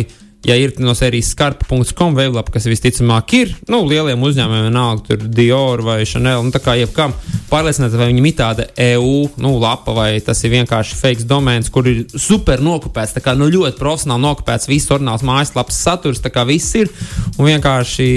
ja 0.47 0.57
ir 0.57 0.73
no 0.81 0.95
sērijas 0.97 1.35
skarpa.com 1.35 2.15
veidlapa, 2.17 2.55
kas 2.55 2.67
visticamāk 2.71 3.35
ir, 3.37 3.53
nu, 3.71 3.83
lieliem 3.89 4.23
uzņēmumiem, 4.25 4.69
vienalga, 4.71 5.05
tur 5.09 5.27
Dior 5.37 5.83
vai 5.85 5.99
Chanel, 6.09 6.43
nu, 6.47 6.53
tā 6.55 6.63
kā 6.65 6.77
jebkam, 6.81 7.13
pārliecināties, 7.51 7.99
vai 8.01 8.09
viņam 8.09 8.29
ir 8.31 8.37
tāda 8.39 8.67
EU 8.87 9.15
nu, 9.43 9.53
lapa, 9.61 9.93
vai 9.97 10.09
tas 10.25 10.41
ir 10.45 10.55
vienkārši 10.55 10.97
fake 10.97 11.29
domēns, 11.29 11.71
kur 11.73 11.89
ir 11.91 12.03
super 12.17 12.65
nokopēts, 12.65 13.15
tā 13.19 13.25
kā 13.25 13.37
nu, 13.37 13.51
ļoti 13.53 13.77
profesionāli 13.81 14.25
nokopēts, 14.25 14.71
viss 14.71 14.93
orināls 14.95 15.27
mājaslapas 15.27 15.81
saturs, 15.85 16.23
tā 16.25 16.33
kā 16.33 16.47
viss 16.49 16.73
ir, 16.81 16.93
un 17.37 17.51
vienkārši, 17.51 18.11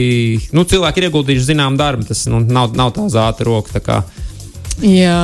nu, 0.55 0.67
cilvēki 0.69 1.03
ir 1.03 1.09
ieguldījuši 1.09 1.51
zinām 1.51 1.79
darbu, 1.79 2.07
tas 2.07 2.27
nu, 2.31 2.43
nav, 2.47 2.71
nav 2.79 2.95
tā 2.95 3.09
zāta 3.11 3.47
roka, 3.47 3.75
tā 3.79 3.83
kā. 3.83 4.03
Jā, 4.81 5.17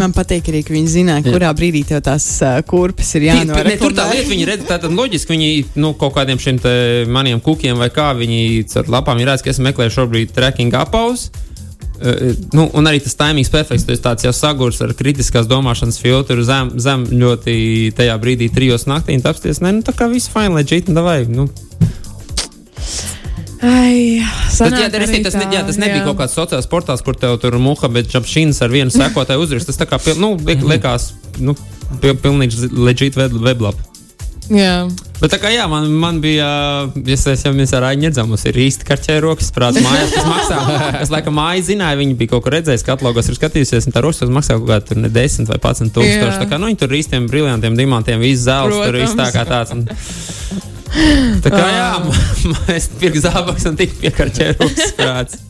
Man 0.00 0.14
patīk 0.16 0.48
arī, 0.48 0.62
ka 0.64 0.72
viņi 0.74 0.90
zināja, 0.90 1.24
kurā 1.26 1.50
brīdī 1.56 1.82
tev 1.86 2.00
tās 2.06 2.24
uh, 2.42 2.56
kurpes 2.66 3.10
ir 3.18 3.26
Tī- 3.28 3.44
ne, 3.68 3.76
tur 3.78 3.92
tā 3.94 4.06
lieta, 4.10 4.28
viņi 4.30 4.46
redz, 4.48 4.64
tā 4.68 4.78
tad 4.80 4.94
loģiski, 4.96 5.34
viņi 5.34 5.50
nu, 5.82 5.92
kaut 6.00 6.14
kādiem 6.16 6.40
šiem 6.40 6.58
te 6.62 6.72
maniem 7.10 7.42
kukiem 7.44 7.76
vai 7.78 7.90
kā 7.92 8.12
viņi 8.16 8.64
ar 8.80 8.88
lapām 8.96 9.20
ir 9.20 9.28
redz, 9.28 9.44
ka 9.44 9.52
es 9.52 9.60
meklēju 9.62 9.92
šobrīd 9.98 10.32
tracking 10.34 10.74
apaus. 10.80 11.28
Uh, 12.00 12.32
nu, 12.56 12.66
un 12.74 12.88
arī 12.90 13.02
tas 13.04 13.14
timings 13.20 13.52
perfekts. 13.52 13.84
Tas 13.86 14.02
tāds 14.02 14.26
jau 14.26 14.32
sagurs 14.34 14.80
ar 14.82 14.96
kritiskās 14.98 15.46
domāšanas 15.50 16.00
filtru 16.02 16.42
zem, 16.46 16.72
zem 16.82 17.04
ļoti 17.12 17.92
tajā 17.94 18.16
brīdī, 18.22 18.48
trijos 18.56 18.88
naktī. 18.90 19.20
un 19.20 19.28
Apsties, 19.30 19.60
ne, 19.62 19.76
nu, 19.78 19.84
tā 19.86 19.94
kā 19.94 20.08
viss 20.10 20.32
fine, 20.32 20.56
leģit, 20.56 20.88
un 20.90 20.98
davai. 20.98 21.20
Nu. 21.28 21.46
Ai, 23.64 24.20
Bet, 24.54 24.60
sanāk 24.60 24.84
jā, 24.84 24.90
tas, 24.92 25.08
arī 25.08 25.22
tas, 25.24 25.38
ne, 25.38 25.46
tā, 25.46 25.56
jā, 25.56 25.62
tas 25.66 25.78
nebija 25.80 26.02
jā. 26.02 26.04
kaut 26.06 26.20
kāds 26.22 26.36
sociāls 26.38 26.68
portāls, 26.70 27.02
kur 27.06 27.18
tev 27.18 27.38
tur 27.42 27.56
muha, 27.62 27.90
bet 27.92 28.12
čapšīns 28.12 28.62
ar 28.64 28.70
vienu 28.74 28.94
sekotāju 28.94 29.42
uzrakst. 29.42 29.70
Tas 29.72 29.80
tā 29.80 29.88
kā, 29.90 29.98
nu, 30.20 30.34
liek, 30.46 30.62
liekas, 30.62 31.10
nu, 31.42 31.56
pil, 32.02 32.14
pilnīgi 32.22 32.70
leģit 32.70 33.18
weblap. 33.18 33.82
Jā. 34.52 34.84
Bet 35.22 35.32
tā 35.32 35.38
kā 35.40 35.48
jā, 35.54 35.64
man, 35.70 35.86
man 35.96 36.18
bija, 36.20 36.46
es, 37.08 37.22
es 37.30 37.44
jau 37.46 37.52
mēs 37.56 37.72
ar 37.76 37.86
Aņģu 37.88 38.10
redzam, 38.10 38.28
mums 38.28 38.44
ir 38.44 38.58
īsti 38.60 38.84
karķē 38.84 39.16
rokas 39.24 39.48
prāts 39.56 39.80
mājās, 39.80 40.12
kas 40.12 40.28
maksā. 40.28 40.58
Es 41.04 41.12
laikam 41.12 41.38
māju 41.38 41.64
zināju, 41.70 42.02
viņi 42.02 42.18
bija 42.20 42.34
kaut 42.34 42.44
kur 42.44 42.56
redzējis, 42.58 42.84
katalogos 42.84 43.30
ir 43.32 43.38
skatījusies, 43.38 43.88
un 43.88 43.96
tā 43.96 44.04
rokas 44.04 44.28
maksā 44.28 44.58
kaut 44.58 44.68
kādā 44.68 44.90
tur 44.90 45.00
ne 45.00 45.12
10 45.14 45.48
vai 45.48 45.56
11 45.62 45.96
tūkstoši. 45.96 46.36
Tā 46.42 46.50
kā, 46.50 46.60
nu, 46.60 46.68
viņi 46.68 46.80
tur 46.84 46.94
īstiem 47.00 47.30
brillantiem 47.30 47.80
dimantiem, 47.80 48.20
viss 48.20 48.44
zelts, 48.44 48.76
tur 48.84 49.00
viss 49.00 49.16
tā 49.16 49.32
kā 49.32 49.48
tāds. 49.48 49.72
Un... 49.72 49.88
Tā 51.44 51.50
kā 51.50 51.64
jā, 51.70 51.88
es 52.76 52.86
pirku 53.00 53.22
zābaks 53.24 53.66
un 53.70 53.80
tik 53.80 53.96
piekarķē 54.02 54.54
rokas 54.58 54.94
prāts. 54.98 55.42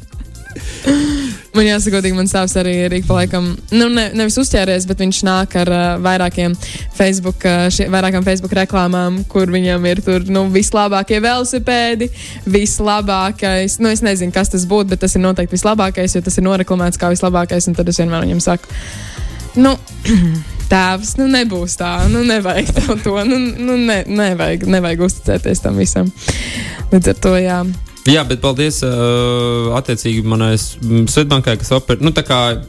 Man 1.55 1.67
jāsaka, 1.69 1.97
godīgi, 1.97 2.17
man 2.17 2.29
stāvs 2.31 2.55
arī 2.59 2.73
ir 2.87 2.95
ik 2.97 3.07
pa 3.07 3.21
laikam, 3.21 3.47
nu, 3.75 3.87
ne, 3.95 4.09
nevis 4.17 4.37
uzķēries, 4.43 4.87
bet 4.91 5.03
viņš 5.05 5.21
nāk 5.27 5.55
ar 5.61 5.71
uh, 5.71 5.83
vairākiem 6.03 6.55
Facebook, 6.97 7.47
uh, 7.47 7.69
šie, 7.75 7.87
vairākām 7.95 8.27
Facebook 8.27 8.55
reklāmām, 8.59 9.21
kur 9.31 9.51
viņam 9.55 9.87
ir 9.91 10.03
tur, 10.05 10.27
nu, 10.35 10.47
vislabākie 10.55 11.21
velosipēdi, 11.23 12.11
vislabākais, 12.57 13.79
nu, 13.83 13.93
es 13.95 14.03
nezinu, 14.07 14.35
kas 14.35 14.51
tas 14.55 14.67
būtu, 14.71 14.93
bet 14.95 15.05
tas 15.07 15.15
ir 15.15 15.23
noteikti 15.23 15.55
vislabākais, 15.55 16.19
jo 16.19 16.25
tas 16.27 16.41
ir 16.41 16.47
noreklamēts 16.49 16.99
kā 16.99 17.13
vislabākais, 17.15 17.71
un 17.71 17.79
tad 17.79 17.91
es 17.91 18.03
vienmēr 18.03 18.27
viņam 18.27 18.43
saku, 18.43 18.75
nu, 19.63 19.77
tēvs, 20.71 21.17
nu, 21.21 21.29
nebūs 21.33 21.79
tā, 21.81 21.95
nu, 22.13 22.25
nevajag 22.27 22.75
tev 22.77 22.93
to, 23.05 23.17
nu, 23.29 23.39
nu 23.39 23.79
ne, 23.81 24.03
nevajag, 24.09 24.69
nevajag 24.77 25.09
uzticēties 25.09 25.65
tam 25.65 25.81
visam. 25.81 26.13
Līdz 26.93 27.13
ar 27.15 27.21
to, 27.27 27.35
jā. 27.41 27.65
Jā, 28.05 28.21
bet 28.29 28.43
paldies. 28.43 28.83
Uh, 28.85 29.71
attiecīgi, 29.79 30.21
manai 30.29 30.53
Svetbankai, 30.61 31.57
kas 31.61 31.73
oper, 31.73 32.03
nu, 32.05 32.13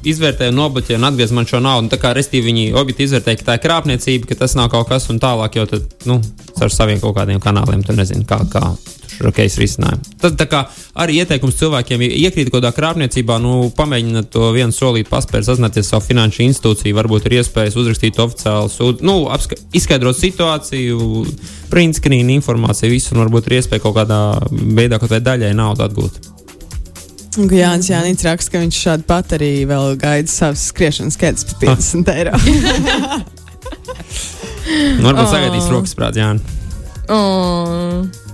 izvērtēja, 0.08 0.54
nobloķēja 0.56 1.00
un 1.02 1.08
atgriez 1.10 1.34
man 1.36 1.48
šo 1.50 1.60
naudu. 1.64 1.90
Nu, 1.90 1.92
tā 1.92 2.00
kā 2.00 2.14
restīvi 2.16 2.48
viņi 2.52 2.66
objektīvi 2.80 3.10
izvērtēja, 3.10 3.42
ka 3.42 3.50
tā 3.50 3.58
ir 3.58 3.64
krāpniecība, 3.66 4.30
ka 4.30 4.40
tas 4.46 4.56
nav 4.56 4.72
kaut 4.72 4.88
kas 4.94 5.10
un 5.12 5.20
tālāk 5.20 5.60
jau 5.60 5.68
tad, 5.74 5.90
nu, 6.08 6.22
ar 6.56 6.72
saviem 6.72 7.04
kaut 7.04 7.18
kādiem 7.20 7.44
kanāliem. 7.44 7.84
Tu 7.84 7.98
nezini, 7.98 8.24
kā, 8.30 8.40
kā 8.52 8.64
šo 9.12 9.32
case 9.36 9.62
risinājumu. 9.62 10.16
Tad 10.22 10.44
arī 10.96 11.20
ieteikums 11.22 11.58
cilvēkiem, 11.60 12.04
ja 12.06 12.20
iekrīt 12.28 12.52
kaut 12.52 12.60
kādā 12.60 12.72
krāpniecībā, 12.76 13.38
nu, 13.44 13.70
pamēģiniet 13.76 14.30
to 14.34 14.50
vienu 14.56 14.76
solīt, 14.76 15.10
paspērt, 15.12 15.48
sazināties 15.48 15.90
savu 15.92 16.06
finanšu 16.08 16.44
institūciju, 16.48 16.98
varbūt 16.98 17.28
ir 17.30 17.38
iespējas 17.40 17.78
uzrakstīt 17.80 18.20
oficiālu 18.24 18.72
sūdu, 18.72 19.06
nu, 19.08 19.18
apska, 19.34 19.58
izskaidrot 19.76 20.20
situāciju, 20.20 21.26
print 21.74 22.00
screen 22.00 22.32
informāciju, 22.38 22.94
visu, 22.96 23.16
un 23.16 23.24
varbūt 23.26 23.50
ir 23.52 23.60
iespēja 23.60 23.84
kaut 23.84 23.98
kādā 24.00 24.22
veidā 24.52 25.02
kaut 25.02 25.14
vai 25.14 25.22
daļai 25.26 25.54
naudu 25.58 25.86
atgūt. 25.88 26.24
Jānis 27.36 27.90
Jānis 27.92 28.24
raksta, 28.24 28.54
ka 28.54 28.62
viņš 28.64 28.78
šādi 28.80 29.04
pat 29.10 29.34
arī 29.36 29.52
vēl 29.68 29.98
gaida 30.00 30.32
savas 30.32 30.70
skriešanas 30.70 31.18
ķēdes 31.20 31.50
par 31.50 31.76
50 31.76 32.14
eiro. 32.16 32.38
Nu, 34.66 35.06
varbūt 35.06 35.26
Oh. 35.28 35.30
sagaidīs 35.30 35.68
rokas 35.70 35.94
prātā, 35.98 36.18
Jā. 36.24 36.30
Oh. 37.14 38.25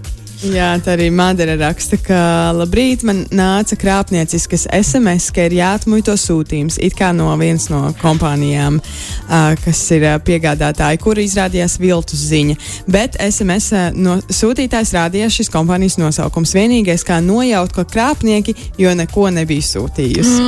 Jā, 0.41 0.71
tā 0.81 0.95
arī 0.95 1.11
Madara 1.13 1.53
raksta, 1.59 1.99
ka 2.01 2.19
labrīt, 2.57 3.03
man 3.05 3.19
nāca 3.29 3.75
krāpnieciskas 3.77 4.63
SMS, 4.73 5.29
ka 5.35 5.45
ir 5.45 5.53
jāatmuito 5.59 6.15
sūtījums, 6.17 6.79
it 6.81 6.95
kā 6.97 7.11
no 7.13 7.27
vienas 7.37 7.67
no 7.69 7.83
kompānijām, 8.01 8.79
uh, 8.81 9.51
kas 9.61 9.83
ir 9.93 10.07
uh, 10.07 10.15
piegādātāji, 10.25 11.01
kur 11.03 11.21
izrādījās 11.21 11.77
viltus 11.81 12.25
ziņa. 12.31 12.57
Bet 12.89 13.19
SMS 13.21 13.69
uh, 13.75 13.85
no 13.93 14.17
sūtītājs 14.33 14.95
rādījās 14.97 15.37
šis 15.37 15.53
kompānijas 15.53 15.99
nosaukums. 16.01 16.55
Vienīgais, 16.57 17.05
kā 17.05 17.21
nojaut, 17.21 17.77
ka 17.77 17.85
krāpnieki, 17.85 18.57
jo 18.81 18.97
neko 18.97 19.29
nebija 19.37 19.69
sūtījusi. 19.69 20.41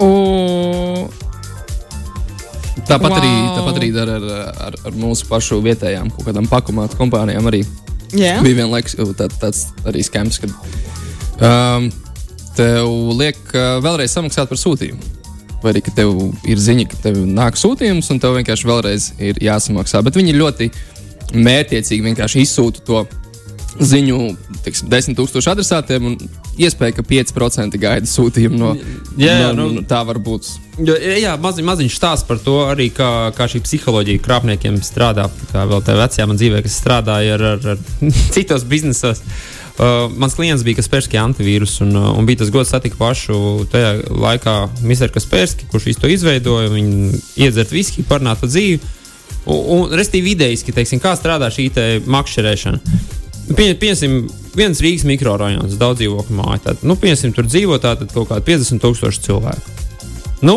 Uh. 0.00 1.12
Tāpat, 2.84 3.12
wow. 3.12 3.20
arī, 3.20 3.32
tāpat 3.54 3.78
arī 3.80 3.94
dara 3.94 4.18
ar, 4.18 4.50
ar, 4.66 4.74
ar 4.88 4.96
mūsu 4.98 5.28
pašu 5.28 5.60
vietējām 5.64 6.10
kaut 6.12 6.26
kādām 6.28 6.48
pakomātu 6.50 6.98
kompānijām. 6.98 7.46
Arī 7.48 7.62
Jā, 8.12 8.38
bija 8.44 8.60
vienlaikus 8.62 8.96
tā, 9.18 9.28
tāds 9.40 9.66
arī 9.88 10.04
skams, 10.06 10.38
kad 10.42 10.52
um, 11.40 11.88
tev 12.58 12.90
liek 13.18 13.40
uh, 13.54 13.78
vēlreiz 13.84 14.14
samaksāt 14.14 14.50
par 14.50 14.60
sūtījumu. 14.60 15.12
Vai 15.64 15.72
arī, 15.72 15.80
ka 15.86 15.94
tev 15.96 16.12
ir 16.44 16.60
ziņa, 16.60 16.86
ka 16.92 16.98
tev 17.06 17.18
nāk 17.24 17.56
sūtījums, 17.56 18.10
un 18.12 18.20
tev 18.20 18.36
vienkārši 18.36 18.68
vēlreiz 18.68 19.10
ir 19.24 19.40
jāsamaksā. 19.42 20.02
Bet 20.04 20.18
viņi 20.20 20.36
ļoti 20.36 20.68
mērķiecīgi 21.34 22.04
vienkārši 22.04 22.44
izsūta 22.44 22.84
to 22.84 23.04
ziņu 23.80 24.18
tiksim, 24.66 24.90
10,000 24.92 25.50
adresātiem, 25.54 26.12
un 26.12 26.18
iespēja, 26.60 26.96
ka 26.98 27.04
5% 27.06 27.78
gaida 27.80 28.08
sūtījumu 28.08 28.58
no, 28.60 28.74
Jā, 29.20 29.34
jā, 29.40 29.50
no, 29.56 29.68
nu- 29.72 29.82
tā 29.88 30.00
var 30.06 30.18
būt. 30.22 30.48
Jo, 30.84 30.94
jā, 30.98 31.34
maziņ, 31.38 31.66
maziņš 31.68 31.96
stāsts 31.98 32.26
par 32.26 32.40
to 32.42 32.56
arī, 32.66 32.88
kā, 32.94 33.30
kā 33.36 33.46
šī 33.50 33.60
psiholoģija 33.62 34.22
krāpniekiem 34.24 34.80
strādā. 34.82 35.28
Kā 35.52 35.66
vēl 35.70 35.84
tajā 35.86 36.00
vecajā 36.00 36.26
man 36.30 36.40
dzīvē, 36.40 36.62
kas 36.66 36.78
strādāja 36.82 37.36
ar, 37.36 37.44
ar, 37.54 37.68
ar 37.74 37.78
citos 38.34 38.66
biznesos. 38.66 39.22
Uh, 39.74 40.06
mans 40.22 40.36
klients 40.38 40.62
bija 40.62 40.78
Kasperskis 40.78 41.18
antivīrus, 41.18 41.80
un, 41.82 41.94
uh, 41.98 42.12
un 42.14 42.26
bija 42.26 42.44
tas 42.44 42.50
gods 42.54 42.70
satikt 42.70 42.94
pašu 42.94 43.64
tajā 43.72 44.04
laikā 44.06 44.52
Mr. 44.86 45.10
Kasperski, 45.14 45.66
kurš 45.70 45.96
to 45.98 46.10
izveidoja. 46.10 46.70
Viņi 46.70 47.18
iedzert 47.42 47.74
viski, 47.74 48.06
parunāt 48.06 48.42
par 48.42 48.52
dzīvi. 48.52 48.78
Un, 49.50 49.58
un 49.74 49.98
restīvi 49.98 50.36
idejiski, 50.36 50.72
teiksim, 50.72 51.02
kā 51.02 51.16
strādā 51.18 51.50
šī 51.52 51.66
te 51.74 51.86
makšķerēšana. 52.06 53.23
Pie, 53.44 53.74
pieņemsim, 53.76 54.14
viens 54.56 54.80
Rīgas 54.80 55.04
mikrorajons, 55.08 55.76
daudz 55.80 56.00
dzīvokļu 56.00 56.36
māja. 56.38 56.60
Tad, 56.70 56.84
nu, 56.88 56.96
pieņemsim, 57.00 57.34
tur 57.36 57.44
dzīvo 57.48 57.76
tātad 57.82 58.12
kaut 58.14 58.30
kādi 58.30 58.46
50,000 58.54 59.26
cilvēku. 59.26 59.74
Nu, 60.44 60.56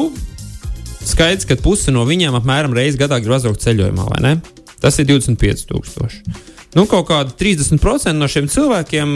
skaidrs, 1.03 1.47
ka 1.49 1.57
puse 1.59 1.91
no 1.91 2.05
viņiem 2.07 2.37
apmēram 2.39 2.75
reizi 2.77 2.99
gadā 3.01 3.19
grib 3.19 3.35
aizbraukt 3.35 3.63
ceļojumā, 3.65 4.07
vai 4.13 4.21
ne? 4.23 4.33
Tas 4.79 4.99
ir 5.01 5.09
25,000. 5.09 6.37
Nu, 6.77 6.85
kaut 6.87 7.09
kādi 7.09 7.35
30% 7.39 8.15
no 8.15 8.27
šiem 8.31 8.47
cilvēkiem 8.53 9.13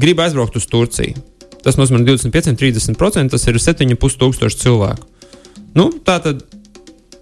grib 0.00 0.22
aizbraukt 0.24 0.58
uz 0.58 0.66
Turciju. 0.70 1.18
Tas 1.60 1.76
nozīmē 1.76 2.02
25, 2.06 2.56
30%, 2.56 3.34
tas 3.34 3.46
ir 3.46 3.58
7,5 3.60 4.62
cilvēku. 4.62 5.08
Nu, 5.76 5.90
tā 6.06 6.16
tad, 6.24 6.42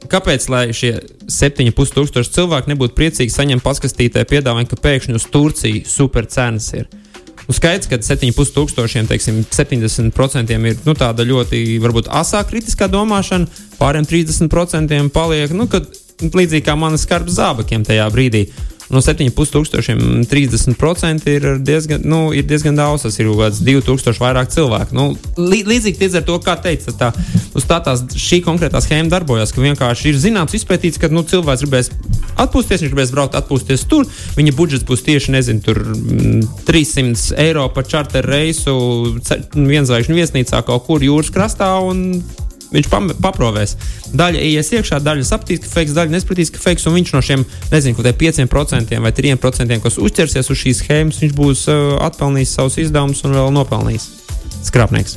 kāpēc 0.06 0.46
lai 0.52 0.68
šie 0.76 0.94
7,5 1.26 2.30
cilvēki 2.34 2.72
nebūtu 2.72 2.96
priecīgi 2.98 3.34
saņemt 3.34 3.64
paskastītē 3.64 4.24
piedāvājumu, 4.28 4.70
ka 4.70 4.80
pēkšņi 4.84 5.18
uz 5.18 5.26
Turciju 5.32 5.84
super 5.88 6.28
cenas 6.30 6.70
ir? 6.76 6.86
Nu, 7.48 7.54
skaidrs, 7.56 7.88
ka 7.88 7.96
7,5 8.04 8.52
tūkstošiem, 8.54 9.08
teiksim, 9.08 9.40
70% 9.48 10.52
ir 10.52 10.82
nu, 10.84 10.94
tāda 10.98 11.24
ļoti, 11.24 11.62
varbūt, 11.80 12.10
asā 12.12 12.42
kritiskā 12.44 12.90
domāšana, 12.92 13.48
pāriem 13.80 14.04
30% 14.04 15.08
paliek, 15.14 15.54
nu, 15.56 15.64
kad 15.72 15.88
līdzīgi 16.20 16.66
kā 16.66 16.74
manas 16.76 17.06
skarbas 17.06 17.38
zābakiem 17.38 17.86
tajā 17.88 18.08
brīdī. 18.12 18.48
No 18.88 19.02
7,5 19.04 19.52
tūkstošiem 19.52 19.98
30% 20.30 21.28
ir 21.28 21.46
diezgan, 21.60 22.04
nu, 22.08 22.20
ir 22.32 22.46
diezgan 22.48 22.78
daudz. 22.78 23.04
Tas 23.04 23.18
ir 23.20 23.28
kaut 23.28 23.42
kāds 23.42 23.60
2000 23.64 24.22
vairāk 24.22 24.48
cilvēku. 24.54 24.96
Nu, 24.96 25.10
lī, 25.36 25.60
līdzīgi 25.68 26.00
līdz 26.06 26.16
ar 26.22 26.24
to, 26.24 26.38
kā 26.44 26.54
teica, 26.64 26.94
tā, 26.96 27.10
uz 27.52 27.68
tā 27.68 27.82
tās, 27.84 28.06
šī 28.16 28.40
konkrētā 28.46 28.80
schēma 28.84 29.12
darbojas, 29.12 29.52
ka 29.52 29.60
vienkārši 29.64 30.08
ir 30.08 30.20
zināms, 30.22 30.56
izpētīts, 30.56 31.00
ka 31.02 31.12
nu, 31.12 31.20
cilvēks 31.28 31.66
gribēs 31.66 31.92
atpūsties, 32.40 32.86
viņš 32.86 32.94
gribēs 32.94 33.12
braukt 33.12 33.36
atpūsties 33.36 33.84
tur. 33.90 34.08
Viņa 34.38 34.56
budžets 34.56 34.88
būs 34.88 35.04
tieši, 35.04 35.36
nezinu, 35.36 35.64
tur 35.68 35.82
mm, 35.84 36.64
300 36.68 37.36
eiro 37.44 37.68
par 37.74 37.84
čarter 37.90 38.24
reisu, 38.24 39.18
ce- 39.20 39.42
vienzvaigžņu 39.52 40.16
viesnīcā 40.16 40.64
kaut 40.64 40.88
kur 40.88 41.04
jūras 41.04 41.32
krastā. 41.34 41.74
un 41.84 42.22
Viņš 42.68 42.88
pam- 42.92 43.12
paprovēs. 43.24 43.76
Daļa 44.12 44.42
ies 44.44 44.68
iekšā, 44.76 44.98
daļa 45.00 45.24
sapratīs, 45.24 45.62
ka 45.64 45.70
fake, 45.72 45.94
daļa 45.96 46.12
nespratīs, 46.12 46.50
ka 46.52 46.60
fake. 46.60 46.84
Un 46.90 46.98
viņš 46.98 47.14
no 47.16 47.22
šiem, 47.24 47.46
nezinu, 47.72 47.96
kaut 47.96 48.04
kādiem 48.10 48.48
5% 48.50 49.00
vai 49.00 49.12
3%, 49.16 49.80
kas 49.86 49.96
uzķersies 49.96 50.50
uz 50.52 50.58
šīs 50.66 50.82
schēmas, 50.84 51.22
viņš 51.24 51.32
būs 51.38 51.64
uh, 51.72 51.96
atpelnījis 52.10 52.52
savus 52.58 52.76
izdevumus 52.84 53.24
un 53.24 53.38
vēl 53.38 53.50
nopelnījis. 53.56 54.08
Skrapnieks. 54.68 55.16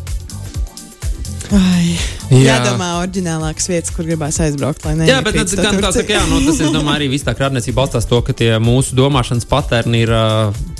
Ai, 1.52 1.98
Jā. 2.32 2.62
jādomā, 2.62 2.94
oriģinālākas 3.02 3.66
vietas, 3.68 3.92
kur 3.92 4.06
gribēs 4.08 4.38
aizbraukt. 4.40 4.86
lai 4.88 4.94
Jā, 5.04 5.18
bet 5.26 5.36
tas, 5.36 5.52
gan, 5.60 5.76
Turciju. 5.76 5.92
saka, 5.98 6.14
jā, 6.16 6.22
nu, 6.30 6.38
tas 6.46 6.62
ir 6.64 6.70
domāju, 6.72 6.94
arī 7.02 7.10
viss 7.12 7.28
tā 7.28 7.34
krāpniecība 7.36 7.82
balstās 7.82 8.08
to, 8.08 8.22
ka 8.24 8.32
tie 8.32 8.54
mūsu 8.64 8.96
domāšanas 8.96 9.44
paterni 9.50 10.06
ir, 10.06 10.14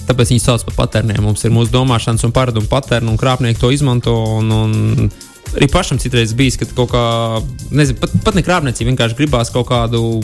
tāpēc 0.08 0.32
viņi 0.32 0.40
sauc 0.46 0.64
par 0.70 0.78
paterniem. 0.86 1.20
Mums 1.28 1.44
ir 1.44 1.52
mūsu 1.52 1.74
domāšanas 1.76 2.24
un 2.24 2.32
paradumu 2.32 2.72
paterni, 2.72 3.12
un 3.12 3.20
krāpnieki 3.20 3.60
to 3.60 3.74
izmanto. 3.76 4.16
Un, 4.40 4.48
un 4.62 5.12
arī 5.56 5.68
pašam 5.72 6.00
citreiz 6.02 6.34
bijis, 6.38 6.58
ka 6.60 6.68
kaut 6.76 6.94
kā, 6.94 7.04
nezinu, 7.74 8.00
pat, 8.02 8.16
pat 8.26 8.38
ne 8.38 8.46
krāpniecība, 8.46 8.92
vienkārši 8.92 9.18
gribās 9.20 9.54
kaut 9.54 9.70
kādu. 9.72 10.22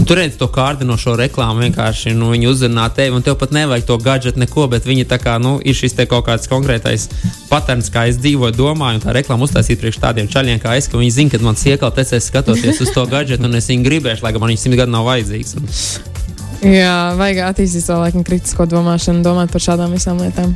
Tur 0.00 0.16
redz 0.16 0.38
to 0.40 0.46
kārdinošo 0.48 1.12
reklāmu, 1.18 1.60
vienkārši 1.66 2.14
nu, 2.16 2.30
viņi 2.32 2.48
uzrunā 2.48 2.86
tevi, 2.96 3.12
un 3.12 3.24
tev 3.26 3.34
pat 3.38 3.52
nevajag 3.52 3.84
to 3.84 3.98
gadgetu, 4.00 4.40
neko, 4.40 4.64
bet 4.72 4.86
viņi 4.88 5.04
tā 5.10 5.18
kā 5.20 5.34
nu, 5.42 5.58
ir 5.60 5.76
šis 5.76 5.98
kaut 6.08 6.24
kāds 6.26 6.48
konkrētais 6.48 7.04
patērns, 7.50 7.90
kā 7.92 8.06
es 8.08 8.16
dzīvoju, 8.22 8.56
domāju, 8.56 8.96
un 8.96 9.04
tā 9.04 9.12
reklāma 9.12 9.44
uztaisīta 9.44 9.82
priekš 9.82 10.00
tādiem 10.00 10.30
čaļiem 10.32 10.62
kā 10.62 10.78
es, 10.80 10.88
ka 10.88 10.96
viņi 10.96 11.16
zina, 11.18 11.34
ka 11.34 11.42
man 11.44 11.60
siekal 11.60 11.92
tecēs 11.92 12.30
skatoties 12.32 12.80
uz 12.80 12.94
to 12.96 13.04
gadgetu, 13.12 13.44
un 13.44 13.60
es 13.60 13.68
viņu 13.68 13.86
gribēšu, 13.90 14.24
lai 14.24 14.32
gan 14.32 14.46
man 14.46 14.54
viņš 14.54 14.64
simt 14.64 14.80
gadu 14.80 14.94
nav 14.94 15.04
vajadzīgs. 15.10 15.58
Un, 15.60 15.68
Jā, 16.80 17.14
vajag 17.16 17.38
attīstīt 17.46 17.86
to 17.88 17.96
laikam 17.96 18.24
kritisko 18.26 18.66
domāšanu, 18.68 19.22
domāt 19.24 19.52
par 19.52 19.62
šādām 19.64 19.94
visām 19.96 20.20
lietām. 20.20 20.52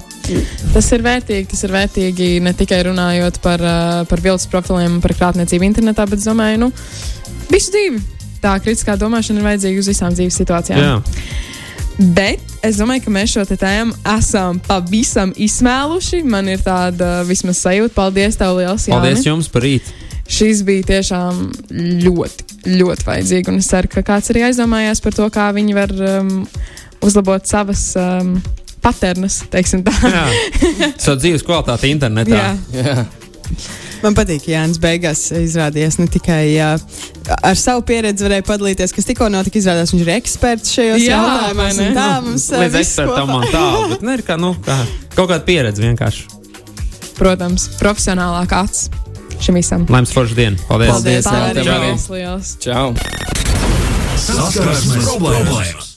Tas 0.75 0.91
ir 0.93 1.05
vērtīgi, 1.05 1.49
tas 1.53 1.65
ir 1.65 1.73
vērtīgi 1.73 2.29
ne 2.45 2.53
tikai 2.57 2.83
runājot 2.91 3.41
par, 3.45 3.65
uh, 3.65 4.03
par 4.11 4.25
viltus 4.25 4.49
profiliem 4.53 5.01
par 5.05 5.17
krāpniecību 5.17 5.65
internetā, 5.65 6.05
bet 6.11 6.21
es 6.21 6.29
domāju, 6.29 6.67
nu, 6.67 6.71
visu 7.53 7.73
dzīvi. 7.73 8.03
Tā 8.45 8.59
kritiskā 8.61 8.99
domāšana 9.01 9.41
ir 9.41 9.49
vajadzīga 9.49 9.81
uz 9.81 9.89
visām 9.89 10.13
dzīves 10.13 10.37
situācijām. 10.43 10.85
jā, 10.85 10.97
Bet 11.97 12.41
es 12.67 12.77
domāju, 12.77 13.07
ka 13.07 13.13
mēs 13.15 13.33
šo 13.33 13.45
tēmu 13.49 13.95
esam 14.17 14.59
pavisam 14.67 15.33
izsmēluši. 15.33 16.25
Man 16.29 16.51
ir 16.53 16.61
tāda 16.65 17.23
vismaz 17.29 17.63
sajūta. 17.65 17.95
Paldies, 17.97 18.37
tev 18.37 18.59
liels! 18.59 18.89
paldies 18.91 19.23
Jāni. 19.23 19.31
jums 19.31 19.49
par 19.49 19.65
rītu! 19.65 19.95
Šis 20.25 20.62
bija 20.64 20.87
tiešām 20.89 21.41
ļoti, 22.05 22.47
ļoti 22.79 23.07
vajadzīgi. 23.07 23.53
Un 23.53 23.61
es 23.61 23.68
ceru, 23.68 23.91
ka 23.93 24.05
kāds 24.07 24.33
arī 24.33 24.47
aizdomājās 24.49 25.03
par 25.05 25.16
to, 25.16 25.27
kā 25.33 25.51
viņi 25.57 25.77
var 25.77 25.93
um, 25.93 26.31
uzlabot 27.05 27.45
savas 27.49 27.91
um, 28.01 28.39
paternas, 28.85 29.43
teiksim 29.53 29.85
tā. 29.85 29.93
Jā, 30.01 30.25
savu 30.97 31.20
dzīves 31.20 31.45
kvalitāti 31.45 31.93
internetā. 31.93 32.41
Jā. 32.41 32.57
Jā. 32.72 33.05
Man 34.05 34.16
patīk, 34.16 34.43
ka 34.45 34.51
Jānis 34.53 34.81
beigās 34.81 35.20
izrādījās 35.37 35.97
ne 36.01 36.09
tikai 36.12 36.43
uh, 36.61 36.81
ar 37.45 37.57
savu 37.61 37.85
pieredzi, 37.89 38.25
varēja 38.27 38.45
padalīties, 38.49 38.93
kas 38.97 39.09
tikko 39.09 39.31
notika. 39.33 39.61
Izrādās, 39.61 39.93
viņš 39.95 40.05
ir 40.05 40.12
eksperts 40.16 40.75
šajos 40.77 41.05
Jā, 41.05 41.20
jautājumos. 41.20 41.61
vai 41.61 41.70
ne? 41.77 41.87
un 41.87 41.97
Tā 42.01 42.09
mums 42.25 42.49
uh, 42.53 42.64
Līdz 42.64 42.81
ekspertam 42.81 43.33
man 43.33 43.49
tālu, 43.53 43.87
bet 43.95 44.05
ne, 44.05 44.18
ir 44.18 44.25
kā, 44.27 44.41
nu, 44.41 44.53
kā, 44.64 44.81
kaut 45.14 45.29
kāda 45.29 45.41
pieredze 45.47 45.85
vienkārši. 45.85 46.29
Protams, 47.20 47.68
profesionālāk 47.79 48.53
acis 48.57 48.89
šim 49.45 49.61
visam. 49.61 49.86
Laimes 49.92 50.12
forša 50.16 50.38
diena! 50.38 50.61
Paldies! 50.68 50.92
Paldies, 50.97 51.26
arī. 51.30 51.66
Paldies 51.68 52.07
liels! 52.12 52.55
Čau! 52.64 52.95
Saskarsmes 54.24 55.11
problēmas! 55.11 55.92